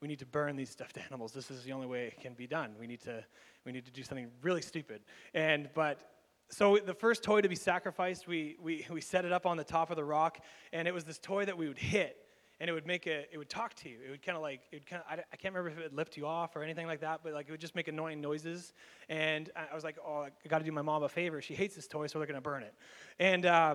we 0.00 0.08
need 0.08 0.18
to 0.18 0.26
burn 0.26 0.54
these 0.56 0.68
stuffed 0.68 0.98
animals. 0.98 1.32
This 1.32 1.50
is 1.50 1.62
the 1.62 1.72
only 1.72 1.86
way 1.86 2.08
it 2.08 2.20
can 2.20 2.34
be 2.34 2.46
done. 2.46 2.74
We 2.78 2.86
need 2.86 3.00
to, 3.02 3.24
we 3.64 3.72
need 3.72 3.86
to 3.86 3.90
do 3.90 4.02
something 4.02 4.28
really 4.42 4.60
stupid. 4.60 5.00
And, 5.32 5.70
but, 5.72 6.10
so 6.50 6.76
the 6.76 6.94
first 6.94 7.22
toy 7.22 7.40
to 7.40 7.48
be 7.48 7.56
sacrificed, 7.56 8.26
we, 8.28 8.56
we, 8.62 8.86
we 8.90 9.00
set 9.00 9.24
it 9.24 9.32
up 9.32 9.46
on 9.46 9.56
the 9.56 9.64
top 9.64 9.90
of 9.90 9.96
the 9.96 10.04
rock, 10.04 10.40
and 10.72 10.86
it 10.86 10.92
was 10.92 11.04
this 11.04 11.18
toy 11.18 11.44
that 11.46 11.56
we 11.56 11.68
would 11.68 11.78
hit, 11.78 12.23
and 12.60 12.70
it 12.70 12.72
would 12.72 12.86
make 12.86 13.06
a, 13.06 13.26
it 13.32 13.38
would 13.38 13.48
talk 13.48 13.74
to 13.74 13.88
you. 13.88 13.98
It 14.06 14.10
would 14.10 14.22
kind 14.22 14.36
of 14.36 14.42
like, 14.42 14.60
it 14.70 14.76
would 14.76 14.86
kind 14.86 15.02
I, 15.08 15.14
I, 15.14 15.36
can't 15.36 15.54
remember 15.54 15.70
if 15.70 15.78
it 15.78 15.90
would 15.90 15.96
lift 15.96 16.16
you 16.16 16.26
off 16.26 16.54
or 16.56 16.62
anything 16.62 16.86
like 16.86 17.00
that, 17.00 17.20
but 17.22 17.32
like 17.32 17.48
it 17.48 17.50
would 17.50 17.60
just 17.60 17.74
make 17.74 17.88
annoying 17.88 18.20
noises. 18.20 18.72
And 19.08 19.50
I 19.56 19.74
was 19.74 19.84
like, 19.84 19.96
oh, 20.06 20.22
I 20.22 20.48
got 20.48 20.58
to 20.58 20.64
do 20.64 20.72
my 20.72 20.82
mom 20.82 21.02
a 21.02 21.08
favor. 21.08 21.42
She 21.42 21.54
hates 21.54 21.74
this 21.74 21.88
toy, 21.88 22.06
so 22.06 22.18
they're 22.18 22.26
to 22.26 22.40
burn 22.40 22.62
it. 22.62 22.74
And 23.18 23.44
uh, 23.44 23.74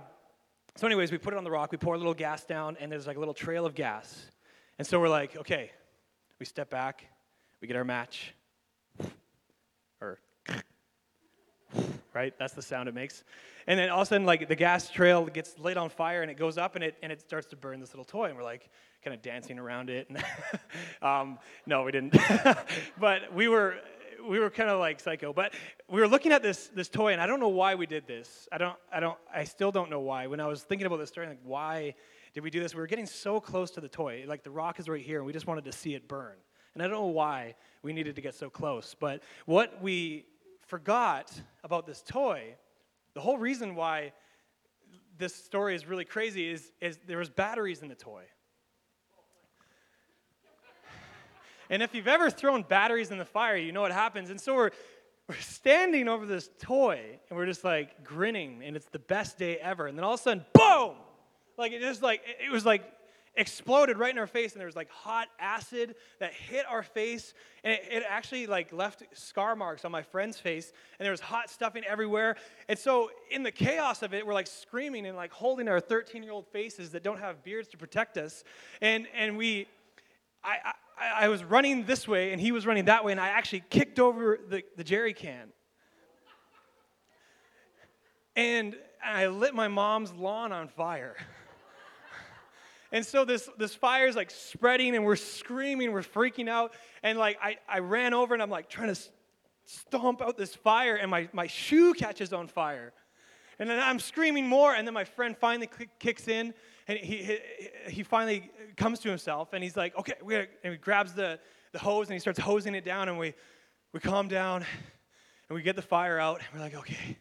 so, 0.76 0.88
anyways, 0.88 1.12
we 1.12 1.18
put 1.18 1.34
it 1.34 1.38
on 1.38 1.44
the 1.44 1.52
rock, 1.52 1.72
we 1.72 1.78
pour 1.78 1.96
a 1.96 1.98
little 1.98 2.14
gas 2.14 2.46
down, 2.46 2.78
and 2.80 2.92
there's 2.92 3.08
like 3.08 3.18
a 3.18 3.20
little 3.20 3.34
trail 3.34 3.66
of 3.66 3.76
gas. 3.76 4.32
And 4.78 4.88
so 4.88 5.00
we're 5.00 5.10
like, 5.10 5.36
okay, 5.36 5.72
we 6.40 6.46
step 6.46 6.70
back, 6.70 7.06
we 7.60 7.68
get 7.68 7.76
our 7.76 7.84
match, 7.84 8.34
or 10.00 10.20
right? 12.20 12.34
That's 12.38 12.54
the 12.54 12.62
sound 12.62 12.90
it 12.90 12.96
makes. 12.96 13.24
And 13.66 13.80
then 13.80 13.90
all 13.90 14.02
of 14.02 14.08
a 14.08 14.10
sudden, 14.10 14.26
like 14.26 14.48
the 14.48 14.56
gas 14.56 14.90
trail 14.90 15.26
gets 15.26 15.58
lit 15.58 15.78
on 15.78 15.90
fire 15.90 16.22
and 16.22 16.30
it 16.30 16.38
goes 16.38 16.58
up 16.58 16.76
and 16.76 16.84
it 16.84 16.96
and 17.02 17.12
it 17.12 17.22
starts 17.22 17.48
to 17.48 17.56
burn 17.56 17.80
this 17.80 17.94
little 17.94 18.04
toy, 18.04 18.26
and 18.26 18.36
we're 18.36 18.44
like 18.44 18.70
kind 19.04 19.16
of 19.16 19.22
dancing 19.22 19.58
around 19.58 19.90
it. 19.90 20.10
um, 21.02 21.40
no, 21.66 21.84
we 21.84 21.92
didn't. 21.92 22.18
but 23.00 23.34
we 23.34 23.48
were 23.48 23.76
we 24.28 24.38
were 24.40 24.50
kind 24.50 24.70
of 24.70 24.80
like 24.80 25.00
psycho. 25.00 25.32
But 25.32 25.54
we 25.88 26.02
were 26.02 26.08
looking 26.08 26.34
at 26.34 26.44
this 26.44 26.68
this 26.68 26.90
toy, 26.90 27.14
and 27.14 27.22
I 27.22 27.28
don't 27.28 27.40
know 27.40 27.50
why 27.50 27.76
we 27.76 27.86
did 27.86 28.06
this. 28.06 28.50
I 28.52 28.58
don't 28.58 28.78
I 28.92 29.00
don't 29.00 29.18
I 29.34 29.46
still 29.46 29.72
don't 29.72 29.90
know 29.90 30.02
why. 30.02 30.28
When 30.28 30.42
I 30.42 30.48
was 30.48 30.64
thinking 30.64 30.88
about 30.88 31.00
this 31.00 31.10
story, 31.10 31.28
like 31.28 31.40
why 31.44 31.96
did 32.34 32.44
we 32.44 32.50
do 32.50 32.60
this? 32.60 32.76
We 32.76 32.82
were 32.82 32.88
getting 32.88 33.06
so 33.06 33.40
close 33.40 33.72
to 33.72 33.82
the 33.82 33.90
toy. 33.90 34.26
Like 34.28 34.44
the 34.44 34.52
rock 34.52 34.80
is 34.80 34.90
right 34.90 35.06
here, 35.06 35.20
and 35.20 35.26
we 35.26 35.32
just 35.32 35.48
wanted 35.48 35.64
to 35.66 35.72
see 35.72 35.96
it 35.96 36.08
burn. 36.08 36.36
And 36.74 36.84
I 36.84 36.88
don't 36.88 36.98
know 37.00 37.08
why 37.08 37.56
we 37.82 37.94
needed 37.94 38.16
to 38.16 38.22
get 38.22 38.36
so 38.36 38.50
close. 38.50 38.96
But 39.00 39.24
what 39.46 39.82
we 39.82 40.26
forgot 40.70 41.32
about 41.64 41.86
this 41.88 42.02
toy, 42.02 42.56
the 43.16 43.22
whole 43.22 43.38
reason 43.38 43.76
why 43.76 44.14
this 45.18 45.36
story 45.36 45.76
is 45.76 45.86
really 45.86 46.06
crazy 46.06 46.50
is, 46.50 46.72
is 46.80 46.98
there 47.08 47.18
was 47.18 47.30
batteries 47.30 47.82
in 47.82 47.90
the 47.90 47.96
toy. 47.96 48.24
And 51.72 51.84
if 51.84 51.94
you've 51.94 52.08
ever 52.08 52.30
thrown 52.30 52.64
batteries 52.64 53.12
in 53.12 53.18
the 53.18 53.26
fire, 53.26 53.56
you 53.56 53.72
know 53.72 53.82
what 53.82 53.92
happens. 53.92 54.30
And 54.30 54.40
so 54.40 54.56
we're, 54.56 54.72
we're 55.28 55.36
standing 55.36 56.08
over 56.08 56.26
this 56.26 56.50
toy 56.60 57.20
and 57.30 57.38
we're 57.38 57.46
just 57.46 57.64
like 57.64 58.04
grinning, 58.04 58.62
and 58.64 58.76
it's 58.76 58.88
the 58.88 59.00
best 59.00 59.38
day 59.38 59.58
ever. 59.58 59.88
And 59.88 59.98
then 59.98 60.04
all 60.04 60.14
of 60.14 60.20
a 60.20 60.24
sudden, 60.24 60.46
boom! 60.54 60.96
Like 61.58 61.72
it 61.72 61.82
just 61.82 62.02
like 62.02 62.22
it 62.26 62.52
was 62.52 62.66
like 62.66 62.84
exploded 63.40 63.98
right 63.98 64.12
in 64.12 64.20
our 64.20 64.28
face 64.28 64.52
and 64.52 64.60
there 64.60 64.68
was 64.68 64.76
like 64.76 64.90
hot 64.90 65.30
acid 65.40 65.96
that 66.20 66.34
hit 66.34 66.66
our 66.70 66.84
face 66.84 67.34
and 67.64 67.74
it, 67.74 67.82
it, 67.90 68.04
actually 68.08 68.46
like 68.48 68.74
left 68.74 69.04
scar 69.14 69.56
marks 69.56 69.86
on 69.86 69.92
my 69.92 70.02
friend's 70.02 70.38
face 70.38 70.74
and 71.00 71.06
there 71.06 71.12
was 71.12 71.22
hot 71.22 71.50
stuffing 71.50 71.84
everywhere. 71.88 72.36
And 72.68 72.78
so 72.78 73.10
in 73.32 73.44
the 73.44 73.52
chaos 73.52 74.04
of 74.04 74.14
it 74.14 74.28
we're 74.28 74.34
like 74.34 74.48
screaming 74.48 75.06
and 75.06 75.16
like 75.16 75.32
holding 75.32 75.70
our 75.70 75.80
13 75.80 76.22
year 76.22 76.34
old 76.34 76.48
faces 76.48 76.92
that 76.92 77.02
don't 77.02 77.20
have 77.20 77.42
beards 77.42 77.70
to 77.70 77.78
protect 77.78 78.18
us. 78.18 78.44
And 78.82 79.08
and 79.18 79.38
we 79.38 79.68
I, 80.44 80.74
I, 80.98 81.26
I 81.26 81.28
was 81.30 81.44
running 81.46 81.86
this 81.86 82.10
way 82.10 82.34
and 82.34 82.42
he 82.42 82.52
was 82.52 82.68
running 82.68 82.86
that 82.86 83.06
way 83.06 83.14
and 83.14 83.22
i 83.22 83.30
actually 83.30 83.64
kicked 83.70 84.00
over 84.00 84.38
the, 84.50 84.64
the 84.76 84.84
jerry 84.84 85.14
can. 85.14 85.48
And 88.36 88.76
i 89.02 89.28
lit 89.28 89.56
my 89.56 89.70
mom's 89.70 90.12
lawn 90.12 90.52
on 90.52 90.68
fire 90.68 91.16
And 92.92 93.06
so 93.06 93.24
this, 93.24 93.50
this 93.58 93.76
fire 93.76 94.08
is 94.08 94.16
like 94.16 94.32
spreading 94.32 94.96
and 94.96 95.06
we're 95.06 95.16
screaming, 95.16 95.92
we're 95.92 96.02
freaking 96.02 96.50
out. 96.50 96.74
And 97.04 97.20
like 97.20 97.38
I, 97.42 97.58
I 97.68 97.80
ran 97.80 98.14
over 98.14 98.34
and 98.34 98.42
I'm 98.42 98.50
like 98.50 98.68
trying 98.68 98.94
to 98.94 99.00
stomp 99.66 100.22
out 100.22 100.38
this 100.38 100.56
fire 100.56 100.96
and 100.96 101.12
my, 101.12 101.30
my 101.32 101.46
shoe 101.46 101.94
catches 101.94 102.34
on 102.34 102.48
fire. 102.48 102.94
And 103.60 103.70
then 103.70 103.80
I'm 103.80 104.00
screaming 104.00 104.48
more 104.48 104.74
and 104.74 104.88
then 104.88 104.94
my 104.94 105.04
friend 105.04 105.38
finally 105.38 105.70
kicks 106.00 106.28
in 106.28 106.54
and 106.88 106.98
he, 106.98 107.18
he, 107.18 107.38
he 107.90 108.04
finally 108.04 108.50
comes 108.76 109.00
to 109.00 109.10
himself 109.10 109.54
and 109.54 109.64
he's 109.64 109.78
like, 109.78 109.96
okay, 109.98 110.14
we 110.24 110.36
and 110.36 110.48
he 110.64 110.78
grabs 110.78 111.14
the, 111.14 111.40
the 111.74 111.80
hose 111.80 112.08
and 112.08 112.14
he 112.14 112.20
starts 112.20 112.40
hosing 112.40 112.74
it 112.74 112.84
down 112.84 113.10
and 113.10 113.20
we, 113.20 113.36
we 113.94 114.00
calm 114.00 114.28
down 114.28 114.66
and 115.48 115.56
we 115.56 115.62
get 115.62 115.76
the 115.76 115.82
fire 115.82 116.18
out 116.18 116.40
and 116.40 116.48
we're 116.54 116.62
like, 116.62 116.76
okay, 116.76 117.18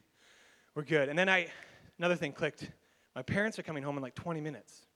we're 0.75 0.85
good. 0.85 1.11
And 1.11 1.19
then 1.19 1.29
I, 1.29 1.49
another 1.99 2.17
thing 2.17 2.33
clicked. 2.33 2.71
My 3.15 3.23
parents 3.23 3.59
are 3.59 3.63
coming 3.63 3.83
home 3.83 3.97
in 3.97 4.03
like 4.03 4.15
20 4.15 4.41
minutes 4.41 4.87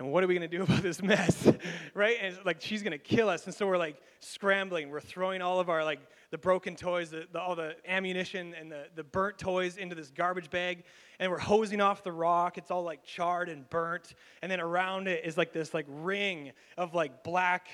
and 0.00 0.10
what 0.10 0.24
are 0.24 0.26
we 0.26 0.34
going 0.34 0.50
to 0.50 0.56
do 0.56 0.62
about 0.64 0.82
this 0.82 1.02
mess 1.02 1.46
right? 1.94 2.16
And 2.20 2.34
it's 2.34 2.44
like 2.44 2.60
she's 2.60 2.82
going 2.82 2.92
to 2.92 2.98
kill 2.98 3.28
us. 3.28 3.44
And 3.44 3.54
so 3.54 3.66
we're 3.66 3.78
like 3.78 3.96
scrambling. 4.20 4.88
We're 4.88 5.00
throwing 5.00 5.42
all 5.42 5.60
of 5.60 5.68
our 5.68 5.84
like 5.84 6.00
the 6.30 6.38
broken 6.38 6.74
toys 6.74 7.10
the, 7.10 7.26
the, 7.30 7.40
all 7.40 7.54
the 7.54 7.76
ammunition 7.86 8.54
and 8.58 8.72
the, 8.72 8.86
the 8.94 9.04
burnt 9.04 9.38
toys 9.38 9.76
into 9.76 9.94
this 9.94 10.10
garbage 10.10 10.50
bag. 10.50 10.84
And 11.18 11.30
we're 11.30 11.38
hosing 11.38 11.80
off 11.80 12.02
the 12.02 12.12
rock. 12.12 12.56
It's 12.56 12.70
all 12.70 12.82
like 12.82 13.04
charred 13.04 13.48
and 13.48 13.68
burnt. 13.68 14.14
And 14.42 14.50
then 14.50 14.60
around 14.60 15.06
it 15.06 15.24
is 15.24 15.36
like 15.36 15.52
this 15.52 15.74
like 15.74 15.86
ring 15.88 16.52
of 16.78 16.94
like 16.94 17.22
black 17.22 17.68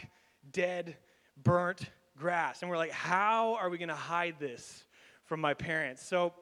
dead 0.53 0.97
burnt 1.43 1.91
grass. 2.19 2.63
And 2.63 2.71
we're 2.71 2.77
like 2.77 2.91
how 2.91 3.55
are 3.55 3.71
we 3.71 3.79
going 3.79 3.89
to 3.89 3.95
hide 3.95 4.37
this 4.41 4.85
from 5.27 5.41
my 5.41 5.55
parents? 5.55 6.05
So 6.05 6.33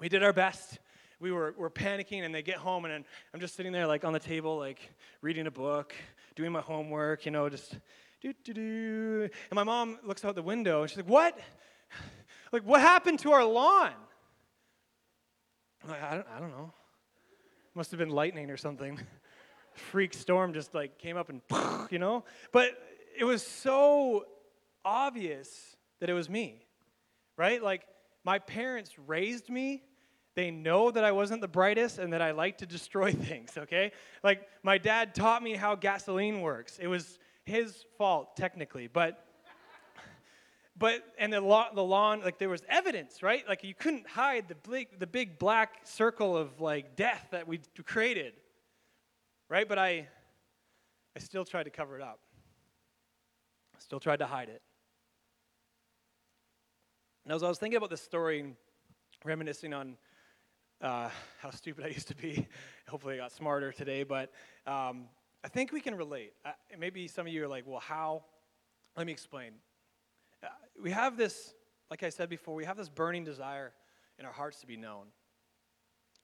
we 0.00 0.08
did 0.08 0.22
our 0.24 0.32
best 0.32 0.80
we 1.22 1.30
were, 1.30 1.54
were 1.56 1.70
panicking 1.70 2.24
and 2.24 2.34
they 2.34 2.42
get 2.42 2.56
home 2.56 2.84
and 2.84 3.04
I'm 3.32 3.40
just 3.40 3.54
sitting 3.54 3.72
there 3.72 3.86
like 3.86 4.04
on 4.04 4.12
the 4.12 4.18
table, 4.18 4.58
like 4.58 4.80
reading 5.22 5.46
a 5.46 5.50
book, 5.50 5.94
doing 6.34 6.50
my 6.50 6.60
homework, 6.60 7.24
you 7.24 7.30
know, 7.30 7.48
just 7.48 7.78
do 8.20 8.32
do 8.44 8.52
do. 8.52 9.28
And 9.50 9.54
my 9.54 9.62
mom 9.62 10.00
looks 10.04 10.24
out 10.24 10.34
the 10.34 10.42
window 10.42 10.82
and 10.82 10.90
she's 10.90 10.98
like, 10.98 11.08
What? 11.08 11.38
Like, 12.52 12.64
what 12.64 12.82
happened 12.82 13.20
to 13.20 13.32
our 13.32 13.44
lawn? 13.44 13.92
I'm 15.82 15.90
like, 15.90 16.02
I 16.02 16.14
don't, 16.16 16.26
I 16.36 16.38
don't 16.38 16.50
know. 16.50 16.72
Must 17.74 17.90
have 17.92 17.98
been 17.98 18.10
lightning 18.10 18.50
or 18.50 18.58
something. 18.58 19.00
Freak 19.74 20.12
storm 20.12 20.52
just 20.52 20.74
like 20.74 20.98
came 20.98 21.16
up 21.16 21.30
and, 21.30 21.40
you 21.90 21.98
know? 21.98 22.24
But 22.52 22.72
it 23.18 23.24
was 23.24 23.42
so 23.46 24.26
obvious 24.84 25.76
that 26.00 26.10
it 26.10 26.12
was 26.12 26.28
me, 26.28 26.66
right? 27.38 27.62
Like, 27.62 27.86
my 28.22 28.38
parents 28.38 28.92
raised 29.06 29.48
me. 29.48 29.82
They 30.34 30.50
know 30.50 30.90
that 30.90 31.04
I 31.04 31.12
wasn't 31.12 31.42
the 31.42 31.48
brightest 31.48 31.98
and 31.98 32.12
that 32.12 32.22
I 32.22 32.30
like 32.30 32.58
to 32.58 32.66
destroy 32.66 33.12
things, 33.12 33.56
okay? 33.56 33.92
Like, 34.22 34.48
my 34.62 34.78
dad 34.78 35.14
taught 35.14 35.42
me 35.42 35.54
how 35.54 35.74
gasoline 35.74 36.40
works. 36.40 36.78
It 36.80 36.86
was 36.86 37.18
his 37.44 37.84
fault, 37.98 38.36
technically, 38.36 38.86
but 38.86 39.26
but 40.76 41.04
and 41.18 41.32
the 41.32 41.40
lawn, 41.40 41.74
the 41.74 41.84
lawn, 41.84 42.22
like 42.22 42.38
there 42.38 42.48
was 42.48 42.62
evidence, 42.68 43.22
right? 43.22 43.46
Like 43.46 43.62
you 43.62 43.74
couldn't 43.74 44.08
hide 44.08 44.48
the 44.48 44.54
big, 44.68 44.98
the 44.98 45.06
big 45.06 45.38
black 45.38 45.80
circle 45.84 46.36
of 46.36 46.60
like 46.60 46.96
death 46.96 47.28
that 47.30 47.46
we 47.46 47.60
created, 47.84 48.32
right? 49.48 49.68
But 49.68 49.78
I, 49.78 50.08
I 51.14 51.18
still 51.20 51.44
tried 51.44 51.64
to 51.64 51.70
cover 51.70 51.96
it 51.96 52.02
up. 52.02 52.20
Still 53.78 54.00
tried 54.00 54.20
to 54.20 54.26
hide 54.26 54.48
it. 54.48 54.62
And 57.24 57.34
as 57.34 57.42
I 57.42 57.48
was 57.48 57.58
thinking 57.58 57.76
about 57.76 57.90
this 57.90 58.02
story, 58.02 58.54
reminiscing 59.24 59.74
on 59.74 59.96
uh, 60.82 61.08
how 61.40 61.50
stupid 61.50 61.84
I 61.84 61.88
used 61.88 62.08
to 62.08 62.16
be, 62.16 62.46
hopefully 62.88 63.14
I 63.14 63.18
got 63.18 63.32
smarter 63.32 63.72
today, 63.72 64.02
but 64.02 64.32
um, 64.66 65.04
I 65.44 65.48
think 65.48 65.72
we 65.72 65.80
can 65.80 65.94
relate. 65.94 66.32
Uh, 66.44 66.50
maybe 66.78 67.08
some 67.08 67.26
of 67.26 67.32
you 67.32 67.44
are 67.44 67.48
like, 67.48 67.64
well, 67.66 67.80
how? 67.80 68.24
Let 68.96 69.06
me 69.06 69.12
explain 69.12 69.52
we 70.80 70.90
have 70.90 71.16
this, 71.16 71.54
like 71.90 72.02
I 72.02 72.08
said 72.08 72.28
before, 72.28 72.54
we 72.54 72.64
have 72.64 72.76
this 72.76 72.88
burning 72.88 73.24
desire 73.24 73.72
in 74.18 74.26
our 74.26 74.32
hearts 74.32 74.60
to 74.60 74.66
be 74.66 74.76
known, 74.76 75.06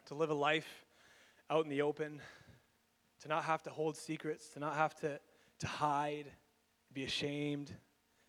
to 0.06 0.14
live 0.14 0.30
a 0.30 0.34
life 0.34 0.86
out 1.50 1.64
in 1.64 1.70
the 1.70 1.82
open, 1.82 2.20
to 3.22 3.28
not 3.28 3.44
have 3.44 3.62
to 3.64 3.70
hold 3.70 3.96
secrets, 3.96 4.48
to 4.50 4.60
not 4.60 4.74
have 4.74 4.94
to, 5.00 5.18
to 5.60 5.66
hide, 5.66 6.26
be 6.92 7.04
ashamed. 7.04 7.72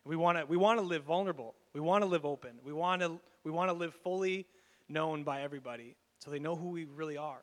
We 0.05 0.15
want 0.15 0.37
to 0.37 0.45
we 0.45 0.57
want 0.57 0.79
to 0.79 0.85
live 0.85 1.03
vulnerable. 1.03 1.55
We 1.73 1.81
want 1.81 2.03
to 2.03 2.07
live 2.07 2.25
open. 2.25 2.59
We 2.63 2.73
want 2.73 3.01
to 3.01 3.19
we 3.43 3.51
want 3.51 3.69
to 3.69 3.73
live 3.73 3.93
fully 3.93 4.47
known 4.87 5.23
by 5.23 5.41
everybody 5.41 5.95
so 6.19 6.29
they 6.29 6.39
know 6.39 6.55
who 6.55 6.69
we 6.69 6.85
really 6.85 7.17
are. 7.17 7.41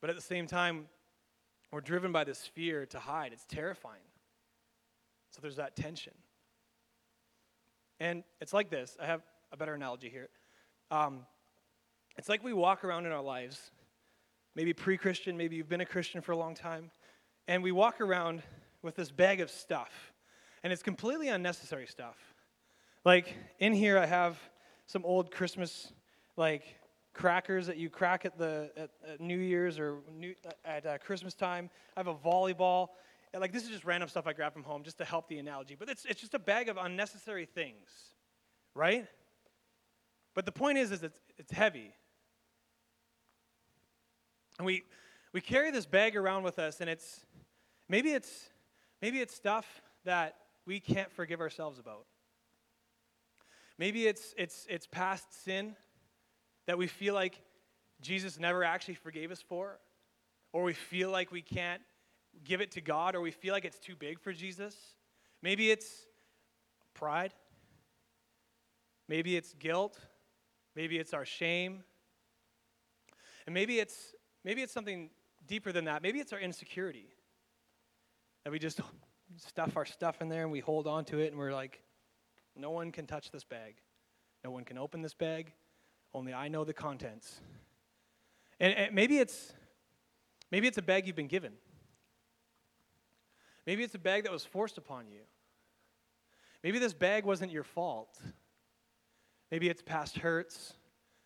But 0.00 0.10
at 0.10 0.16
the 0.16 0.22
same 0.22 0.46
time, 0.46 0.86
we're 1.70 1.80
driven 1.80 2.10
by 2.10 2.24
this 2.24 2.46
fear 2.46 2.86
to 2.86 2.98
hide. 2.98 3.32
It's 3.32 3.44
terrifying. 3.44 4.02
So 5.30 5.40
there's 5.40 5.56
that 5.56 5.76
tension. 5.76 6.14
And 8.00 8.24
it's 8.40 8.52
like 8.52 8.70
this. 8.70 8.96
I 9.00 9.06
have 9.06 9.22
a 9.52 9.56
better 9.56 9.74
analogy 9.74 10.08
here. 10.08 10.28
Um, 10.90 11.26
it's 12.16 12.28
like 12.28 12.42
we 12.42 12.52
walk 12.52 12.84
around 12.84 13.06
in 13.06 13.12
our 13.12 13.22
lives, 13.22 13.70
maybe 14.56 14.72
pre 14.72 14.96
Christian, 14.96 15.36
maybe 15.36 15.56
you've 15.56 15.68
been 15.68 15.80
a 15.80 15.86
Christian 15.86 16.20
for 16.20 16.32
a 16.32 16.36
long 16.36 16.54
time, 16.54 16.90
and 17.46 17.62
we 17.62 17.72
walk 17.72 18.00
around 18.00 18.42
with 18.82 18.96
this 18.96 19.10
bag 19.10 19.40
of 19.40 19.50
stuff. 19.50 20.12
And 20.62 20.72
it's 20.72 20.82
completely 20.82 21.28
unnecessary 21.28 21.86
stuff. 21.86 22.16
Like 23.04 23.34
in 23.58 23.72
here, 23.72 23.98
I 23.98 24.06
have 24.06 24.38
some 24.86 25.04
old 25.04 25.30
Christmas, 25.30 25.92
like 26.36 26.64
crackers 27.12 27.66
that 27.66 27.76
you 27.76 27.90
crack 27.90 28.24
at 28.24 28.38
the 28.38 28.70
at, 28.76 28.90
at 29.08 29.20
New 29.20 29.38
Year's 29.38 29.78
or 29.78 29.98
New, 30.12 30.34
at 30.64 30.86
uh, 30.86 30.98
Christmas 30.98 31.34
time. 31.34 31.70
I 31.96 32.00
have 32.00 32.06
a 32.06 32.14
volleyball. 32.14 32.88
And 33.32 33.40
like 33.40 33.52
this 33.52 33.62
is 33.62 33.68
just 33.68 33.84
random 33.84 34.08
stuff 34.08 34.26
I 34.26 34.32
grabbed 34.32 34.54
from 34.54 34.64
home 34.64 34.82
just 34.82 34.98
to 34.98 35.04
help 35.04 35.28
the 35.28 35.38
analogy. 35.38 35.76
But 35.78 35.88
it's, 35.88 36.04
it's 36.04 36.20
just 36.20 36.34
a 36.34 36.38
bag 36.38 36.68
of 36.68 36.76
unnecessary 36.76 37.46
things, 37.46 37.88
right? 38.74 39.06
But 40.34 40.46
the 40.46 40.52
point 40.52 40.78
is, 40.78 40.90
is 40.90 41.02
it's, 41.02 41.20
it's 41.38 41.52
heavy. 41.52 41.92
And 44.58 44.66
we, 44.66 44.82
we 45.32 45.40
carry 45.40 45.70
this 45.70 45.86
bag 45.86 46.16
around 46.16 46.42
with 46.42 46.58
us, 46.58 46.80
and 46.80 46.90
it's 46.90 47.24
maybe 47.88 48.10
it's 48.10 48.50
maybe 49.00 49.20
it's 49.20 49.34
stuff 49.34 49.66
that 50.04 50.36
we 50.66 50.80
can't 50.80 51.10
forgive 51.12 51.40
ourselves 51.40 51.78
about. 51.78 52.04
Maybe 53.78 54.06
it's 54.06 54.34
it's 54.36 54.66
it's 54.68 54.86
past 54.86 55.44
sin 55.44 55.76
that 56.66 56.78
we 56.78 56.86
feel 56.86 57.14
like 57.14 57.40
Jesus 58.00 58.38
never 58.38 58.64
actually 58.64 58.94
forgave 58.94 59.30
us 59.30 59.42
for, 59.42 59.78
or 60.52 60.62
we 60.62 60.72
feel 60.72 61.10
like 61.10 61.30
we 61.30 61.42
can't 61.42 61.82
give 62.44 62.60
it 62.60 62.70
to 62.72 62.80
God 62.80 63.14
or 63.14 63.20
we 63.20 63.30
feel 63.30 63.52
like 63.52 63.64
it's 63.64 63.78
too 63.78 63.96
big 63.96 64.20
for 64.20 64.32
Jesus. 64.32 64.74
Maybe 65.42 65.70
it's 65.70 66.06
pride. 66.94 67.32
Maybe 69.08 69.36
it's 69.36 69.54
guilt. 69.54 69.98
Maybe 70.76 70.98
it's 70.98 71.12
our 71.12 71.24
shame. 71.24 71.82
And 73.46 73.54
maybe 73.54 73.80
it's 73.80 74.14
maybe 74.44 74.62
it's 74.62 74.72
something 74.72 75.10
deeper 75.46 75.72
than 75.72 75.86
that. 75.86 76.02
Maybe 76.02 76.20
it's 76.20 76.32
our 76.32 76.38
insecurity. 76.38 77.08
That 78.44 78.50
we 78.50 78.58
just 78.58 78.80
stuff 79.36 79.76
our 79.76 79.84
stuff 79.84 80.20
in 80.20 80.28
there 80.28 80.42
and 80.42 80.52
we 80.52 80.60
hold 80.60 80.86
on 80.86 81.04
to 81.06 81.18
it 81.18 81.28
and 81.28 81.38
we're 81.38 81.52
like, 81.52 81.82
no 82.56 82.70
one 82.70 82.92
can 82.92 83.06
touch 83.06 83.30
this 83.30 83.44
bag. 83.44 83.76
No 84.44 84.50
one 84.50 84.64
can 84.64 84.78
open 84.78 85.02
this 85.02 85.14
bag. 85.14 85.52
Only 86.12 86.34
I 86.34 86.48
know 86.48 86.64
the 86.64 86.72
contents. 86.72 87.40
And, 88.58 88.74
and 88.74 88.94
maybe 88.94 89.18
it's 89.18 89.52
maybe 90.50 90.66
it's 90.66 90.78
a 90.78 90.82
bag 90.82 91.06
you've 91.06 91.16
been 91.16 91.28
given. 91.28 91.52
Maybe 93.66 93.84
it's 93.84 93.94
a 93.94 93.98
bag 93.98 94.24
that 94.24 94.32
was 94.32 94.44
forced 94.44 94.78
upon 94.78 95.08
you. 95.08 95.20
Maybe 96.62 96.78
this 96.78 96.92
bag 96.92 97.24
wasn't 97.24 97.52
your 97.52 97.64
fault. 97.64 98.20
Maybe 99.50 99.68
it's 99.68 99.82
past 99.82 100.18
hurts, 100.18 100.74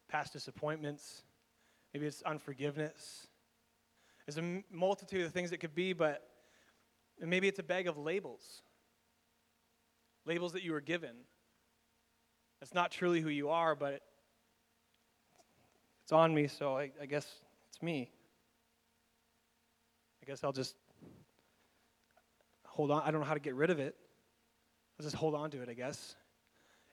past 0.08 0.32
disappointments. 0.32 1.22
Maybe 1.92 2.06
it's 2.06 2.22
unforgiveness. 2.22 3.26
There's 4.26 4.38
a 4.38 4.62
multitude 4.70 5.24
of 5.24 5.32
things 5.32 5.52
it 5.52 5.58
could 5.58 5.74
be, 5.74 5.92
but 5.92 6.28
maybe 7.20 7.48
it's 7.48 7.58
a 7.58 7.64
bag 7.64 7.86
of 7.86 7.98
labels. 7.98 8.62
Labels 10.26 10.52
that 10.52 10.62
you 10.62 10.72
were 10.72 10.80
given. 10.80 11.14
That's 12.60 12.74
not 12.74 12.90
truly 12.90 13.20
who 13.20 13.28
you 13.28 13.50
are, 13.50 13.74
but 13.74 14.00
it's 16.04 16.12
on 16.12 16.34
me, 16.34 16.46
so 16.46 16.76
I, 16.76 16.90
I 17.00 17.06
guess 17.06 17.26
it's 17.70 17.82
me. 17.82 18.10
I 20.22 20.26
guess 20.26 20.44
I'll 20.44 20.52
just 20.52 20.76
hold 22.66 22.90
on. 22.90 23.02
I 23.02 23.10
don't 23.10 23.20
know 23.20 23.26
how 23.26 23.34
to 23.34 23.40
get 23.40 23.54
rid 23.54 23.70
of 23.70 23.78
it. 23.78 23.96
I'll 24.98 25.04
just 25.04 25.16
hold 25.16 25.34
on 25.34 25.50
to 25.52 25.62
it, 25.62 25.68
I 25.70 25.72
guess. 25.72 26.14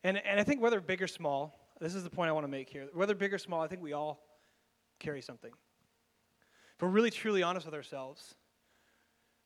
And, 0.06 0.18
and 0.18 0.40
I 0.40 0.44
think 0.44 0.62
whether 0.62 0.80
big 0.80 1.02
or 1.02 1.08
small, 1.08 1.60
this 1.82 1.94
is 1.94 2.06
the 2.06 2.10
point 2.10 2.30
I 2.30 2.32
want 2.32 2.46
to 2.46 2.52
make 2.52 2.70
here. 2.70 2.88
Whether 2.94 3.14
big 3.14 3.34
or 3.34 3.38
small, 3.38 3.62
I 3.62 3.68
think 3.68 3.82
we 3.82 3.92
all 3.92 4.24
carry 5.00 5.22
something. 5.22 5.52
If 6.76 6.82
we're 6.82 6.88
really 6.88 7.12
truly 7.12 7.44
honest 7.44 7.66
with 7.66 7.76
ourselves, 7.76 8.36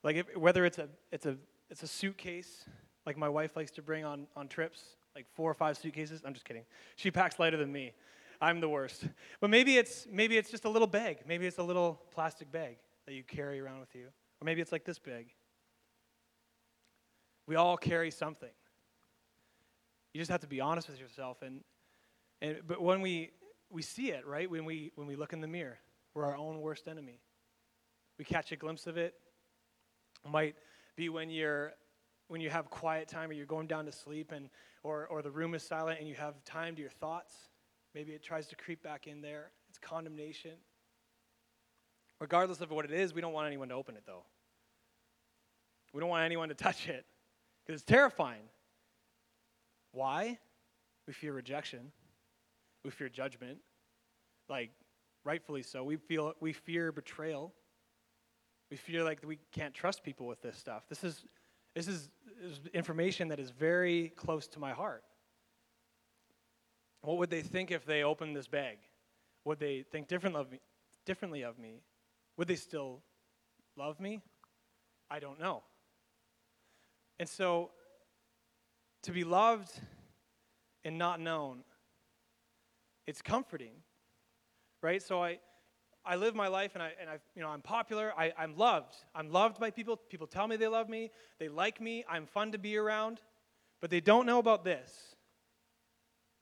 like 0.04 0.16
if, 0.18 0.38
whether 0.38 0.64
it's 0.64 0.78
a, 0.78 0.90
it's, 1.12 1.26
a, 1.26 1.38
it's 1.72 1.82
a 1.82 1.88
suitcase, 1.88 2.66
like 3.08 3.18
my 3.18 3.30
wife 3.30 3.56
likes 3.56 3.72
to 3.72 3.82
bring 3.82 4.06
on, 4.06 4.28
on 4.36 4.48
trips, 4.48 4.84
like 5.16 5.26
four 5.34 5.50
or 5.50 5.56
five 5.56 5.76
suitcases. 5.76 6.22
I'm 6.24 6.34
just 6.34 6.46
kidding. 6.46 6.66
She 6.98 7.10
packs 7.10 7.40
lighter 7.40 7.58
than 7.58 7.72
me. 7.72 7.94
I'm 8.42 8.60
the 8.60 8.70
worst. 8.70 9.08
But 9.40 9.50
maybe 9.50 9.78
it's, 9.78 10.08
maybe 10.12 10.38
it's 10.38 10.50
just 10.50 10.66
a 10.66 10.70
little 10.70 10.88
bag. 10.88 11.20
Maybe 11.28 11.46
it's 11.46 11.58
a 11.58 11.64
little 11.64 12.02
plastic 12.12 12.52
bag 12.52 12.78
that 13.06 13.14
you 13.14 13.24
carry 13.24 13.60
around 13.60 13.80
with 13.80 13.96
you. 13.96 14.08
Or 14.42 14.46
maybe 14.46 14.62
it's 14.62 14.72
like 14.72 14.86
this 14.86 15.00
bag. 15.00 15.28
We 17.48 17.56
all 17.56 17.78
carry 17.78 18.12
something. 18.12 18.50
You 20.14 20.22
just 20.22 20.32
have 20.32 20.42
to 20.42 20.48
be 20.48 20.62
honest 20.62 20.90
with 20.90 21.00
yourself. 21.00 21.42
And, 21.42 21.62
and, 22.42 22.58
but 22.68 22.82
when 22.82 23.02
we, 23.02 23.32
we 23.70 23.82
see 23.82 24.12
it, 24.12 24.26
right, 24.26 24.50
when 24.50 24.66
we, 24.66 24.92
when 24.96 25.08
we 25.08 25.16
look 25.16 25.34
in 25.34 25.42
the 25.42 25.48
mirror, 25.48 25.78
we're 26.14 26.26
our 26.26 26.38
own 26.38 26.62
worst 26.62 26.88
enemy. 26.88 27.20
We 28.18 28.26
catch 28.26 28.52
a 28.52 28.56
glimpse 28.56 28.88
of 28.88 28.98
it. 28.98 29.14
It 30.24 30.32
might 30.32 30.56
be 30.96 31.10
when 31.10 31.30
you're 31.30 31.74
when 32.28 32.42
you 32.42 32.50
have 32.50 32.70
quiet 32.72 33.08
time 33.08 33.30
or 33.30 33.34
you're 33.34 33.46
going 33.46 33.68
down 33.68 33.86
to 33.86 33.92
sleep 33.92 34.32
and 34.32 34.50
or, 34.84 35.06
or 35.08 35.22
the 35.22 35.30
room 35.30 35.54
is 35.54 35.64
silent 35.64 36.00
and 36.00 36.08
you 36.08 36.16
have 36.16 36.44
time 36.44 36.76
to 36.76 36.82
your 36.82 36.90
thoughts 36.90 37.36
maybe 37.96 38.12
it 38.12 38.22
tries 38.22 38.46
to 38.48 38.56
creep 38.56 38.84
back 38.84 39.08
in 39.08 39.22
there 39.22 39.50
it's 39.70 39.80
condemnation 39.80 40.52
regardless 42.22 42.62
of 42.62 42.70
what 42.70 42.86
it 42.86 42.92
is 42.92 43.14
we 43.14 43.22
don't 43.22 43.34
want 43.34 43.48
anyone 43.48 43.70
to 43.70 43.76
open 43.76 43.96
it 43.96 44.04
though 44.06 44.24
we 45.96 46.02
don't 46.02 46.10
want 46.10 46.26
anyone 46.26 46.50
to 46.50 46.56
touch 46.68 46.90
it 46.90 47.06
because 47.66 47.82
it's 47.82 47.90
terrifying. 47.90 48.44
Why? 49.94 50.38
We 51.08 51.14
fear 51.14 51.32
rejection. 51.34 51.92
We 52.84 52.92
fear 52.92 53.08
judgment. 53.08 53.60
Like, 54.50 54.72
rightfully 55.24 55.64
so. 55.64 55.84
We 55.84 55.96
feel 55.96 56.34
we 56.42 56.52
fear 56.52 56.92
betrayal. 56.92 57.54
We 58.70 58.78
feel 58.78 59.06
like 59.06 59.22
we 59.26 59.40
can't 59.54 59.74
trust 59.74 60.04
people 60.04 60.28
with 60.28 60.42
this 60.42 60.58
stuff. 60.58 60.84
This 60.90 61.04
is 61.04 61.24
this 61.76 61.88
is, 61.88 62.10
this 62.42 62.52
is 62.52 62.60
information 62.74 63.30
that 63.30 63.40
is 63.40 63.52
very 63.52 64.10
close 64.16 64.48
to 64.50 64.60
my 64.60 64.72
heart. 64.72 65.04
What 67.06 67.18
would 67.18 67.30
they 67.30 67.42
think 67.42 67.72
if 67.72 67.86
they 67.86 68.04
opened 68.04 68.36
this 68.36 68.48
bag? 68.48 68.78
Would 69.44 69.60
they 69.60 69.84
think 69.92 70.08
different 70.08 70.36
of 70.36 70.52
me, 70.52 70.60
differently 71.06 71.44
of 71.44 71.60
me? 71.60 71.84
Would 72.38 72.48
they 72.48 72.56
still 72.56 73.02
love 73.78 74.00
me? 74.00 74.22
I 75.10 75.20
don't 75.20 75.40
know. 75.40 75.64
And 77.20 77.30
so, 77.30 77.70
to 79.04 79.12
be 79.12 79.24
loved 79.24 79.72
and 80.84 80.98
not 80.98 81.20
known, 81.20 81.64
it's 83.06 83.22
comforting, 83.22 83.74
right? 84.82 85.02
So 85.02 85.24
I, 85.24 85.38
I 86.04 86.16
live 86.16 86.34
my 86.34 86.48
life 86.48 86.72
and 86.74 86.82
I, 86.82 86.92
and 87.00 87.08
I 87.08 87.20
you 87.36 87.44
know, 87.44 87.50
I'm 87.50 87.62
popular. 87.62 88.14
I, 88.18 88.34
I'm 88.36 88.58
loved. 88.58 88.96
I'm 89.14 89.30
loved 89.30 89.60
by 89.60 89.70
people. 89.70 89.96
People 89.96 90.26
tell 90.26 90.48
me 90.48 90.56
they 90.56 90.68
love 90.68 90.90
me. 90.90 91.12
They 91.40 91.50
like 91.50 91.80
me. 91.80 92.04
I'm 92.10 92.26
fun 92.26 92.52
to 92.54 92.58
be 92.58 92.78
around. 92.78 93.22
But 93.80 93.92
they 93.92 94.02
don't 94.02 94.26
know 94.26 94.40
about 94.40 94.64
this. 94.64 95.15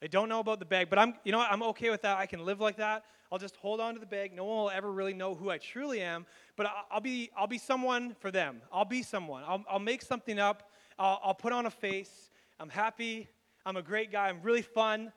They 0.03 0.09
don't 0.09 0.27
know 0.27 0.41
about 0.41 0.59
the 0.59 0.65
bag. 0.65 0.89
But 0.89 0.99
I'm, 0.99 1.13
you 1.23 1.31
know 1.31 1.37
what? 1.37 1.49
I'm 1.49 1.63
okay 1.63 1.89
with 1.89 2.01
that. 2.01 2.17
I 2.17 2.25
can 2.25 2.43
live 2.43 2.59
like 2.59 2.75
that. 2.75 3.05
I'll 3.31 3.39
just 3.39 3.55
hold 3.55 3.79
on 3.79 3.93
to 3.93 4.01
the 4.01 4.05
bag. 4.05 4.35
No 4.35 4.43
one 4.43 4.57
will 4.57 4.69
ever 4.69 4.91
really 4.91 5.13
know 5.13 5.33
who 5.33 5.49
I 5.49 5.57
truly 5.57 6.01
am. 6.01 6.25
But 6.57 6.67
I'll, 6.91 6.99
be, 6.99 7.31
I'll 7.37 7.47
be 7.47 7.57
someone 7.57 8.13
for 8.19 8.29
them. 8.29 8.61
I'll 8.69 8.83
be 8.83 9.01
someone. 9.01 9.43
I'll, 9.47 9.63
I'll 9.65 9.79
make 9.79 10.01
something 10.01 10.39
up. 10.39 10.69
I'll, 10.99 11.21
I'll 11.23 11.33
put 11.33 11.53
on 11.53 11.67
a 11.67 11.69
face. 11.69 12.31
I'm 12.59 12.67
happy. 12.67 13.29
I'm 13.65 13.77
a 13.77 13.81
great 13.81 14.11
guy. 14.11 14.27
I'm 14.27 14.41
really 14.43 14.61
fun. 14.61 15.13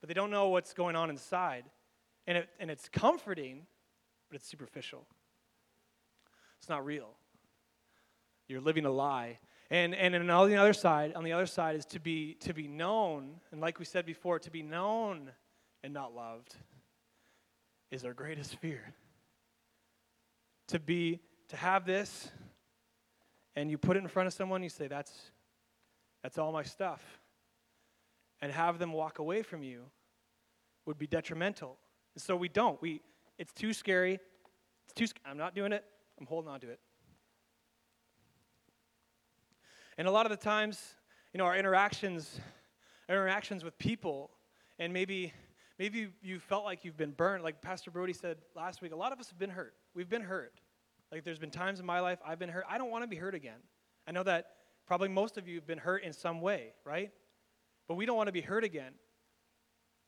But 0.00 0.06
they 0.06 0.14
don't 0.14 0.30
know 0.30 0.50
what's 0.50 0.72
going 0.72 0.94
on 0.94 1.10
inside. 1.10 1.64
And, 2.28 2.38
it, 2.38 2.48
and 2.60 2.70
it's 2.70 2.88
comforting, 2.88 3.66
but 4.28 4.36
it's 4.36 4.46
superficial. 4.46 5.08
It's 6.60 6.68
not 6.68 6.86
real. 6.86 7.16
You're 8.46 8.60
living 8.60 8.84
a 8.84 8.92
lie. 8.92 9.40
And, 9.70 9.94
and 9.94 10.30
on 10.30 10.48
the 10.48 10.56
other 10.56 10.72
side, 10.72 11.14
on 11.14 11.22
the 11.22 11.32
other 11.32 11.46
side 11.46 11.76
is 11.76 11.86
to 11.86 12.00
be, 12.00 12.34
to 12.40 12.52
be 12.52 12.66
known, 12.66 13.36
and 13.52 13.60
like 13.60 13.78
we 13.78 13.84
said 13.84 14.04
before, 14.04 14.40
to 14.40 14.50
be 14.50 14.62
known 14.62 15.30
and 15.84 15.94
not 15.94 16.12
loved 16.12 16.56
is 17.92 18.04
our 18.04 18.12
greatest 18.12 18.56
fear. 18.56 18.92
To 20.68 20.80
be, 20.80 21.20
to 21.48 21.56
have 21.56 21.86
this, 21.86 22.30
and 23.54 23.70
you 23.70 23.78
put 23.78 23.96
it 23.96 24.00
in 24.00 24.08
front 24.08 24.26
of 24.26 24.32
someone, 24.32 24.62
you 24.62 24.68
say, 24.68 24.88
that's, 24.88 25.12
that's 26.22 26.36
all 26.36 26.52
my 26.52 26.62
stuff. 26.64 27.02
And 28.42 28.50
have 28.50 28.78
them 28.78 28.92
walk 28.92 29.18
away 29.18 29.42
from 29.42 29.62
you 29.62 29.84
would 30.86 30.98
be 30.98 31.06
detrimental. 31.06 31.76
And 32.14 32.22
so 32.22 32.34
we 32.34 32.48
don't. 32.48 32.80
We, 32.82 33.02
it's 33.38 33.52
too 33.52 33.72
scary. 33.72 34.18
It's 34.84 34.94
too, 34.94 35.06
I'm 35.24 35.36
not 35.36 35.54
doing 35.54 35.72
it. 35.72 35.84
I'm 36.18 36.26
holding 36.26 36.50
on 36.50 36.60
to 36.60 36.70
it. 36.70 36.80
And 40.00 40.08
a 40.08 40.10
lot 40.10 40.24
of 40.24 40.30
the 40.30 40.42
times, 40.42 40.94
you 41.34 41.36
know, 41.36 41.44
our 41.44 41.54
interactions, 41.54 42.40
interactions 43.10 43.62
with 43.62 43.76
people, 43.76 44.30
and 44.78 44.94
maybe, 44.94 45.34
maybe 45.78 46.08
you 46.22 46.40
felt 46.40 46.64
like 46.64 46.86
you've 46.86 46.96
been 46.96 47.10
burned. 47.10 47.44
Like 47.44 47.60
Pastor 47.60 47.90
Brody 47.90 48.14
said 48.14 48.38
last 48.56 48.80
week, 48.80 48.92
a 48.92 48.96
lot 48.96 49.12
of 49.12 49.20
us 49.20 49.28
have 49.28 49.38
been 49.38 49.50
hurt. 49.50 49.74
We've 49.94 50.08
been 50.08 50.22
hurt. 50.22 50.54
Like 51.12 51.22
there's 51.22 51.38
been 51.38 51.50
times 51.50 51.80
in 51.80 51.84
my 51.84 52.00
life 52.00 52.18
I've 52.26 52.38
been 52.38 52.48
hurt. 52.48 52.64
I 52.66 52.78
don't 52.78 52.90
want 52.90 53.04
to 53.04 53.08
be 53.08 53.16
hurt 53.16 53.34
again. 53.34 53.58
I 54.06 54.12
know 54.12 54.22
that 54.22 54.52
probably 54.86 55.08
most 55.08 55.36
of 55.36 55.46
you 55.46 55.56
have 55.56 55.66
been 55.66 55.76
hurt 55.76 56.02
in 56.02 56.14
some 56.14 56.40
way, 56.40 56.72
right? 56.86 57.10
But 57.86 57.96
we 57.96 58.06
don't 58.06 58.16
want 58.16 58.28
to 58.28 58.32
be 58.32 58.40
hurt 58.40 58.64
again. 58.64 58.94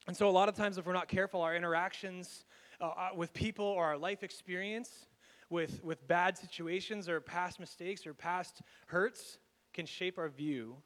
And 0.07 0.16
so, 0.16 0.26
a 0.26 0.31
lot 0.31 0.48
of 0.48 0.57
times, 0.57 0.78
if 0.78 0.87
we're 0.87 0.94
not 0.94 1.09
careful, 1.09 1.42
our 1.42 1.55
interactions 1.55 2.46
uh, 2.81 2.87
uh, 2.87 3.09
with 3.14 3.35
people 3.35 3.66
or 3.66 3.85
our 3.85 3.98
life 3.98 4.22
experience 4.22 5.05
with, 5.50 5.85
with 5.85 6.09
bad 6.09 6.38
situations 6.38 7.11
or 7.11 7.20
past 7.20 7.61
mistakes 7.61 8.07
or 8.07 8.14
past 8.14 8.62
hurts 8.87 9.37
can 9.72 9.87
shape 9.87 10.18
our 10.18 10.28
view 10.28 10.76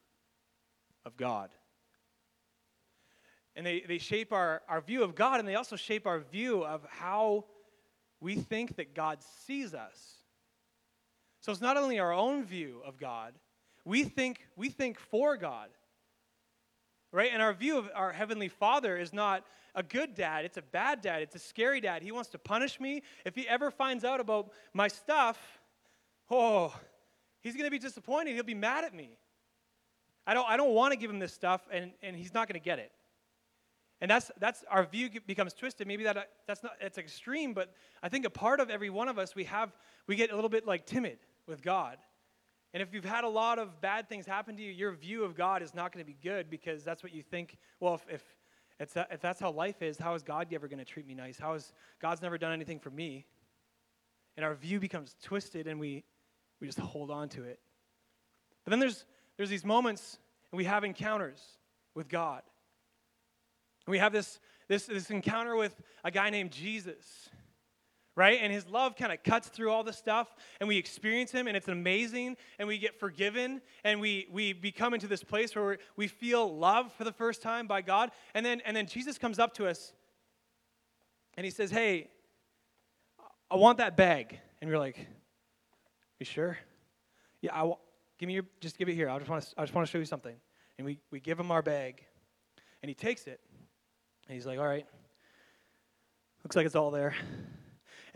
of 1.05 1.17
God. 1.17 1.51
And 3.55 3.65
they, 3.65 3.81
they 3.81 3.99
shape 3.99 4.33
our, 4.33 4.63
our 4.69 4.81
view 4.81 5.03
of 5.03 5.15
God, 5.15 5.41
and 5.41 5.49
they 5.49 5.55
also 5.55 5.77
shape 5.77 6.07
our 6.07 6.21
view 6.21 6.65
of 6.65 6.87
how 6.89 7.45
we 8.21 8.35
think 8.37 8.77
that 8.77 8.95
God 8.95 9.19
sees 9.47 9.75
us. 9.75 9.99
So 11.41 11.53
it's 11.53 11.61
not 11.61 11.77
only 11.77 11.99
our 11.99 12.13
own 12.13 12.45
view 12.45 12.83
of 12.85 12.99
God, 12.99 13.35
we 13.85 14.05
think, 14.05 14.47
we 14.57 14.69
think 14.69 14.99
for 14.99 15.37
God 15.37 15.69
right? 17.17 17.31
And 17.33 17.41
our 17.41 17.55
view 17.55 17.79
of 17.79 17.89
our 17.95 18.13
Heavenly 18.13 18.49
Father 18.49 18.97
is 18.97 19.13
not 19.13 19.43
a 19.75 19.83
good 19.83 20.15
dad, 20.15 20.45
it's 20.45 20.59
a 20.59 20.63
bad 20.63 21.01
dad, 21.01 21.23
it's 21.23 21.35
a 21.35 21.39
scary 21.39 21.81
dad. 21.81 22.03
He 22.03 22.13
wants 22.13 22.29
to 22.31 22.39
punish 22.39 22.79
me. 22.79 23.03
If 23.25 23.35
he 23.35 23.49
ever 23.49 23.71
finds 23.71 24.05
out 24.05 24.21
about 24.21 24.51
my 24.75 24.89
stuff, 24.89 25.39
oh, 26.31 26.75
he's 27.47 27.55
going 27.55 27.67
to 27.67 27.71
be 27.71 27.79
disappointed. 27.79 28.35
He'll 28.35 28.43
be 28.43 28.55
mad 28.55 28.85
at 28.85 28.93
me. 28.93 29.19
I 30.27 30.35
don't, 30.35 30.49
I 30.49 30.57
don't 30.57 30.75
want 30.75 30.93
to 30.93 30.99
give 30.99 31.09
him 31.09 31.21
this 31.21 31.33
stuff, 31.33 31.61
and, 31.71 31.93
and 32.03 32.17
he's 32.17 32.35
not 32.35 32.49
going 32.49 32.61
to 32.61 32.65
get 32.65 32.81
it. 32.81 32.91
And 34.01 34.11
that's, 34.11 34.33
that's 34.41 34.65
our 34.69 34.85
view 34.85 35.09
becomes 35.27 35.55
twisted. 35.55 35.87
Maybe 35.87 36.03
that, 36.05 36.17
uh, 36.17 36.23
that's 36.47 36.65
not, 36.65 36.73
it's 36.81 36.99
extreme, 36.99 37.55
but 37.55 37.73
I 38.03 38.09
think 38.09 38.27
a 38.27 38.31
part 38.31 38.59
of 38.59 38.69
every 38.69 38.91
one 38.91 39.09
of 39.09 39.17
us, 39.17 39.37
we 39.37 39.45
have, 39.45 39.71
we 40.09 40.17
get 40.17 40.33
a 40.33 40.35
little 40.35 40.51
bit 40.51 40.67
like 40.67 40.87
timid 40.87 41.19
with 41.47 41.63
God. 41.63 41.99
And 42.75 42.83
if 42.83 42.93
you've 42.93 43.05
had 43.05 43.23
a 43.23 43.29
lot 43.29 43.61
of 43.61 43.81
bad 43.81 44.09
things 44.09 44.27
happen 44.27 44.57
to 44.57 44.63
you, 44.63 44.73
your 44.73 44.91
view 44.91 45.23
of 45.23 45.37
God 45.37 45.63
is 45.63 45.73
not 45.73 45.93
going 45.93 46.05
to 46.05 46.07
be 46.07 46.19
good 46.21 46.51
because 46.51 46.83
that's 46.83 47.03
what 47.03 47.15
you 47.15 47.23
think. 47.23 47.59
Well, 47.79 47.95
if, 47.95 48.07
if, 48.11 48.23
it's 48.81 48.97
if 49.11 49.21
that's 49.21 49.41
how 49.41 49.53
life 49.53 49.81
is, 49.81 49.97
how 49.99 50.15
is 50.15 50.23
God 50.23 50.49
ever 50.53 50.67
going 50.67 50.81
to 50.81 50.85
treat 50.85 51.07
me 51.07 51.15
nice? 51.15 51.39
How 51.39 51.55
is 51.55 51.73
God's 52.03 52.21
never 52.21 52.37
done 52.37 52.53
anything 52.53 52.81
for 52.81 52.91
me? 52.91 53.25
And 54.37 54.45
our 54.45 54.55
view 54.55 54.81
becomes 54.81 55.17
twisted 55.23 55.69
and 55.69 55.81
we, 55.81 56.05
we 56.61 56.67
just 56.67 56.79
hold 56.79 57.11
on 57.11 57.29
to 57.31 57.45
it. 57.45 57.61
But 58.65 58.71
then 58.71 58.81
there's, 58.81 59.05
there's 59.37 59.51
these 59.51 59.65
moments 59.65 60.19
and 60.51 60.57
we 60.57 60.65
have 60.65 60.85
encounters 60.85 61.41
with 61.95 62.09
God. 62.09 62.43
And 63.87 63.93
we 63.93 63.99
have 63.99 64.13
this, 64.13 64.41
this, 64.69 64.87
this 64.87 65.11
encounter 65.11 65.57
with 65.57 65.75
a 66.03 66.11
guy 66.11 66.31
named 66.31 66.51
Jesus 66.51 67.29
right? 68.17 68.39
And 68.41 68.51
his 68.51 68.67
love 68.67 68.97
kind 68.97 69.13
of 69.13 69.23
cuts 69.23 69.49
through 69.49 69.71
all 69.71 69.85
the 69.85 69.93
stuff, 69.93 70.35
and 70.59 70.67
we 70.67 70.79
experience 70.79 71.31
him, 71.31 71.47
and 71.47 71.57
it's 71.57 71.69
amazing, 71.69 72.37
and 72.59 72.67
we 72.67 72.79
get 72.79 72.99
forgiven, 72.99 73.61
and 73.85 74.01
we, 74.01 74.27
we 74.33 74.55
become 74.55 74.95
into 74.95 75.07
this 75.07 75.23
place 75.23 75.55
where 75.55 75.79
we 75.97 76.09
feel 76.09 76.57
love 76.57 76.93
for 76.95 77.05
the 77.05 77.13
first 77.13 77.43
time 77.43 77.67
by 77.67 77.83
God. 77.83 78.11
And 78.35 78.45
then, 78.45 78.63
and 78.65 78.75
then 78.75 78.87
Jesus 78.87 79.19
comes 79.19 79.39
up 79.39 79.53
to 79.55 79.67
us, 79.67 79.93
and 81.37 81.45
he 81.45 81.51
says, 81.51 81.71
Hey, 81.71 82.09
I 83.51 83.57
want 83.57 83.79
that 83.79 83.97
bag. 83.97 84.41
And 84.61 84.71
we're 84.71 84.79
like, 84.79 85.07
You 86.19 86.27
sure? 86.27 86.59
Yeah, 87.41 87.55
I 87.55 87.59
w- 87.59 87.77
give 88.19 88.27
me 88.27 88.35
your, 88.35 88.45
just 88.61 88.79
give 88.79 88.89
it 88.89 88.95
here. 88.95 89.09
I 89.09 89.19
just 89.19 89.31
want 89.31 89.43
to, 89.43 89.55
I 89.59 89.63
just 89.63 89.75
want 89.75 89.87
to 89.87 89.91
show 89.91 89.99
you 89.99 90.05
something. 90.05 90.35
And 90.79 90.87
we, 90.87 90.99
we 91.11 91.21
give 91.21 91.39
him 91.39 91.51
our 91.51 91.63
bag, 91.63 92.05
and 92.83 92.89
he 92.89 92.95
takes 92.95 93.27
it, 93.27 93.41
and 94.29 94.35
he's 94.35 94.47
like, 94.47 94.59
All 94.59 94.67
right, 94.67 94.87
looks 96.45 96.57
like 96.57 96.67
it's 96.67 96.77
all 96.77 96.91
there 96.91 97.15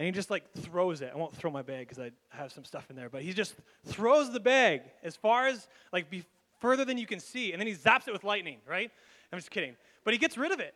and 0.01 0.07
he 0.07 0.13
just 0.13 0.31
like 0.31 0.51
throws 0.55 1.03
it. 1.03 1.11
I 1.15 1.19
won't 1.19 1.37
throw 1.37 1.51
my 1.51 1.61
bag 1.61 1.87
because 1.87 1.99
I 1.99 2.11
have 2.31 2.51
some 2.51 2.65
stuff 2.65 2.89
in 2.89 2.97
there, 2.97 3.11
but 3.11 3.21
he 3.21 3.35
just 3.35 3.55
throws 3.85 4.33
the 4.33 4.41
bag 4.41 4.81
as 5.03 5.15
far 5.15 5.47
as 5.47 5.69
like 5.93 6.09
be 6.09 6.25
further 6.59 6.87
than 6.87 6.97
you 6.97 7.07
can 7.07 7.21
see, 7.21 7.53
and 7.53 7.61
then 7.61 7.67
he 7.67 7.75
zaps 7.75 8.09
it 8.09 8.13
with 8.13 8.25
lightning, 8.25 8.61
right? 8.67 8.91
I'm 9.31 9.39
just 9.39 9.51
kidding. 9.51 9.77
But 10.03 10.15
he 10.15 10.19
gets 10.19 10.39
rid 10.39 10.53
of 10.53 10.61
it. 10.61 10.75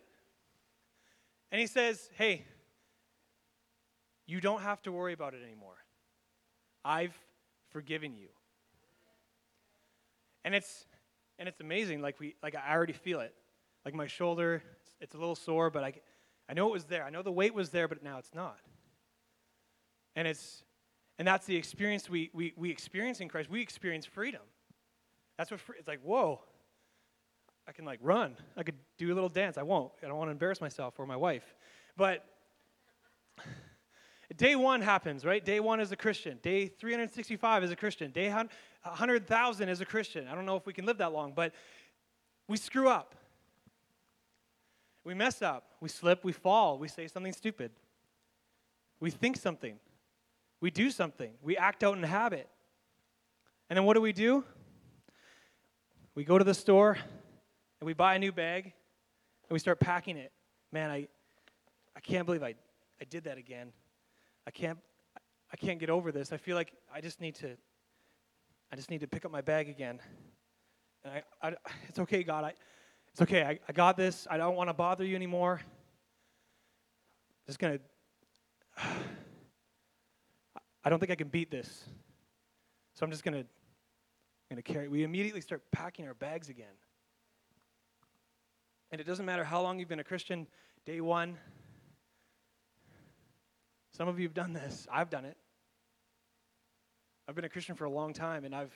And 1.51 1.59
he 1.59 1.67
says, 1.67 2.11
Hey, 2.19 2.45
you 4.27 4.43
don't 4.43 4.61
have 4.61 4.83
to 4.83 4.93
worry 4.93 5.15
about 5.15 5.33
it 5.33 5.43
anymore. 5.43 5.77
I've 6.85 7.17
forgiven 7.71 8.15
you. 8.15 8.29
And 10.45 10.55
it's 10.55 10.87
and 11.39 11.49
it's 11.49 11.61
amazing. 11.61 12.03
Like 12.03 12.21
we 12.21 12.35
like 12.43 12.55
I 12.55 12.75
already 12.75 12.93
feel 12.93 13.21
it. 13.21 13.35
Like 13.85 13.95
my 13.95 14.07
shoulder, 14.07 14.63
it's, 14.81 14.95
it's 15.01 15.15
a 15.15 15.19
little 15.19 15.35
sore, 15.35 15.71
but 15.71 15.85
I 15.85 15.95
I 16.49 16.55
know 16.55 16.69
it 16.69 16.73
was 16.73 16.85
there. 16.85 17.05
I 17.05 17.11
know 17.11 17.23
the 17.23 17.33
weight 17.33 17.55
was 17.55 17.71
there, 17.71 17.89
but 17.89 18.03
now 18.03 18.19
it's 18.19 18.35
not. 18.35 18.59
And 20.17 20.29
it's 20.29 20.65
and 21.19 21.27
that's 21.27 21.47
the 21.47 21.57
experience 21.57 22.11
we, 22.11 22.31
we, 22.33 22.53
we 22.57 22.71
experience 22.71 23.21
in 23.21 23.29
Christ. 23.29 23.49
We 23.49 23.61
experience 23.61 24.05
freedom. 24.05 24.43
That's 25.39 25.51
what 25.51 25.61
free, 25.61 25.77
it's 25.79 25.89
like, 25.89 26.01
whoa. 26.03 26.41
I 27.67 27.73
can 27.73 27.85
like 27.85 28.01
run. 28.03 28.37
I 28.57 28.63
could 28.63 28.75
do 28.99 29.13
a 29.13 29.15
little 29.15 29.29
dance. 29.29 29.57
I 29.57 29.63
won't. 29.63 29.93
I 30.03 30.07
don't 30.07 30.19
want 30.19 30.29
to 30.29 30.33
embarrass 30.33 30.61
myself 30.61 30.95
or 30.99 31.07
my 31.07 31.17
wife. 31.17 31.55
But 31.97 32.25
day 34.37 34.57
one 34.57 34.81
happens, 34.81 35.25
right? 35.25 35.45
Day 35.45 35.61
one 35.61 35.81
is 35.81 35.93
a 35.93 35.97
Christian. 35.97 36.39
Day 36.43 36.67
365 36.67 37.65
is 37.65 37.71
a 37.71 37.77
Christian. 37.77 38.11
Day 38.11 38.31
100,000 38.31 39.69
is 39.69 39.81
a 39.81 39.85
Christian. 39.85 40.29
I 40.29 40.35
don't 40.35 40.47
know 40.47 40.57
if 40.57 40.67
we 40.67 40.73
can 40.73 40.87
live 40.87 40.99
that 40.99 41.13
long, 41.13 41.33
but 41.35 41.53
we 42.49 42.57
screw 42.57 42.89
up. 42.89 43.15
We 45.05 45.15
mess 45.15 45.43
up. 45.43 45.71
We 45.81 45.89
slip. 45.89 46.25
We 46.25 46.33
fall. 46.33 46.79
We 46.79 46.89
say 46.89 47.09
something 47.09 47.33
stupid. 47.33 47.71
We 49.01 49.11
think 49.11 49.37
something. 49.37 49.79
We 50.65 50.71
do 50.71 50.91
something, 50.91 51.33
we 51.43 51.59
act 51.59 51.85
out 51.85 51.95
in 51.99 52.03
habit. 52.03 52.49
And 53.69 53.77
then 53.77 53.85
what 53.85 53.97
do 53.97 54.01
we 54.01 54.15
do? 54.15 54.45
We 56.15 56.25
go 56.25 56.39
to 56.39 56.45
the 56.45 56.55
store 56.55 56.93
and 56.93 57.87
we 57.87 57.93
buy 57.93 58.15
a 58.15 58.19
new 58.19 58.33
bag 58.33 58.65
and 58.65 59.51
we 59.51 59.59
start 59.59 59.79
packing 59.79 60.17
it. 60.17 60.33
Man, 60.73 60.91
I, 60.91 61.09
I 61.95 62.01
can't 62.01 62.25
believe 62.25 62.43
I, 62.43 62.55
I 62.99 63.05
did 63.11 63.25
that 63.25 63.37
again. 63.37 63.75
I 64.47 64.51
can't, 64.51 64.79
I 65.53 65.57
can't 65.57 65.79
get 65.79 65.91
over 65.91 66.13
this. 66.13 66.33
I 66.33 66.37
feel 66.37 66.57
like 66.57 66.73
I 66.93 67.01
just 67.01 67.21
need 67.21 67.35
to, 67.37 67.57
I 68.73 68.77
just 68.77 68.91
need 68.91 69.01
to 69.01 69.07
pick 69.07 69.25
up 69.25 69.31
my 69.31 69.41
bag 69.41 69.69
again. 69.69 70.01
And 71.05 71.15
I, 71.15 71.49
I 71.49 71.55
it's 71.89 71.99
okay, 71.99 72.23
God. 72.23 72.45
I, 72.45 72.55
it's 73.13 73.23
okay. 73.23 73.43
I, 73.43 73.59
I 73.69 73.73
got 73.73 73.97
this. 73.97 74.27
I 74.31 74.37
don't 74.37 74.57
want 74.57 74.69
to 74.69 74.75
bother 74.75 75.05
you 75.05 75.15
anymore. 75.17 75.61
I'm 75.63 77.47
just 77.47 77.59
to 77.61 77.81
I 80.85 80.91
don't 80.91 80.99
think 80.99 81.13
I 81.13 81.15
can 81.15 81.29
beat 81.29 81.51
this. 81.51 81.85
So 82.95 83.05
I'm 83.05 83.11
just 83.11 83.25
going 83.25 83.43
to 83.43 83.47
carry. 84.63 84.89
We 84.89 85.03
immediately 85.03 85.41
start 85.41 85.63
packing 85.73 86.07
our 86.07 86.15
bags 86.15 86.49
again. 86.49 86.67
And 88.93 89.01
it 89.01 89.05
doesn't 89.05 89.25
matter 89.27 89.45
how 89.45 89.63
long 89.63 89.79
you've 89.79 89.89
been 89.89 90.01
a 90.01 90.05
Christian, 90.05 90.47
day 90.85 91.01
one, 91.01 91.37
Some 93.97 94.09
of 94.09 94.19
you 94.19 94.27
have 94.27 94.35
done 94.35 94.53
this. 94.53 94.89
I've 94.93 95.09
done 95.09 95.25
it. 95.25 95.37
I've 97.29 97.37
been 97.37 97.45
a 97.45 97.49
Christian 97.49 97.77
for 97.77 97.85
a 97.85 97.91
long 97.91 98.13
time, 98.13 98.45
and 98.45 98.55
I've, 98.55 98.75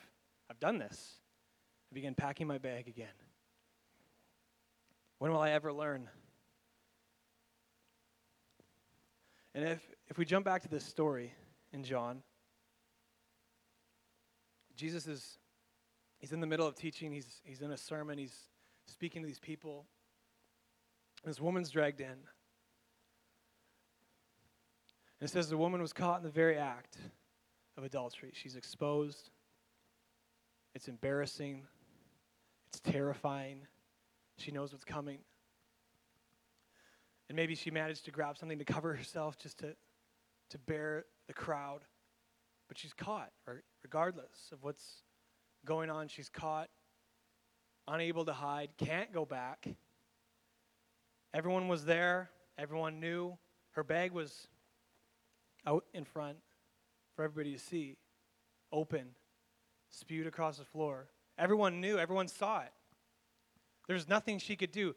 I've 0.48 0.61
done 0.61 0.78
this. 0.78 1.16
I 1.90 1.94
began 1.94 2.14
packing 2.14 2.46
my 2.46 2.59
bag 2.59 2.87
again. 2.87 3.07
When 5.18 5.33
will 5.33 5.40
I 5.40 5.50
ever 5.50 5.72
learn? 5.72 6.09
And 9.54 9.64
if, 9.64 9.81
if 10.07 10.18
we 10.18 10.24
jump 10.24 10.44
back 10.44 10.62
to 10.62 10.68
this 10.68 10.85
story 10.85 11.33
in 11.72 11.83
John, 11.83 12.22
Jesus 14.76 15.09
is 15.09 15.38
he's 16.20 16.33
in 16.33 16.40
the 16.40 16.46
middle 16.46 16.66
of 16.66 16.76
teaching, 16.76 17.12
he's, 17.12 17.40
he's 17.42 17.61
in 17.61 17.72
a 17.72 17.76
sermon, 17.76 18.18
he's 18.18 18.37
speaking 18.87 19.22
to 19.22 19.26
these 19.26 19.40
people. 19.40 19.85
This 21.24 21.40
woman's 21.40 21.70
dragged 21.70 22.00
in. 22.00 22.18
And 25.20 25.28
it 25.28 25.33
says 25.33 25.48
the 25.48 25.57
woman 25.57 25.81
was 25.81 25.92
caught 25.92 26.18
in 26.18 26.24
the 26.24 26.31
very 26.31 26.57
act 26.57 26.96
of 27.76 27.85
adultery. 27.85 28.31
She's 28.35 28.57
exposed. 28.57 29.31
It's 30.74 30.88
embarrassing. 30.88 31.62
It's 32.68 32.81
terrifying. 32.81 33.66
She 34.37 34.52
knows 34.52 34.72
what's 34.72 34.85
coming. 34.85 35.18
And 37.28 37.37
maybe 37.37 37.54
she 37.54 37.70
managed 37.70 38.04
to 38.04 38.11
grab 38.11 38.38
something 38.38 38.59
to 38.59 38.64
cover 38.64 38.94
herself 38.94 39.37
just 39.37 39.59
to, 39.59 39.74
to 40.50 40.59
bear 40.59 41.04
the 41.26 41.35
crowd. 41.35 41.81
But 42.68 42.78
she's 42.78 42.92
caught, 42.92 43.31
regardless 43.83 44.50
of 44.52 44.62
what's 44.62 45.02
going 45.64 45.90
on. 45.90 46.09
She's 46.09 46.28
caught, 46.28 46.68
unable 47.87 48.24
to 48.24 48.33
hide, 48.33 48.70
can't 48.78 49.12
go 49.12 49.24
back. 49.24 49.66
Everyone 51.35 51.68
was 51.68 51.85
there, 51.85 52.31
everyone 52.57 53.00
knew. 53.00 53.37
Her 53.72 53.85
bag 53.85 54.12
was 54.12 54.48
out 55.68 55.85
in 55.92 56.04
front 56.04 56.38
for 57.14 57.24
everybody 57.24 57.52
to 57.52 57.59
see, 57.59 57.96
open, 58.72 59.09
spewed 59.90 60.26
across 60.26 60.57
the 60.57 60.64
floor. 60.64 61.09
Everyone 61.37 61.81
knew, 61.81 61.98
everyone 61.98 62.26
saw 62.26 62.61
it. 62.61 62.72
There's 63.87 64.09
nothing 64.09 64.38
she 64.38 64.57
could 64.57 64.72
do. 64.72 64.94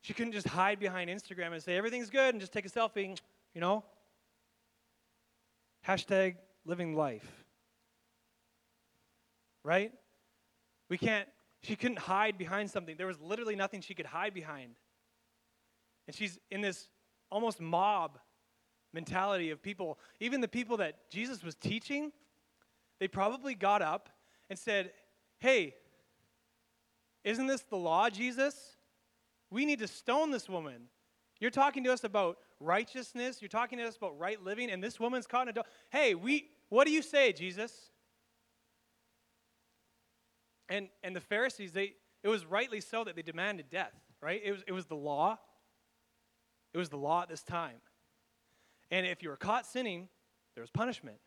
She 0.00 0.14
couldn't 0.14 0.32
just 0.32 0.48
hide 0.48 0.78
behind 0.78 1.10
Instagram 1.10 1.52
and 1.52 1.62
say 1.62 1.76
everything's 1.76 2.10
good 2.10 2.34
and 2.34 2.40
just 2.40 2.52
take 2.52 2.64
a 2.64 2.70
selfie, 2.70 3.18
you 3.54 3.60
know? 3.60 3.84
Hashtag 5.86 6.36
living 6.64 6.94
life. 6.94 7.26
Right? 9.64 9.92
We 10.88 10.96
can't, 10.96 11.28
she 11.62 11.76
couldn't 11.76 11.98
hide 11.98 12.38
behind 12.38 12.70
something. 12.70 12.96
There 12.96 13.06
was 13.06 13.20
literally 13.20 13.56
nothing 13.56 13.80
she 13.80 13.94
could 13.94 14.06
hide 14.06 14.32
behind. 14.32 14.76
And 16.06 16.16
she's 16.16 16.38
in 16.50 16.60
this 16.62 16.88
almost 17.30 17.60
mob 17.60 18.18
mentality 18.92 19.50
of 19.50 19.62
people, 19.62 19.98
even 20.20 20.40
the 20.40 20.48
people 20.48 20.78
that 20.78 21.10
Jesus 21.10 21.42
was 21.42 21.54
teaching, 21.54 22.12
they 23.00 23.08
probably 23.08 23.54
got 23.54 23.82
up 23.82 24.08
and 24.50 24.58
said, 24.58 24.92
Hey, 25.38 25.74
isn't 27.24 27.46
this 27.46 27.62
the 27.62 27.76
law, 27.76 28.10
Jesus? 28.10 28.76
We 29.50 29.64
need 29.64 29.78
to 29.80 29.88
stone 29.88 30.30
this 30.30 30.48
woman. 30.48 30.88
You're 31.40 31.50
talking 31.50 31.84
to 31.84 31.92
us 31.92 32.04
about 32.04 32.38
righteousness. 32.60 33.40
You're 33.40 33.48
talking 33.48 33.78
to 33.78 33.84
us 33.84 33.96
about 33.96 34.18
right 34.18 34.42
living, 34.42 34.70
and 34.70 34.82
this 34.82 34.98
woman's 34.98 35.26
caught 35.26 35.42
in 35.42 35.48
a 35.48 35.50
adultery. 35.50 35.72
Hey, 35.90 36.14
we, 36.14 36.48
what 36.68 36.86
do 36.86 36.92
you 36.92 37.02
say, 37.02 37.32
Jesus? 37.32 37.72
And, 40.68 40.88
and 41.02 41.14
the 41.14 41.20
Pharisees, 41.20 41.72
they, 41.72 41.94
it 42.22 42.28
was 42.28 42.44
rightly 42.44 42.80
so 42.80 43.04
that 43.04 43.16
they 43.16 43.22
demanded 43.22 43.70
death, 43.70 43.94
right? 44.20 44.40
It 44.44 44.52
was, 44.52 44.62
it 44.66 44.72
was 44.72 44.86
the 44.86 44.96
law. 44.96 45.38
It 46.74 46.78
was 46.78 46.88
the 46.88 46.98
law 46.98 47.22
at 47.22 47.28
this 47.28 47.42
time. 47.42 47.76
And 48.90 49.06
if 49.06 49.22
you 49.22 49.28
were 49.28 49.36
caught 49.36 49.66
sinning, 49.66 50.08
there 50.54 50.62
was 50.62 50.70
punishment. 50.70 51.18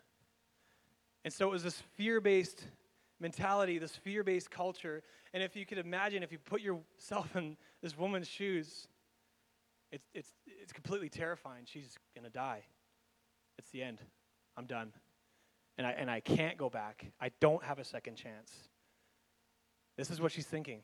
And 1.24 1.34
so 1.34 1.48
it 1.48 1.52
was 1.52 1.64
this 1.64 1.82
fear 1.96 2.20
based 2.20 2.64
mentality, 3.20 3.78
this 3.78 3.96
fear 3.96 4.24
based 4.24 4.50
culture. 4.50 5.04
And 5.34 5.44
if 5.44 5.56
you 5.56 5.66
could 5.66 5.78
imagine, 5.78 6.24
if 6.24 6.32
you 6.32 6.40
put 6.40 6.62
yourself 6.62 7.28
in 7.36 7.58
this 7.82 7.98
woman's 7.98 8.28
shoes, 8.28 8.88
it's, 9.92 10.08
it's, 10.14 10.32
it's 10.46 10.74
completely 10.74 11.10
terrifying. 11.10 11.66
She's 11.66 11.96
going 12.16 12.26
to 12.26 12.32
die. 12.32 12.64
It's 13.58 13.70
the 13.72 13.84
end. 13.84 14.00
I'm 14.58 14.66
done. 14.66 14.94
And 15.78 15.86
I, 15.86 15.92
and 15.92 16.10
I 16.10 16.20
can't 16.20 16.58
go 16.58 16.70
back. 16.70 17.06
I 17.20 17.32
don't 17.40 17.64
have 17.64 17.80
a 17.80 17.84
second 17.84 18.16
chance. 18.16 18.52
This 19.98 20.10
is 20.10 20.20
what 20.20 20.32
she's 20.32 20.46
thinking. 20.46 20.82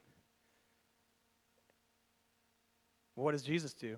What 3.15 3.31
does 3.31 3.43
Jesus 3.43 3.73
do? 3.73 3.97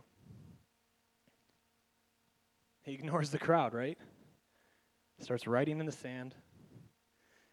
He 2.90 2.96
ignores 2.96 3.30
the 3.30 3.38
crowd, 3.38 3.76
right? 3.76 4.00
Starts 5.22 5.46
writing 5.46 5.80
in 5.80 5.86
the 5.86 5.92
sand. 5.92 6.34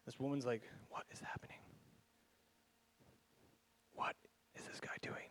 This 0.06 0.18
woman's 0.18 0.46
like, 0.46 0.62
What 0.88 1.04
is 1.12 1.20
happening? 1.20 1.58
What 3.92 4.14
is 4.54 4.64
this 4.64 4.80
guy 4.80 4.96
doing? 5.02 5.28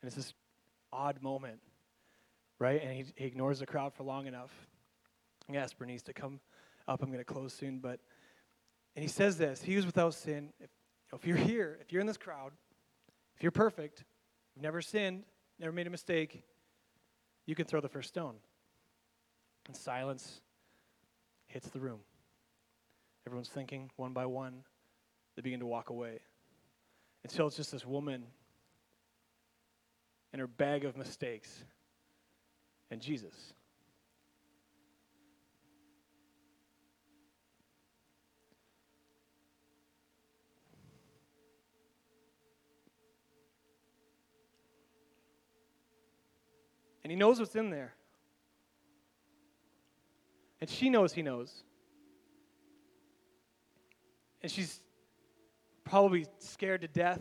And 0.00 0.08
it's 0.08 0.16
this 0.16 0.34
odd 0.92 1.22
moment, 1.22 1.60
right? 2.58 2.82
And 2.82 2.96
he, 2.96 3.04
he 3.14 3.26
ignores 3.26 3.60
the 3.60 3.66
crowd 3.66 3.94
for 3.94 4.02
long 4.02 4.26
enough. 4.26 4.50
I 5.48 5.54
ask 5.54 5.78
Bernice 5.78 6.02
to 6.02 6.12
come 6.12 6.40
up. 6.88 7.00
I'm 7.00 7.10
going 7.10 7.20
to 7.20 7.24
close 7.24 7.52
soon. 7.52 7.78
But, 7.78 8.00
and 8.96 9.04
he 9.04 9.08
says 9.08 9.38
this 9.38 9.62
He 9.62 9.76
was 9.76 9.86
without 9.86 10.14
sin. 10.14 10.52
If, 10.58 10.70
if 11.14 11.24
you're 11.24 11.36
here, 11.36 11.78
if 11.80 11.92
you're 11.92 12.00
in 12.00 12.08
this 12.08 12.16
crowd, 12.16 12.50
if 13.36 13.42
you're 13.44 13.52
perfect, 13.52 14.02
you've 14.56 14.64
never 14.64 14.82
sinned, 14.82 15.22
never 15.60 15.70
made 15.70 15.86
a 15.86 15.90
mistake, 15.90 16.42
you 17.46 17.54
can 17.54 17.66
throw 17.66 17.80
the 17.80 17.88
first 17.88 18.08
stone. 18.08 18.34
And 19.66 19.76
silence 19.76 20.40
hits 21.46 21.68
the 21.68 21.80
room. 21.80 22.00
Everyone's 23.26 23.48
thinking 23.48 23.90
one 23.96 24.12
by 24.12 24.26
one. 24.26 24.64
They 25.36 25.42
begin 25.42 25.60
to 25.60 25.66
walk 25.66 25.90
away. 25.90 26.20
Until 27.24 27.46
it's 27.46 27.56
just 27.56 27.72
this 27.72 27.86
woman 27.86 28.24
and 30.32 30.40
her 30.40 30.46
bag 30.46 30.84
of 30.84 30.96
mistakes 30.96 31.64
and 32.90 33.00
Jesus. 33.00 33.54
He 47.12 47.16
knows 47.16 47.38
what's 47.38 47.54
in 47.56 47.68
there. 47.68 47.92
And 50.62 50.70
she 50.70 50.88
knows 50.88 51.12
he 51.12 51.20
knows. 51.20 51.52
And 54.40 54.50
she's 54.50 54.80
probably 55.84 56.24
scared 56.38 56.80
to 56.80 56.88
death. 56.88 57.20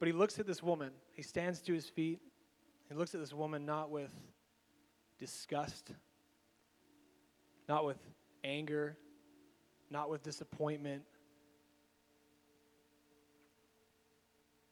But 0.00 0.08
he 0.08 0.12
looks 0.12 0.40
at 0.40 0.48
this 0.48 0.60
woman. 0.60 0.90
He 1.12 1.22
stands 1.22 1.60
to 1.60 1.72
his 1.72 1.86
feet. 1.86 2.18
He 2.88 2.96
looks 2.96 3.14
at 3.14 3.20
this 3.20 3.32
woman 3.32 3.64
not 3.64 3.92
with 3.92 4.12
disgust, 5.20 5.92
not 7.68 7.84
with 7.84 7.98
anger, 8.42 8.98
not 9.92 10.10
with 10.10 10.24
disappointment. 10.24 11.04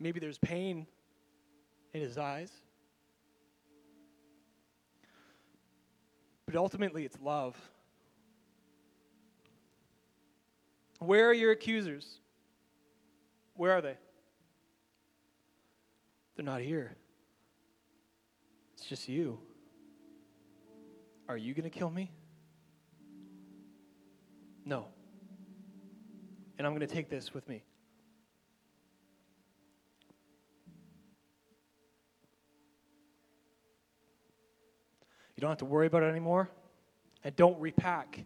Maybe 0.00 0.18
there's 0.18 0.38
pain 0.38 0.88
in 1.96 2.02
his 2.02 2.18
eyes. 2.18 2.50
But 6.44 6.54
ultimately, 6.54 7.04
it's 7.04 7.18
love. 7.20 7.56
Where 10.98 11.28
are 11.28 11.32
your 11.32 11.52
accusers? 11.52 12.20
Where 13.54 13.72
are 13.72 13.80
they? 13.80 13.96
They're 16.36 16.44
not 16.44 16.60
here. 16.60 16.96
It's 18.74 18.86
just 18.86 19.08
you. 19.08 19.38
Are 21.28 21.36
you 21.36 21.54
going 21.54 21.68
to 21.68 21.76
kill 21.76 21.90
me? 21.90 22.12
No. 24.64 24.86
And 26.58 26.66
I'm 26.66 26.72
going 26.74 26.86
to 26.86 26.94
take 26.94 27.08
this 27.08 27.34
with 27.34 27.48
me. 27.48 27.62
You 35.36 35.42
don't 35.42 35.50
have 35.50 35.58
to 35.58 35.64
worry 35.66 35.86
about 35.86 36.02
it 36.02 36.06
anymore. 36.06 36.50
And 37.22 37.36
don't 37.36 37.60
repack. 37.60 38.24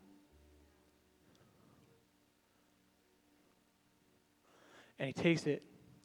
And 4.99 5.07
he 5.07 5.13
takes 5.13 5.47
it, 5.47 5.63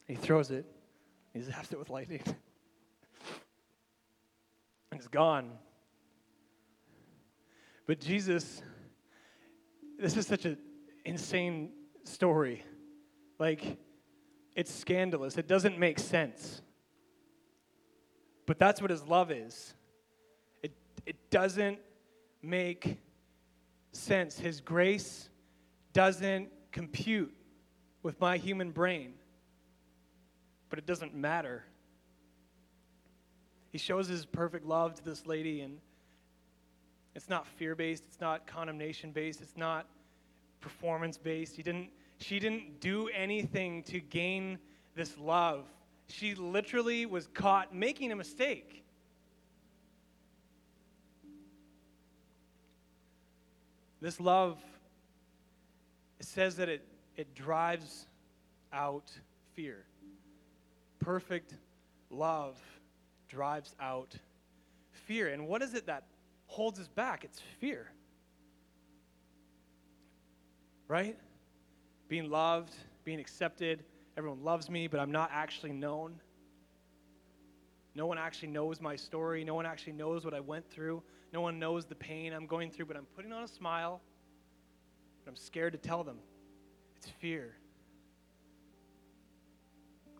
and 0.08 0.16
he 0.16 0.22
throws 0.22 0.50
it, 0.50 0.64
he 1.34 1.40
zaps 1.40 1.72
it 1.72 1.78
with 1.78 1.90
lightning. 1.90 2.22
and 4.90 4.98
it's 4.98 5.08
gone. 5.08 5.52
But 7.86 8.00
Jesus, 8.00 8.62
this 9.98 10.16
is 10.16 10.26
such 10.26 10.44
an 10.46 10.58
insane 11.04 11.70
story. 12.04 12.64
Like, 13.38 13.76
it's 14.56 14.74
scandalous. 14.74 15.36
It 15.36 15.46
doesn't 15.46 15.78
make 15.78 15.98
sense. 15.98 16.62
But 18.46 18.58
that's 18.58 18.80
what 18.80 18.90
his 18.90 19.04
love 19.04 19.30
is. 19.30 19.74
It, 21.06 21.16
doesn't 21.30 21.78
make 22.42 22.98
sense. 23.92 24.38
His 24.38 24.60
grace 24.60 25.28
doesn't 25.92 26.48
compute 26.72 27.34
with 28.02 28.20
my 28.20 28.36
human 28.36 28.70
brain, 28.70 29.14
but 30.68 30.78
it 30.78 30.86
doesn't 30.86 31.14
matter. 31.14 31.64
He 33.70 33.78
shows 33.78 34.08
his 34.08 34.24
perfect 34.24 34.64
love 34.64 34.94
to 34.94 35.04
this 35.04 35.26
lady, 35.26 35.60
and 35.60 35.78
it's 37.14 37.28
not 37.28 37.46
fear 37.46 37.74
based, 37.74 38.04
it's 38.08 38.20
not 38.20 38.46
condemnation 38.46 39.10
based, 39.10 39.40
it's 39.40 39.56
not 39.56 39.86
performance 40.60 41.18
based. 41.18 41.54
He 41.56 41.62
didn't, 41.62 41.90
she 42.18 42.38
didn't 42.38 42.80
do 42.80 43.08
anything 43.08 43.82
to 43.84 44.00
gain 44.00 44.58
this 44.94 45.16
love. 45.18 45.66
She 46.08 46.34
literally 46.34 47.04
was 47.06 47.26
caught 47.28 47.74
making 47.74 48.12
a 48.12 48.16
mistake. 48.16 48.85
This 54.00 54.20
love, 54.20 54.58
it 56.20 56.26
says 56.26 56.56
that 56.56 56.68
it, 56.68 56.86
it 57.16 57.34
drives 57.34 58.06
out 58.72 59.10
fear. 59.54 59.84
Perfect 60.98 61.54
love 62.10 62.56
drives 63.28 63.74
out 63.80 64.14
fear. 64.90 65.28
And 65.28 65.48
what 65.48 65.62
is 65.62 65.74
it 65.74 65.86
that 65.86 66.04
holds 66.46 66.78
us 66.78 66.88
back? 66.88 67.24
It's 67.24 67.40
fear. 67.60 67.90
Right? 70.88 71.16
Being 72.08 72.30
loved, 72.30 72.74
being 73.04 73.18
accepted. 73.18 73.82
Everyone 74.16 74.42
loves 74.44 74.70
me, 74.70 74.86
but 74.86 75.00
I'm 75.00 75.10
not 75.10 75.30
actually 75.32 75.72
known. 75.72 76.20
No 77.94 78.06
one 78.06 78.18
actually 78.18 78.48
knows 78.48 78.80
my 78.80 78.94
story. 78.94 79.42
No 79.42 79.54
one 79.54 79.64
actually 79.64 79.94
knows 79.94 80.24
what 80.24 80.34
I 80.34 80.40
went 80.40 80.70
through. 80.70 81.02
No 81.32 81.40
one 81.40 81.58
knows 81.58 81.86
the 81.86 81.94
pain 81.94 82.32
I'm 82.32 82.46
going 82.46 82.70
through, 82.70 82.86
but 82.86 82.96
I'm 82.96 83.06
putting 83.16 83.32
on 83.32 83.42
a 83.42 83.48
smile. 83.48 84.00
But 85.24 85.30
I'm 85.30 85.36
scared 85.36 85.72
to 85.72 85.78
tell 85.78 86.04
them. 86.04 86.18
It's 86.96 87.08
fear. 87.08 87.54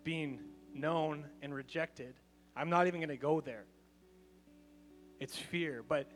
Being 0.04 0.40
known 0.74 1.24
and 1.42 1.54
rejected. 1.54 2.14
I'm 2.56 2.70
not 2.70 2.86
even 2.86 3.00
going 3.00 3.08
to 3.08 3.16
go 3.16 3.40
there. 3.40 3.64
It's 5.20 5.36
fear. 5.36 5.82
But 5.86 6.10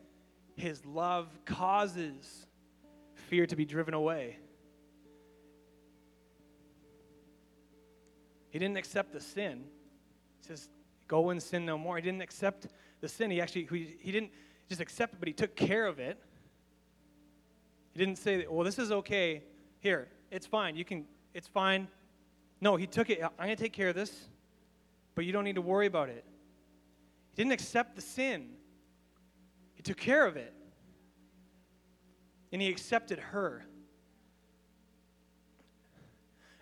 his 0.57 0.84
love 0.84 1.28
causes 1.45 2.47
fear 3.14 3.47
to 3.47 3.57
be 3.57 3.64
driven 3.64 3.95
away. 3.95 4.38
He 8.51 8.59
didn't 8.59 8.76
accept 8.76 9.12
the 9.12 9.20
sin. 9.20 9.64
He 10.41 10.47
says, 10.47 10.68
Go 11.07 11.30
and 11.30 11.43
sin 11.43 11.66
no 11.66 11.76
more. 11.76 11.97
He 11.97 12.03
didn't 12.03 12.22
accept 12.22 12.68
the 13.01 13.09
sin. 13.09 13.30
He 13.30 13.41
actually, 13.41 13.66
he, 13.70 13.97
he 14.01 14.12
didn't 14.12 14.30
just 14.71 14.81
accept 14.81 15.14
it, 15.14 15.16
but 15.18 15.27
he 15.27 15.35
took 15.35 15.57
care 15.57 15.85
of 15.85 15.99
it. 15.99 16.16
He 17.93 17.99
didn't 17.99 18.16
say, 18.16 18.47
Well, 18.49 18.64
this 18.64 18.79
is 18.79 18.93
okay. 18.93 19.43
Here, 19.81 20.09
it's 20.31 20.47
fine. 20.47 20.77
You 20.77 20.85
can, 20.85 21.05
it's 21.35 21.49
fine. 21.49 21.89
No, 22.61 22.77
he 22.77 22.87
took 22.87 23.11
it. 23.11 23.21
I'm 23.23 23.31
going 23.47 23.57
to 23.57 23.62
take 23.62 23.73
care 23.73 23.89
of 23.89 23.97
this, 23.97 24.29
but 25.16 25.25
you 25.25 25.33
don't 25.33 25.43
need 25.43 25.57
to 25.57 25.62
worry 25.62 25.87
about 25.87 26.09
it. 26.09 26.25
He 27.31 27.37
didn't 27.37 27.53
accept 27.53 27.97
the 27.97 28.01
sin, 28.01 28.51
he 29.75 29.83
took 29.83 29.97
care 29.99 30.25
of 30.25 30.37
it. 30.37 30.55
And 32.53 32.61
he 32.61 32.68
accepted 32.68 33.21
her. 33.21 33.64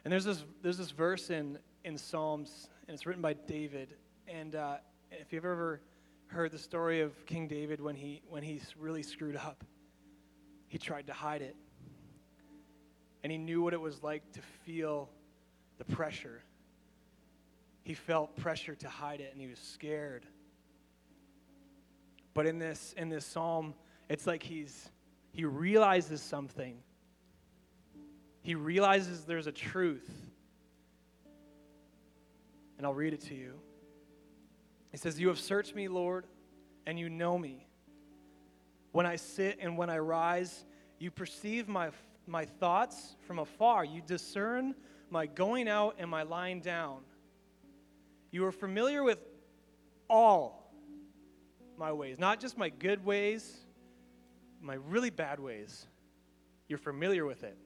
And 0.05 0.13
there's 0.13 0.27
this, 0.27 0.45
there's 0.63 0.77
this 0.77 0.91
verse 0.91 1.31
in, 1.31 1.59
in 1.83 1.97
Psalms, 1.97 2.69
and 2.87 2.95
it's 2.95 3.07
written 3.07 3.23
by 3.23 3.33
David. 3.33 3.95
And 4.27 4.55
uh, 4.55 4.77
if 5.11 5.33
you've 5.33 5.47
ever 5.47 5.81
heard 6.29 6.53
the 6.53 6.59
story 6.59 7.01
of 7.01 7.27
King 7.27 7.49
David 7.49 7.81
when 7.81 7.95
he 7.95 8.23
when 8.29 8.43
he's 8.43 8.75
really 8.79 9.03
screwed 9.03 9.37
up, 9.37 9.65
he 10.69 10.79
tried 10.79 11.07
to 11.09 11.13
hide 11.13 11.43
it, 11.43 11.57
and 13.23 13.33
he 13.33 13.39
knew 13.39 13.63
what 13.63 13.75
it 13.75 13.81
was 13.81 14.03
like 14.03 14.33
to 14.33 14.41
feel 14.65 15.11
the 15.79 15.85
pressure. 15.85 16.43
He 17.83 17.95
felt 17.95 18.37
pressure 18.37 18.75
to 18.75 18.89
hide 18.89 19.21
it, 19.21 19.31
and 19.33 19.41
he 19.41 19.49
was 19.49 19.59
scared. 19.59 20.27
But 22.35 22.47
in 22.47 22.59
this 22.59 22.95
in 22.97 23.09
this 23.09 23.25
psalm, 23.25 23.75
it's 24.09 24.27
like 24.27 24.43
he's 24.43 24.91
he 25.33 25.45
realizes 25.45 26.21
something. 26.21 26.79
He 28.43 28.55
realizes 28.55 29.25
there's 29.25 29.47
a 29.47 29.53
truth 29.53 30.09
and 32.79 32.87
I'll 32.87 32.95
read 32.95 33.13
it 33.13 33.21
to 33.23 33.35
you. 33.35 33.55
He 34.91 34.97
says, 34.97 35.21
You 35.21 35.29
have 35.29 35.39
searched 35.39 35.75
me, 35.75 35.89
Lord, 35.89 36.27
and 36.87 36.99
you 36.99 37.09
know 37.09 37.39
me. 37.39 37.67
When 38.93 39.07
I 39.07 39.17
sit 39.17 39.59
and 39.61 39.77
when 39.77 39.91
I 39.91 39.99
rise, 39.99 40.65
you 40.99 41.11
perceive 41.11 41.69
my, 41.69 41.91
my 42.27 42.45
thoughts 42.45 43.17
from 43.27 43.39
afar. 43.39 43.85
You 43.85 44.03
discern 44.05 44.75
my 45.11 45.27
going 45.27 45.69
out 45.69 45.97
and 45.99 46.11
my 46.11 46.23
lying 46.23 46.61
down. 46.61 47.01
You 48.31 48.45
are 48.47 48.53
familiar 48.53 49.03
with 49.03 49.19
all 50.09 50.73
my 51.77 51.93
ways, 51.93 52.19
not 52.19 52.41
just 52.41 52.59
my 52.59 52.69
good 52.69 53.05
ways, 53.05 53.59
my 54.61 54.75
really 54.75 55.11
bad 55.11 55.39
ways. 55.39 55.87
You're 56.69 56.79
familiar 56.79 57.25
with 57.25 57.45
it, 57.45 57.57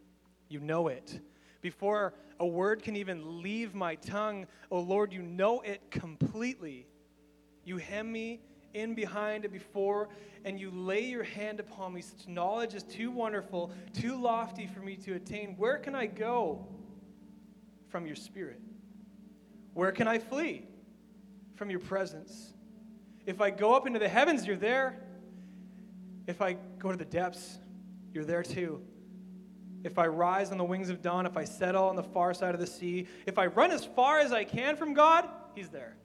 you 0.49 0.61
know 0.61 0.89
it. 0.89 1.21
Before 1.61 2.15
a 2.41 2.47
word 2.47 2.83
can 2.83 2.97
even 2.97 3.43
leave 3.43 3.75
my 3.75 3.95
tongue, 3.95 4.47
oh 4.71 4.81
Lord, 4.81 5.13
you 5.13 5.23
know 5.23 5.61
it 5.61 5.91
completely. 5.91 6.87
You 7.65 7.79
hem 7.79 8.11
me 8.11 8.41
in 8.75 8.95
behind 8.95 9.45
and 9.45 9.53
before, 9.53 10.09
and 10.45 10.59
you 10.59 10.71
lay 10.71 11.05
your 11.05 11.23
hand 11.23 11.61
upon 11.61 11.93
me. 11.93 12.03
Such 12.03 12.27
knowledge 12.27 12.75
is 12.75 12.83
too 12.83 13.11
wonderful, 13.11 13.71
too 13.93 14.21
lofty 14.21 14.67
for 14.67 14.81
me 14.81 14.97
to 14.97 15.15
attain. 15.15 15.55
Where 15.57 15.79
can 15.79 15.95
I 15.95 16.07
go 16.07 16.67
from 17.89 18.07
your 18.07 18.17
spirit? 18.17 18.61
Where 19.75 19.93
can 19.93 20.09
I 20.09 20.19
flee 20.19 20.67
from 21.55 21.71
your 21.71 21.81
presence? 21.81 22.53
If 23.27 23.41
I 23.41 23.51
go 23.51 23.75
up 23.75 23.87
into 23.87 23.99
the 23.99 24.09
heavens, 24.09 24.47
you're 24.47 24.57
there. 24.57 24.99
If 26.27 26.43
I 26.43 26.57
go 26.79 26.91
to 26.91 26.97
the 26.97 27.05
depths, 27.05 27.59
you're 28.13 28.25
there 28.25 28.43
too. 28.43 28.83
If 29.85 29.99
I 29.99 30.07
rise 30.07 30.53
on 30.53 30.59
the 30.59 30.65
wings 30.65 30.91
of 30.91 31.03
dawn, 31.03 31.27
if 31.27 31.37
I 31.37 31.45
settle 31.45 31.85
on 31.85 31.97
the 31.97 32.03
far 32.03 32.35
side 32.35 32.55
of 32.55 32.61
the 32.61 32.67
sea, 32.67 33.09
if 33.27 33.39
I 33.39 33.47
run 33.47 33.71
as 33.71 33.85
far 33.85 34.21
as 34.21 34.33
I 34.33 34.45
can 34.45 34.77
from 34.77 34.95
God, 34.95 35.29
He's 35.55 35.69
there. 35.69 35.97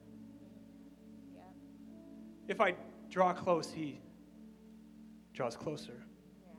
If 2.48 2.60
I 2.60 2.74
draw 3.10 3.32
close, 3.32 3.70
He 3.70 4.00
draws 5.34 5.54
closer. 5.56 6.02
Yeah. 6.42 6.52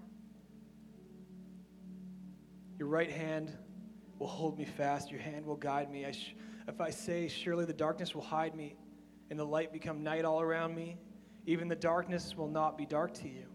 Your 2.77 2.87
right 2.87 3.11
hand 3.11 3.57
will 4.19 4.27
hold 4.27 4.57
me 4.57 4.65
fast, 4.65 5.11
your 5.11 5.19
hand 5.19 5.45
will 5.45 5.55
guide 5.55 5.91
me. 5.91 6.05
I 6.05 6.11
sh- 6.11 6.35
if 6.67 6.79
I 6.79 6.91
say, 6.91 7.27
Surely 7.27 7.65
the 7.65 7.73
darkness 7.73 8.13
will 8.13 8.21
hide 8.21 8.55
me, 8.55 8.75
and 9.29 9.39
the 9.39 9.45
light 9.45 9.73
become 9.73 10.03
night 10.03 10.23
all 10.23 10.39
around 10.39 10.75
me, 10.75 10.97
even 11.45 11.67
the 11.67 11.75
darkness 11.75 12.37
will 12.37 12.47
not 12.47 12.77
be 12.77 12.85
dark 12.85 13.13
to 13.15 13.27
you. 13.27 13.47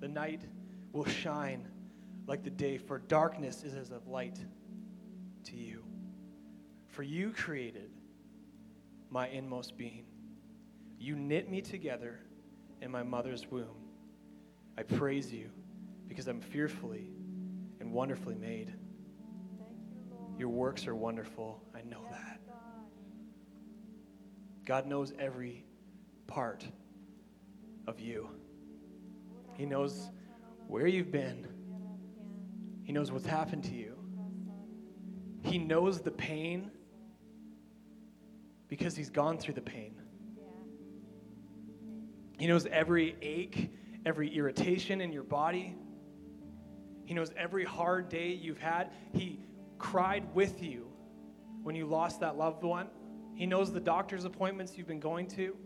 The 0.00 0.08
night 0.08 0.42
will 0.92 1.04
shine 1.04 1.68
like 2.26 2.42
the 2.42 2.50
day, 2.50 2.78
for 2.78 2.98
darkness 2.98 3.64
is 3.64 3.74
as 3.74 3.90
of 3.90 4.06
light 4.06 4.38
to 5.44 5.56
you. 5.56 5.84
For 6.88 7.02
you 7.02 7.32
created 7.32 7.90
my 9.10 9.28
inmost 9.28 9.76
being. 9.76 10.06
You 11.04 11.16
knit 11.16 11.50
me 11.50 11.60
together 11.60 12.18
in 12.80 12.90
my 12.90 13.02
mother's 13.02 13.46
womb. 13.50 13.90
I 14.78 14.84
praise 14.84 15.30
you 15.30 15.50
because 16.08 16.28
I'm 16.28 16.40
fearfully 16.40 17.10
and 17.78 17.92
wonderfully 17.92 18.36
made. 18.36 18.72
You, 20.08 20.36
Your 20.38 20.48
works 20.48 20.86
are 20.86 20.94
wonderful. 20.94 21.62
I 21.74 21.82
know 21.82 22.00
yes, 22.10 22.12
that. 22.18 22.40
God. 22.46 22.56
God 24.64 24.86
knows 24.86 25.12
every 25.18 25.66
part 26.26 26.66
of 27.86 28.00
you. 28.00 28.30
He 29.58 29.66
knows 29.66 30.08
where 30.68 30.86
you've 30.86 31.12
been 31.12 31.46
he 32.82 32.92
knows 32.92 33.12
what's 33.12 33.26
happened 33.26 33.64
to 33.64 33.74
you. 33.74 33.94
He 35.42 35.58
knows 35.58 36.00
the 36.00 36.10
pain 36.10 36.70
because 38.68 38.96
he's 38.96 39.10
gone 39.10 39.36
through 39.36 39.54
the 39.54 39.62
pain. 39.62 40.03
He 42.38 42.46
knows 42.46 42.66
every 42.66 43.16
ache, 43.22 43.70
every 44.04 44.34
irritation 44.34 45.00
in 45.00 45.12
your 45.12 45.22
body. 45.22 45.76
He 47.04 47.14
knows 47.14 47.30
every 47.36 47.64
hard 47.64 48.08
day 48.08 48.28
you've 48.32 48.58
had. 48.58 48.90
He 49.12 49.40
cried 49.78 50.34
with 50.34 50.62
you 50.62 50.88
when 51.62 51.74
you 51.74 51.86
lost 51.86 52.20
that 52.20 52.36
loved 52.36 52.62
one. 52.62 52.88
He 53.34 53.46
knows 53.46 53.72
the 53.72 53.80
doctor's 53.80 54.24
appointments 54.24 54.76
you've 54.76 54.86
been 54.86 55.00
going 55.00 55.26
to. 55.28 55.56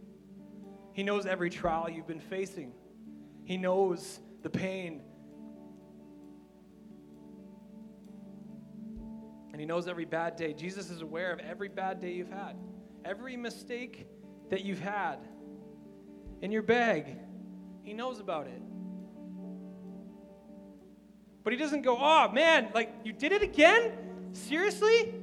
He 0.92 1.02
knows 1.02 1.26
every 1.26 1.50
trial 1.50 1.88
you've 1.88 2.06
been 2.06 2.20
facing. 2.20 2.72
He 3.44 3.56
knows 3.56 4.20
the 4.42 4.50
pain 4.50 5.02
and 9.58 9.60
He 9.60 9.66
knows 9.66 9.88
every 9.88 10.04
bad 10.04 10.36
day. 10.36 10.52
Jesus 10.52 10.88
is 10.88 11.00
aware 11.00 11.32
of 11.32 11.40
every 11.40 11.68
bad 11.68 12.00
day 12.00 12.12
you've 12.12 12.30
had, 12.30 12.54
every 13.04 13.36
mistake 13.36 14.06
that 14.50 14.64
you've 14.64 14.78
had. 14.78 15.16
In 16.40 16.52
your 16.52 16.62
bag. 16.62 17.16
He 17.82 17.92
knows 17.92 18.20
about 18.20 18.46
it. 18.46 18.62
But 21.44 21.52
he 21.52 21.58
doesn't 21.58 21.82
go, 21.82 21.96
oh 21.98 22.30
man, 22.32 22.68
like 22.74 22.92
you 23.04 23.12
did 23.12 23.32
it 23.32 23.42
again? 23.42 23.92
Seriously? 24.32 25.14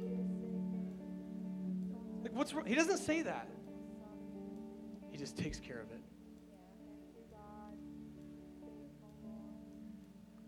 Like 2.22 2.32
what's 2.32 2.52
wrong? 2.52 2.66
He 2.66 2.74
doesn't 2.74 2.98
say 2.98 3.22
that. 3.22 3.48
He 5.10 5.16
just 5.16 5.38
takes 5.38 5.60
care 5.60 5.80
of 5.80 5.90
it. 5.90 6.00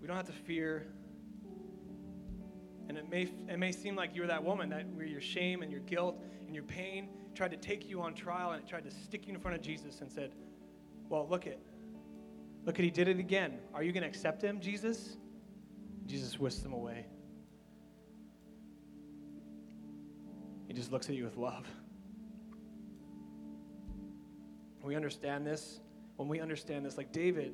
We 0.01 0.07
don't 0.07 0.17
have 0.17 0.27
to 0.27 0.33
fear. 0.33 0.87
And 2.89 2.97
it 2.97 3.09
may, 3.09 3.31
it 3.49 3.59
may 3.59 3.73
seem 3.73 3.95
like 3.95 4.17
you're 4.17 4.27
that 4.27 4.43
woman 4.43 4.71
that 4.71 4.87
where 4.95 5.07
your 5.07 5.21
shame 5.21 5.63
and 5.63 5.71
your 5.71 5.83
guilt 5.83 6.21
and 6.47 6.55
your 6.55 6.65
pain 6.65 7.09
tried 7.35 7.51
to 7.51 7.57
take 7.57 7.89
you 7.89 8.01
on 8.01 8.15
trial 8.15 8.53
and 8.53 8.63
it 8.63 8.69
tried 8.69 8.85
to 8.85 8.91
stick 8.91 9.27
you 9.27 9.35
in 9.35 9.41
front 9.41 9.57
of 9.57 9.63
Jesus 9.63 10.01
and 10.01 10.11
said, 10.11 10.33
Well, 11.09 11.27
look 11.29 11.47
at 11.47 11.59
look 12.65 12.79
at 12.79 12.85
he 12.85 12.91
did 12.91 13.09
it 13.09 13.19
again. 13.19 13.59
Are 13.75 13.83
you 13.83 13.93
gonna 13.93 14.07
accept 14.07 14.43
him, 14.43 14.61
Jesus? 14.61 15.17
Jesus 16.07 16.39
whisks 16.39 16.61
them 16.61 16.73
away. 16.73 17.07
He 20.67 20.75
just 20.75 20.93
looks 20.93 21.09
at 21.09 21.15
you 21.15 21.25
with 21.25 21.37
love. 21.37 21.67
We 24.89 24.97
understand 24.97 25.47
this. 25.47 25.81
When 26.17 26.29
we 26.29 26.41
understand 26.41 26.87
this, 26.87 26.97
like 26.97 27.13
David, 27.13 27.53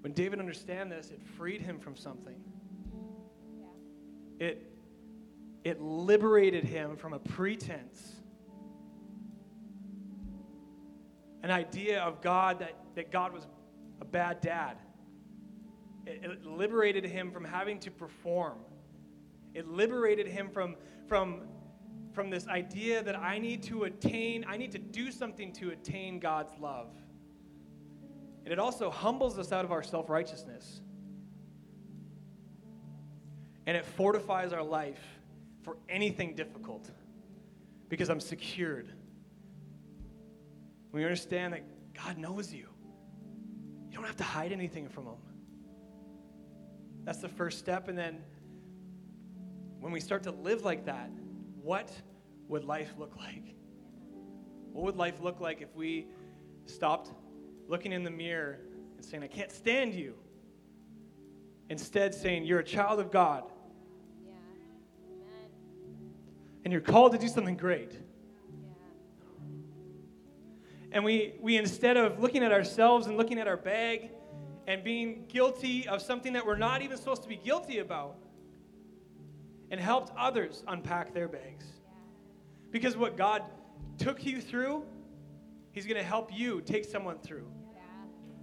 when 0.00 0.12
David 0.12 0.38
understand 0.38 0.90
this, 0.90 1.10
it 1.10 1.20
freed 1.36 1.60
him 1.60 1.78
from 1.78 1.94
something. 1.96 2.42
It, 4.40 4.72
it 5.64 5.80
liberated 5.82 6.64
him 6.64 6.96
from 6.96 7.12
a 7.12 7.18
pretense. 7.18 8.14
An 11.46 11.52
idea 11.52 12.00
of 12.00 12.20
God 12.22 12.58
that, 12.58 12.74
that 12.96 13.12
God 13.12 13.32
was 13.32 13.46
a 14.00 14.04
bad 14.04 14.40
dad. 14.40 14.78
It, 16.04 16.24
it 16.24 16.44
liberated 16.44 17.04
him 17.04 17.30
from 17.30 17.44
having 17.44 17.78
to 17.78 17.90
perform. 17.92 18.58
It 19.54 19.68
liberated 19.68 20.26
him 20.26 20.50
from, 20.50 20.74
from, 21.06 21.42
from 22.12 22.30
this 22.30 22.48
idea 22.48 23.00
that 23.04 23.14
I 23.14 23.38
need 23.38 23.62
to 23.62 23.84
attain, 23.84 24.44
I 24.48 24.56
need 24.56 24.72
to 24.72 24.80
do 24.80 25.12
something 25.12 25.52
to 25.52 25.70
attain 25.70 26.18
God's 26.18 26.50
love. 26.58 26.88
And 28.42 28.52
it 28.52 28.58
also 28.58 28.90
humbles 28.90 29.38
us 29.38 29.52
out 29.52 29.64
of 29.64 29.70
our 29.70 29.84
self 29.84 30.10
righteousness. 30.10 30.80
And 33.68 33.76
it 33.76 33.86
fortifies 33.86 34.52
our 34.52 34.64
life 34.64 35.20
for 35.62 35.76
anything 35.88 36.34
difficult 36.34 36.90
because 37.88 38.10
I'm 38.10 38.18
secured. 38.18 38.95
When 40.96 41.02
you 41.02 41.08
understand 41.08 41.52
that 41.52 41.60
God 41.92 42.16
knows 42.16 42.54
you, 42.54 42.68
you 43.90 43.96
don't 43.96 44.06
have 44.06 44.16
to 44.16 44.24
hide 44.24 44.50
anything 44.50 44.88
from 44.88 45.04
Him. 45.04 45.16
That's 47.04 47.18
the 47.18 47.28
first 47.28 47.58
step. 47.58 47.88
And 47.88 47.98
then 47.98 48.22
when 49.78 49.92
we 49.92 50.00
start 50.00 50.22
to 50.22 50.30
live 50.30 50.64
like 50.64 50.86
that, 50.86 51.10
what 51.60 51.92
would 52.48 52.64
life 52.64 52.94
look 52.96 53.14
like? 53.14 53.44
What 54.72 54.86
would 54.86 54.96
life 54.96 55.20
look 55.20 55.38
like 55.38 55.60
if 55.60 55.68
we 55.76 56.06
stopped 56.64 57.10
looking 57.68 57.92
in 57.92 58.02
the 58.02 58.10
mirror 58.10 58.60
and 58.96 59.04
saying, 59.04 59.22
I 59.22 59.28
can't 59.28 59.52
stand 59.52 59.92
you? 59.92 60.14
Instead, 61.68 62.14
saying, 62.14 62.44
You're 62.44 62.60
a 62.60 62.64
child 62.64 63.00
of 63.00 63.10
God. 63.10 63.42
Yeah. 64.24 64.32
And 66.64 66.72
you're 66.72 66.80
called 66.80 67.12
to 67.12 67.18
do 67.18 67.28
something 67.28 67.58
great. 67.58 67.92
And 70.92 71.04
we, 71.04 71.34
we 71.40 71.56
instead 71.56 71.96
of 71.96 72.20
looking 72.20 72.42
at 72.42 72.52
ourselves 72.52 73.06
and 73.06 73.16
looking 73.16 73.38
at 73.38 73.48
our 73.48 73.56
bag 73.56 74.10
and 74.66 74.82
being 74.82 75.24
guilty 75.28 75.86
of 75.86 76.02
something 76.02 76.32
that 76.32 76.44
we're 76.44 76.56
not 76.56 76.82
even 76.82 76.96
supposed 76.96 77.22
to 77.22 77.28
be 77.28 77.36
guilty 77.36 77.78
about, 77.78 78.16
and 79.70 79.80
helped 79.80 80.12
others 80.16 80.62
unpack 80.68 81.12
their 81.12 81.28
bags. 81.28 81.66
Because 82.70 82.96
what 82.96 83.16
God 83.16 83.42
took 83.98 84.24
you 84.24 84.40
through, 84.40 84.84
He's 85.72 85.84
going 85.84 85.98
to 85.98 86.02
help 86.02 86.30
you 86.32 86.62
take 86.62 86.84
someone 86.86 87.18
through. 87.18 87.46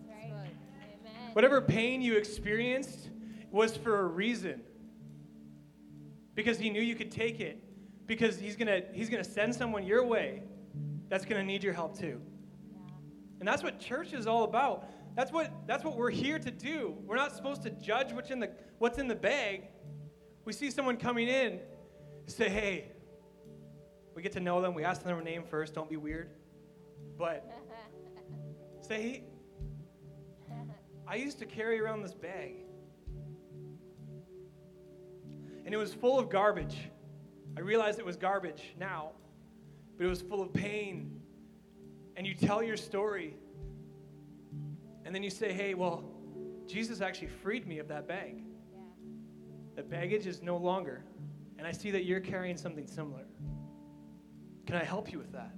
Yeah. 0.08 0.14
Right. 0.14 0.52
Whatever 1.34 1.62
pain 1.62 2.02
you 2.02 2.16
experienced 2.16 3.10
was 3.52 3.76
for 3.76 4.02
a 4.02 4.06
reason. 4.06 4.62
Because 6.36 6.60
He 6.60 6.70
knew 6.70 6.82
you 6.82 6.96
could 6.96 7.12
take 7.12 7.40
it. 7.40 7.60
Because 8.06 8.38
He's 8.38 8.56
going 8.56 8.68
to 8.68 8.84
He's 8.94 9.10
going 9.10 9.24
to 9.24 9.30
send 9.30 9.56
someone 9.56 9.86
your 9.86 10.06
way 10.06 10.44
that's 11.10 11.26
going 11.26 11.40
to 11.40 11.46
need 11.46 11.64
your 11.64 11.74
help 11.74 11.98
too. 11.98 12.22
And 13.44 13.48
that's 13.50 13.62
what 13.62 13.78
church 13.78 14.14
is 14.14 14.26
all 14.26 14.46
about. 14.46 14.88
That's 15.18 15.30
what, 15.30 15.52
that's 15.68 15.84
what 15.84 15.98
we're 15.98 16.12
here 16.12 16.40
to 16.40 16.50
do. 16.50 16.96
We're 17.06 17.18
not 17.18 17.36
supposed 17.36 17.62
to 17.64 17.72
judge 17.72 18.14
what's 18.14 18.32
in 18.32 18.40
the, 18.40 18.52
what's 18.78 19.00
in 19.00 19.10
the 19.10 19.16
bag. 19.16 19.68
We 20.46 20.54
see 20.54 20.72
someone 20.72 20.96
coming 20.96 21.28
in, 21.28 21.60
say, 22.26 22.48
hey, 22.48 22.94
we 24.16 24.22
get 24.22 24.32
to 24.32 24.40
know 24.40 24.62
them. 24.62 24.74
We 24.74 24.86
ask 24.86 25.04
them 25.04 25.14
their 25.14 25.22
name 25.22 25.44
first. 25.44 25.74
Don't 25.74 25.90
be 25.90 25.98
weird. 25.98 26.30
But 27.18 27.52
say, 28.80 29.02
hey, 29.02 29.24
I 31.06 31.16
used 31.16 31.38
to 31.40 31.46
carry 31.46 31.82
around 31.82 32.02
this 32.02 32.14
bag. 32.14 32.56
And 35.66 35.74
it 35.74 35.78
was 35.78 35.94
full 35.94 36.18
of 36.18 36.30
garbage. 36.30 36.78
I 37.58 37.60
realized 37.60 38.00
it 38.00 38.06
was 38.06 38.16
garbage 38.16 38.74
now, 38.80 39.10
but 39.98 40.06
it 40.06 40.10
was 40.10 40.22
full 40.22 40.42
of 40.42 40.54
pain. 40.54 41.23
And 42.16 42.28
you 42.28 42.34
tell 42.34 42.62
your 42.62 42.78
story. 42.78 43.36
And 45.06 45.14
then 45.14 45.24
you 45.24 45.30
say, 45.30 45.52
hey, 45.52 45.74
well, 45.74 46.04
Jesus 46.68 47.02
actually 47.02 47.28
freed 47.28 47.68
me 47.68 47.80
of 47.80 47.88
that 47.90 48.08
bag. 48.08 48.44
Yeah. 48.72 48.80
The 49.76 49.84
baggage 49.84 50.28
is 50.28 50.42
no 50.42 50.58
longer. 50.58 51.04
And 51.58 51.68
I 51.68 51.72
see 51.72 51.92
that 51.92 52.06
you're 52.06 52.20
carrying 52.20 52.58
something 52.58 52.88
similar. 52.88 53.26
Can 54.66 54.76
I 54.76 54.84
help 54.84 55.12
you 55.12 55.18
with 55.18 55.32
that? 55.34 55.54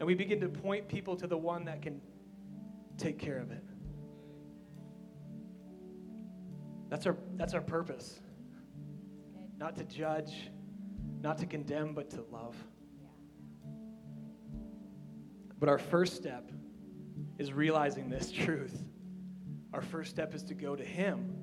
And 0.00 0.06
we 0.06 0.14
begin 0.14 0.40
to 0.40 0.48
point 0.48 0.88
people 0.88 1.16
to 1.16 1.26
the 1.26 1.38
one 1.38 1.64
that 1.66 1.82
can 1.82 2.00
take 2.98 3.18
care 3.18 3.38
of 3.38 3.50
it. 3.50 3.64
That's 6.88 7.06
our, 7.06 7.16
that's 7.36 7.54
our 7.54 7.60
purpose. 7.60 8.20
Not 9.58 9.76
to 9.76 9.84
judge, 9.84 10.50
not 11.20 11.38
to 11.38 11.46
condemn, 11.46 11.94
but 11.94 12.10
to 12.10 12.24
love. 12.30 12.56
But 15.58 15.68
our 15.68 15.78
first 15.78 16.16
step 16.16 16.50
is 17.38 17.52
realizing 17.52 18.08
this 18.08 18.30
truth. 18.30 18.82
Our 19.72 19.82
first 19.82 20.10
step 20.10 20.34
is 20.34 20.42
to 20.44 20.54
go 20.54 20.76
to 20.76 20.84
Him, 20.84 21.36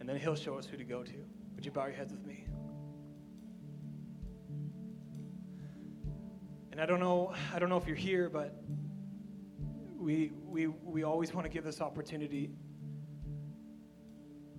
and 0.00 0.08
then 0.08 0.16
He'll 0.16 0.34
show 0.34 0.58
us 0.58 0.66
who 0.66 0.76
to 0.76 0.84
go 0.84 1.02
to. 1.02 1.14
Would 1.54 1.64
you 1.64 1.70
bow 1.72 1.86
your 1.86 1.94
heads 1.94 2.12
with 2.12 2.26
me? 2.26 2.46
And 6.70 6.80
I 6.80 6.86
don't 6.86 7.00
know, 7.00 7.34
I 7.54 7.58
don't 7.58 7.68
know 7.68 7.76
if 7.76 7.86
you're 7.86 7.96
here, 7.96 8.30
but 8.30 8.62
we, 9.98 10.32
we, 10.44 10.66
we 10.66 11.02
always 11.02 11.32
want 11.32 11.44
to 11.44 11.50
give 11.50 11.64
this 11.64 11.80
opportunity 11.80 12.50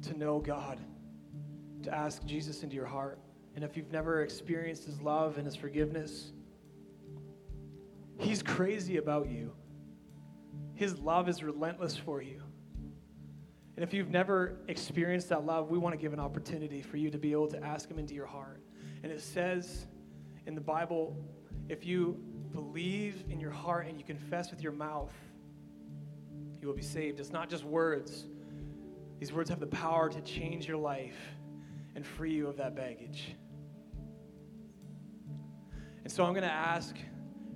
to 0.03 0.18
know 0.18 0.39
God, 0.39 0.80
to 1.84 1.93
ask 1.93 2.24
Jesus 2.26 2.64
into 2.64 2.76
your 2.76 2.86
heart. 2.86 3.20
And 3.55 3.64
if 3.64 3.76
you've 3.76 3.91
never 3.91 4.22
experienced 4.22 4.86
His 4.86 5.01
love 5.01 5.38
and 5.38 5.45
His 5.45 5.55
forgiveness, 5.55 6.32
He's 8.24 8.41
crazy 8.41 8.97
about 8.97 9.30
you. 9.30 9.53
His 10.76 10.97
love 10.99 11.30
is 11.30 11.43
relentless 11.43 11.95
for 11.95 12.21
you. 12.21 12.41
And 13.76 13.84
if 13.84 13.93
you've 13.93 14.09
never 14.09 14.57
experienced 14.67 15.30
that 15.30 15.45
love, 15.45 15.69
we 15.69 15.78
want 15.78 15.93
to 15.93 15.97
give 15.97 16.13
an 16.13 16.19
opportunity 16.19 16.82
for 16.82 16.97
you 16.97 17.09
to 17.09 17.17
be 17.17 17.32
able 17.32 17.47
to 17.47 17.63
ask 17.63 17.89
Him 17.89 17.99
into 17.99 18.13
your 18.13 18.26
heart. 18.26 18.61
And 19.03 19.11
it 19.11 19.21
says 19.21 19.88
in 20.45 20.55
the 20.55 20.61
Bible, 20.61 21.17
if 21.69 21.86
you 21.86 22.17
believe 22.51 23.24
in 23.30 23.39
your 23.39 23.51
heart 23.51 23.88
and 23.88 23.97
you 23.97 24.03
confess 24.03 24.51
with 24.51 24.61
your 24.61 24.71
mouth, 24.71 25.13
you 26.61 26.67
will 26.67 26.76
be 26.76 26.82
saved. 26.82 27.19
It's 27.19 27.32
not 27.32 27.49
just 27.49 27.63
words, 27.63 28.26
these 29.19 29.34
words 29.34 29.49
have 29.49 29.59
the 29.59 29.67
power 29.67 30.09
to 30.09 30.21
change 30.21 30.67
your 30.67 30.78
life 30.78 31.17
and 31.95 32.05
free 32.05 32.34
you 32.34 32.47
of 32.47 32.57
that 32.57 32.76
baggage. 32.76 33.36
And 36.03 36.11
so 36.11 36.26
I'm 36.26 36.34
going 36.34 36.43
to 36.43 36.51
ask 36.51 36.95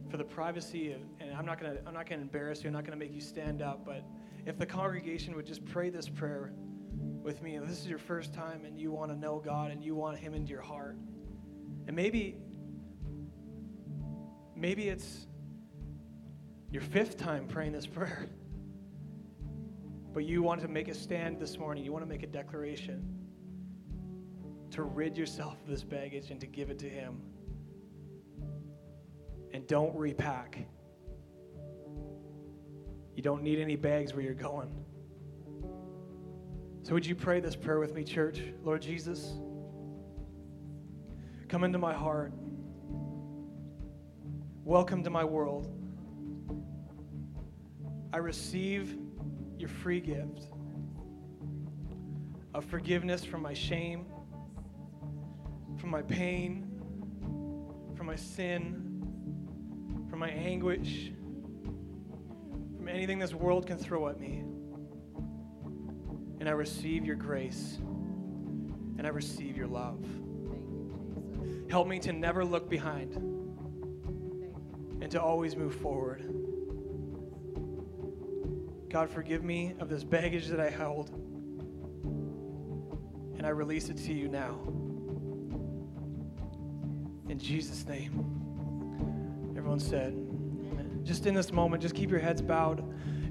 for 0.10 0.18
the 0.18 0.24
privacy 0.24 0.92
of, 0.94 1.02
and 1.20 1.34
I'm 1.34 1.46
not 1.46 1.60
to 1.60 1.80
I'm 1.86 1.94
not 1.94 2.08
to 2.08 2.14
embarrass 2.14 2.64
you. 2.64 2.68
I'm 2.68 2.74
not 2.74 2.86
to 2.86 2.96
make 2.96 3.14
you 3.14 3.22
stand 3.22 3.62
up, 3.62 3.86
but 3.86 4.04
if 4.46 4.58
the 4.58 4.66
congregation 4.66 5.36
would 5.36 5.46
just 5.46 5.66
pray 5.66 5.90
this 5.90 6.08
prayer 6.08 6.54
with 7.22 7.42
me, 7.42 7.56
and 7.56 7.68
this 7.68 7.80
is 7.80 7.88
your 7.88 7.98
first 7.98 8.34
time 8.34 8.64
and 8.66 8.80
you 8.80 8.92
want 8.92 9.12
to 9.12 9.18
know 9.18 9.42
God 9.44 9.72
and 9.72 9.84
you 9.84 9.96
want 9.96 10.18
him 10.18 10.34
into 10.34 10.50
your 10.52 10.62
heart. 10.62 10.98
And 11.88 11.96
maybe 11.96 12.38
maybe 14.56 14.90
it's 14.90 15.28
your 16.72 16.82
fifth 16.82 17.18
time 17.18 17.48
praying 17.48 17.74
this 17.74 17.88
prayer. 17.88 18.28
But 20.14 20.26
you 20.26 20.42
want 20.42 20.62
to 20.62 20.68
make 20.68 20.88
a 20.88 20.96
stand 20.96 21.40
this 21.40 21.60
morning. 21.60 21.84
You 21.84 21.92
want 21.92 22.04
to 22.04 22.10
make 22.10 22.24
a 22.24 22.28
declaration 22.28 23.06
to 24.72 24.84
rid 24.84 25.18
yourself 25.18 25.62
of 25.62 25.68
this 25.68 25.84
baggage 25.84 26.32
and 26.32 26.40
to 26.40 26.48
give 26.48 26.70
it 26.70 26.80
to 26.80 26.90
him 26.90 27.22
and 29.58 29.66
don't 29.66 29.96
repack. 29.96 30.60
You 33.16 33.24
don't 33.24 33.42
need 33.42 33.58
any 33.58 33.76
bags 33.76 34.14
where 34.14 34.22
you're 34.22 34.36
going. 34.36 34.70
So, 36.84 36.94
would 36.94 37.04
you 37.04 37.16
pray 37.16 37.40
this 37.40 37.56
prayer 37.56 37.80
with 37.80 37.96
me, 37.96 38.04
church? 38.04 38.40
Lord 38.64 38.84
Jesus, 38.84 39.34
come 41.48 41.64
into 41.64 41.80
my 41.80 41.92
heart. 41.92 42.34
Welcome 44.64 45.04
to 45.04 45.10
my 45.10 45.24
world. 45.24 45.74
I 48.14 48.18
receive 48.18 48.96
your 49.58 49.70
free 49.70 50.02
gift 50.02 50.50
of 52.54 52.64
forgiveness 52.64 53.26
from 53.26 53.42
my 53.42 53.56
shame, 53.56 54.06
from 55.80 55.90
my 55.90 56.04
pain, 56.04 56.68
from 57.96 58.06
my 58.06 58.16
sin, 58.16 58.87
from 60.10 60.20
my 60.20 60.30
anguish, 60.30 61.12
from 62.78 62.88
anything 62.88 63.20
this 63.20 63.34
world 63.34 63.68
can 63.68 63.78
throw 63.78 64.08
at 64.08 64.20
me. 64.20 64.44
And 66.40 66.48
I 66.48 66.52
receive 66.52 67.06
your 67.06 67.16
grace 67.16 67.78
and 68.98 69.06
I 69.06 69.10
receive 69.10 69.58
your 69.58 69.68
love. 69.68 70.04
Help 71.70 71.88
me 71.88 72.00
to 72.00 72.14
never 72.14 72.46
look 72.46 72.70
behind 72.70 73.16
and 75.02 75.12
to 75.12 75.22
always 75.22 75.56
move 75.56 75.76
forward. 75.76 76.24
God, 78.90 79.10
forgive 79.10 79.44
me 79.44 79.76
of 79.80 79.90
this 79.90 80.04
baggage 80.04 80.48
that 80.48 80.60
I 80.60 80.70
held, 80.70 81.10
and 83.38 83.46
I 83.46 83.50
release 83.50 83.90
it 83.90 83.98
to 83.98 84.14
you 84.14 84.30
now. 84.30 84.60
In 87.30 87.38
Jesus' 87.38 87.86
name. 87.86 88.37
Everyone 89.68 89.82
said, 89.82 91.06
Just 91.06 91.26
in 91.26 91.34
this 91.34 91.52
moment, 91.52 91.82
just 91.82 91.94
keep 91.94 92.10
your 92.10 92.22
heads 92.22 92.42
bowed. 92.42 92.86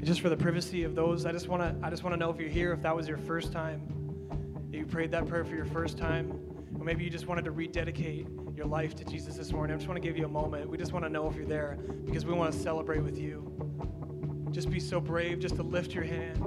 Just 0.04 0.20
for 0.20 0.28
the 0.28 0.36
privacy 0.36 0.84
of 0.84 0.94
those, 0.94 1.24
I 1.24 1.32
just 1.32 1.48
want 1.48 1.62
to 1.62 1.74
I 1.82 1.88
just 1.88 2.04
want 2.04 2.12
to 2.12 2.20
know 2.20 2.28
if 2.28 2.38
you're 2.38 2.50
here, 2.50 2.74
if 2.74 2.82
that 2.82 2.94
was 2.94 3.08
your 3.08 3.16
first 3.16 3.52
time, 3.52 3.80
if 4.68 4.78
you 4.78 4.84
prayed 4.84 5.10
that 5.12 5.26
prayer 5.26 5.46
for 5.46 5.54
your 5.54 5.64
first 5.64 5.96
time, 5.96 6.38
or 6.78 6.84
maybe 6.84 7.04
you 7.04 7.08
just 7.08 7.26
wanted 7.26 7.46
to 7.46 7.52
rededicate 7.52 8.26
your 8.54 8.66
life 8.66 8.94
to 8.96 9.04
Jesus 9.06 9.38
this 9.38 9.50
morning. 9.50 9.72
I 9.72 9.78
just 9.78 9.88
want 9.88 9.96
to 9.96 10.06
give 10.06 10.18
you 10.18 10.26
a 10.26 10.28
moment. 10.28 10.68
We 10.68 10.76
just 10.76 10.92
want 10.92 11.06
to 11.06 11.08
know 11.08 11.26
if 11.26 11.36
you're 11.36 11.46
there 11.46 11.78
because 12.04 12.26
we 12.26 12.34
want 12.34 12.52
to 12.52 12.58
celebrate 12.58 13.02
with 13.02 13.18
you. 13.18 13.50
Just 14.50 14.68
be 14.68 14.78
so 14.78 15.00
brave 15.00 15.38
just 15.38 15.56
to 15.56 15.62
lift 15.62 15.94
your 15.94 16.04
hand. 16.04 16.44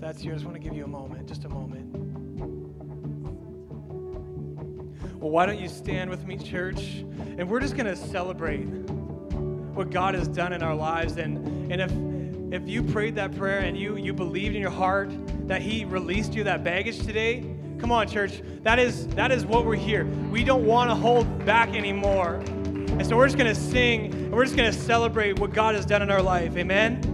That's 0.00 0.22
you. 0.22 0.32
I 0.32 0.34
just 0.34 0.44
want 0.44 0.56
to 0.56 0.62
give 0.62 0.76
you 0.76 0.84
a 0.84 0.86
moment, 0.86 1.26
just 1.26 1.46
a 1.46 1.48
moment. 1.48 1.81
Well, 5.22 5.30
why 5.30 5.46
don't 5.46 5.60
you 5.60 5.68
stand 5.68 6.10
with 6.10 6.26
me, 6.26 6.36
church? 6.36 7.04
And 7.38 7.48
we're 7.48 7.60
just 7.60 7.76
going 7.76 7.86
to 7.86 7.94
celebrate 7.94 8.64
what 8.64 9.92
God 9.92 10.16
has 10.16 10.26
done 10.26 10.52
in 10.52 10.64
our 10.64 10.74
lives. 10.74 11.16
And, 11.16 11.70
and 11.70 11.80
if, 11.80 12.60
if 12.60 12.68
you 12.68 12.82
prayed 12.82 13.14
that 13.14 13.36
prayer 13.36 13.60
and 13.60 13.78
you, 13.78 13.96
you 13.96 14.12
believed 14.12 14.56
in 14.56 14.60
your 14.60 14.72
heart 14.72 15.12
that 15.46 15.62
He 15.62 15.84
released 15.84 16.34
you 16.34 16.42
that 16.42 16.64
baggage 16.64 17.06
today, 17.06 17.46
come 17.78 17.92
on, 17.92 18.08
church. 18.08 18.42
That 18.64 18.80
is, 18.80 19.06
that 19.10 19.30
is 19.30 19.46
what 19.46 19.64
we're 19.64 19.76
here. 19.76 20.06
We 20.32 20.42
don't 20.42 20.66
want 20.66 20.90
to 20.90 20.96
hold 20.96 21.46
back 21.46 21.68
anymore. 21.68 22.42
And 22.44 23.06
so 23.06 23.16
we're 23.16 23.26
just 23.26 23.38
going 23.38 23.54
to 23.54 23.60
sing 23.60 24.12
and 24.12 24.32
we're 24.32 24.44
just 24.44 24.56
going 24.56 24.72
to 24.72 24.76
celebrate 24.76 25.38
what 25.38 25.52
God 25.52 25.76
has 25.76 25.86
done 25.86 26.02
in 26.02 26.10
our 26.10 26.20
life. 26.20 26.56
Amen? 26.56 26.94
Amen. 26.94 27.11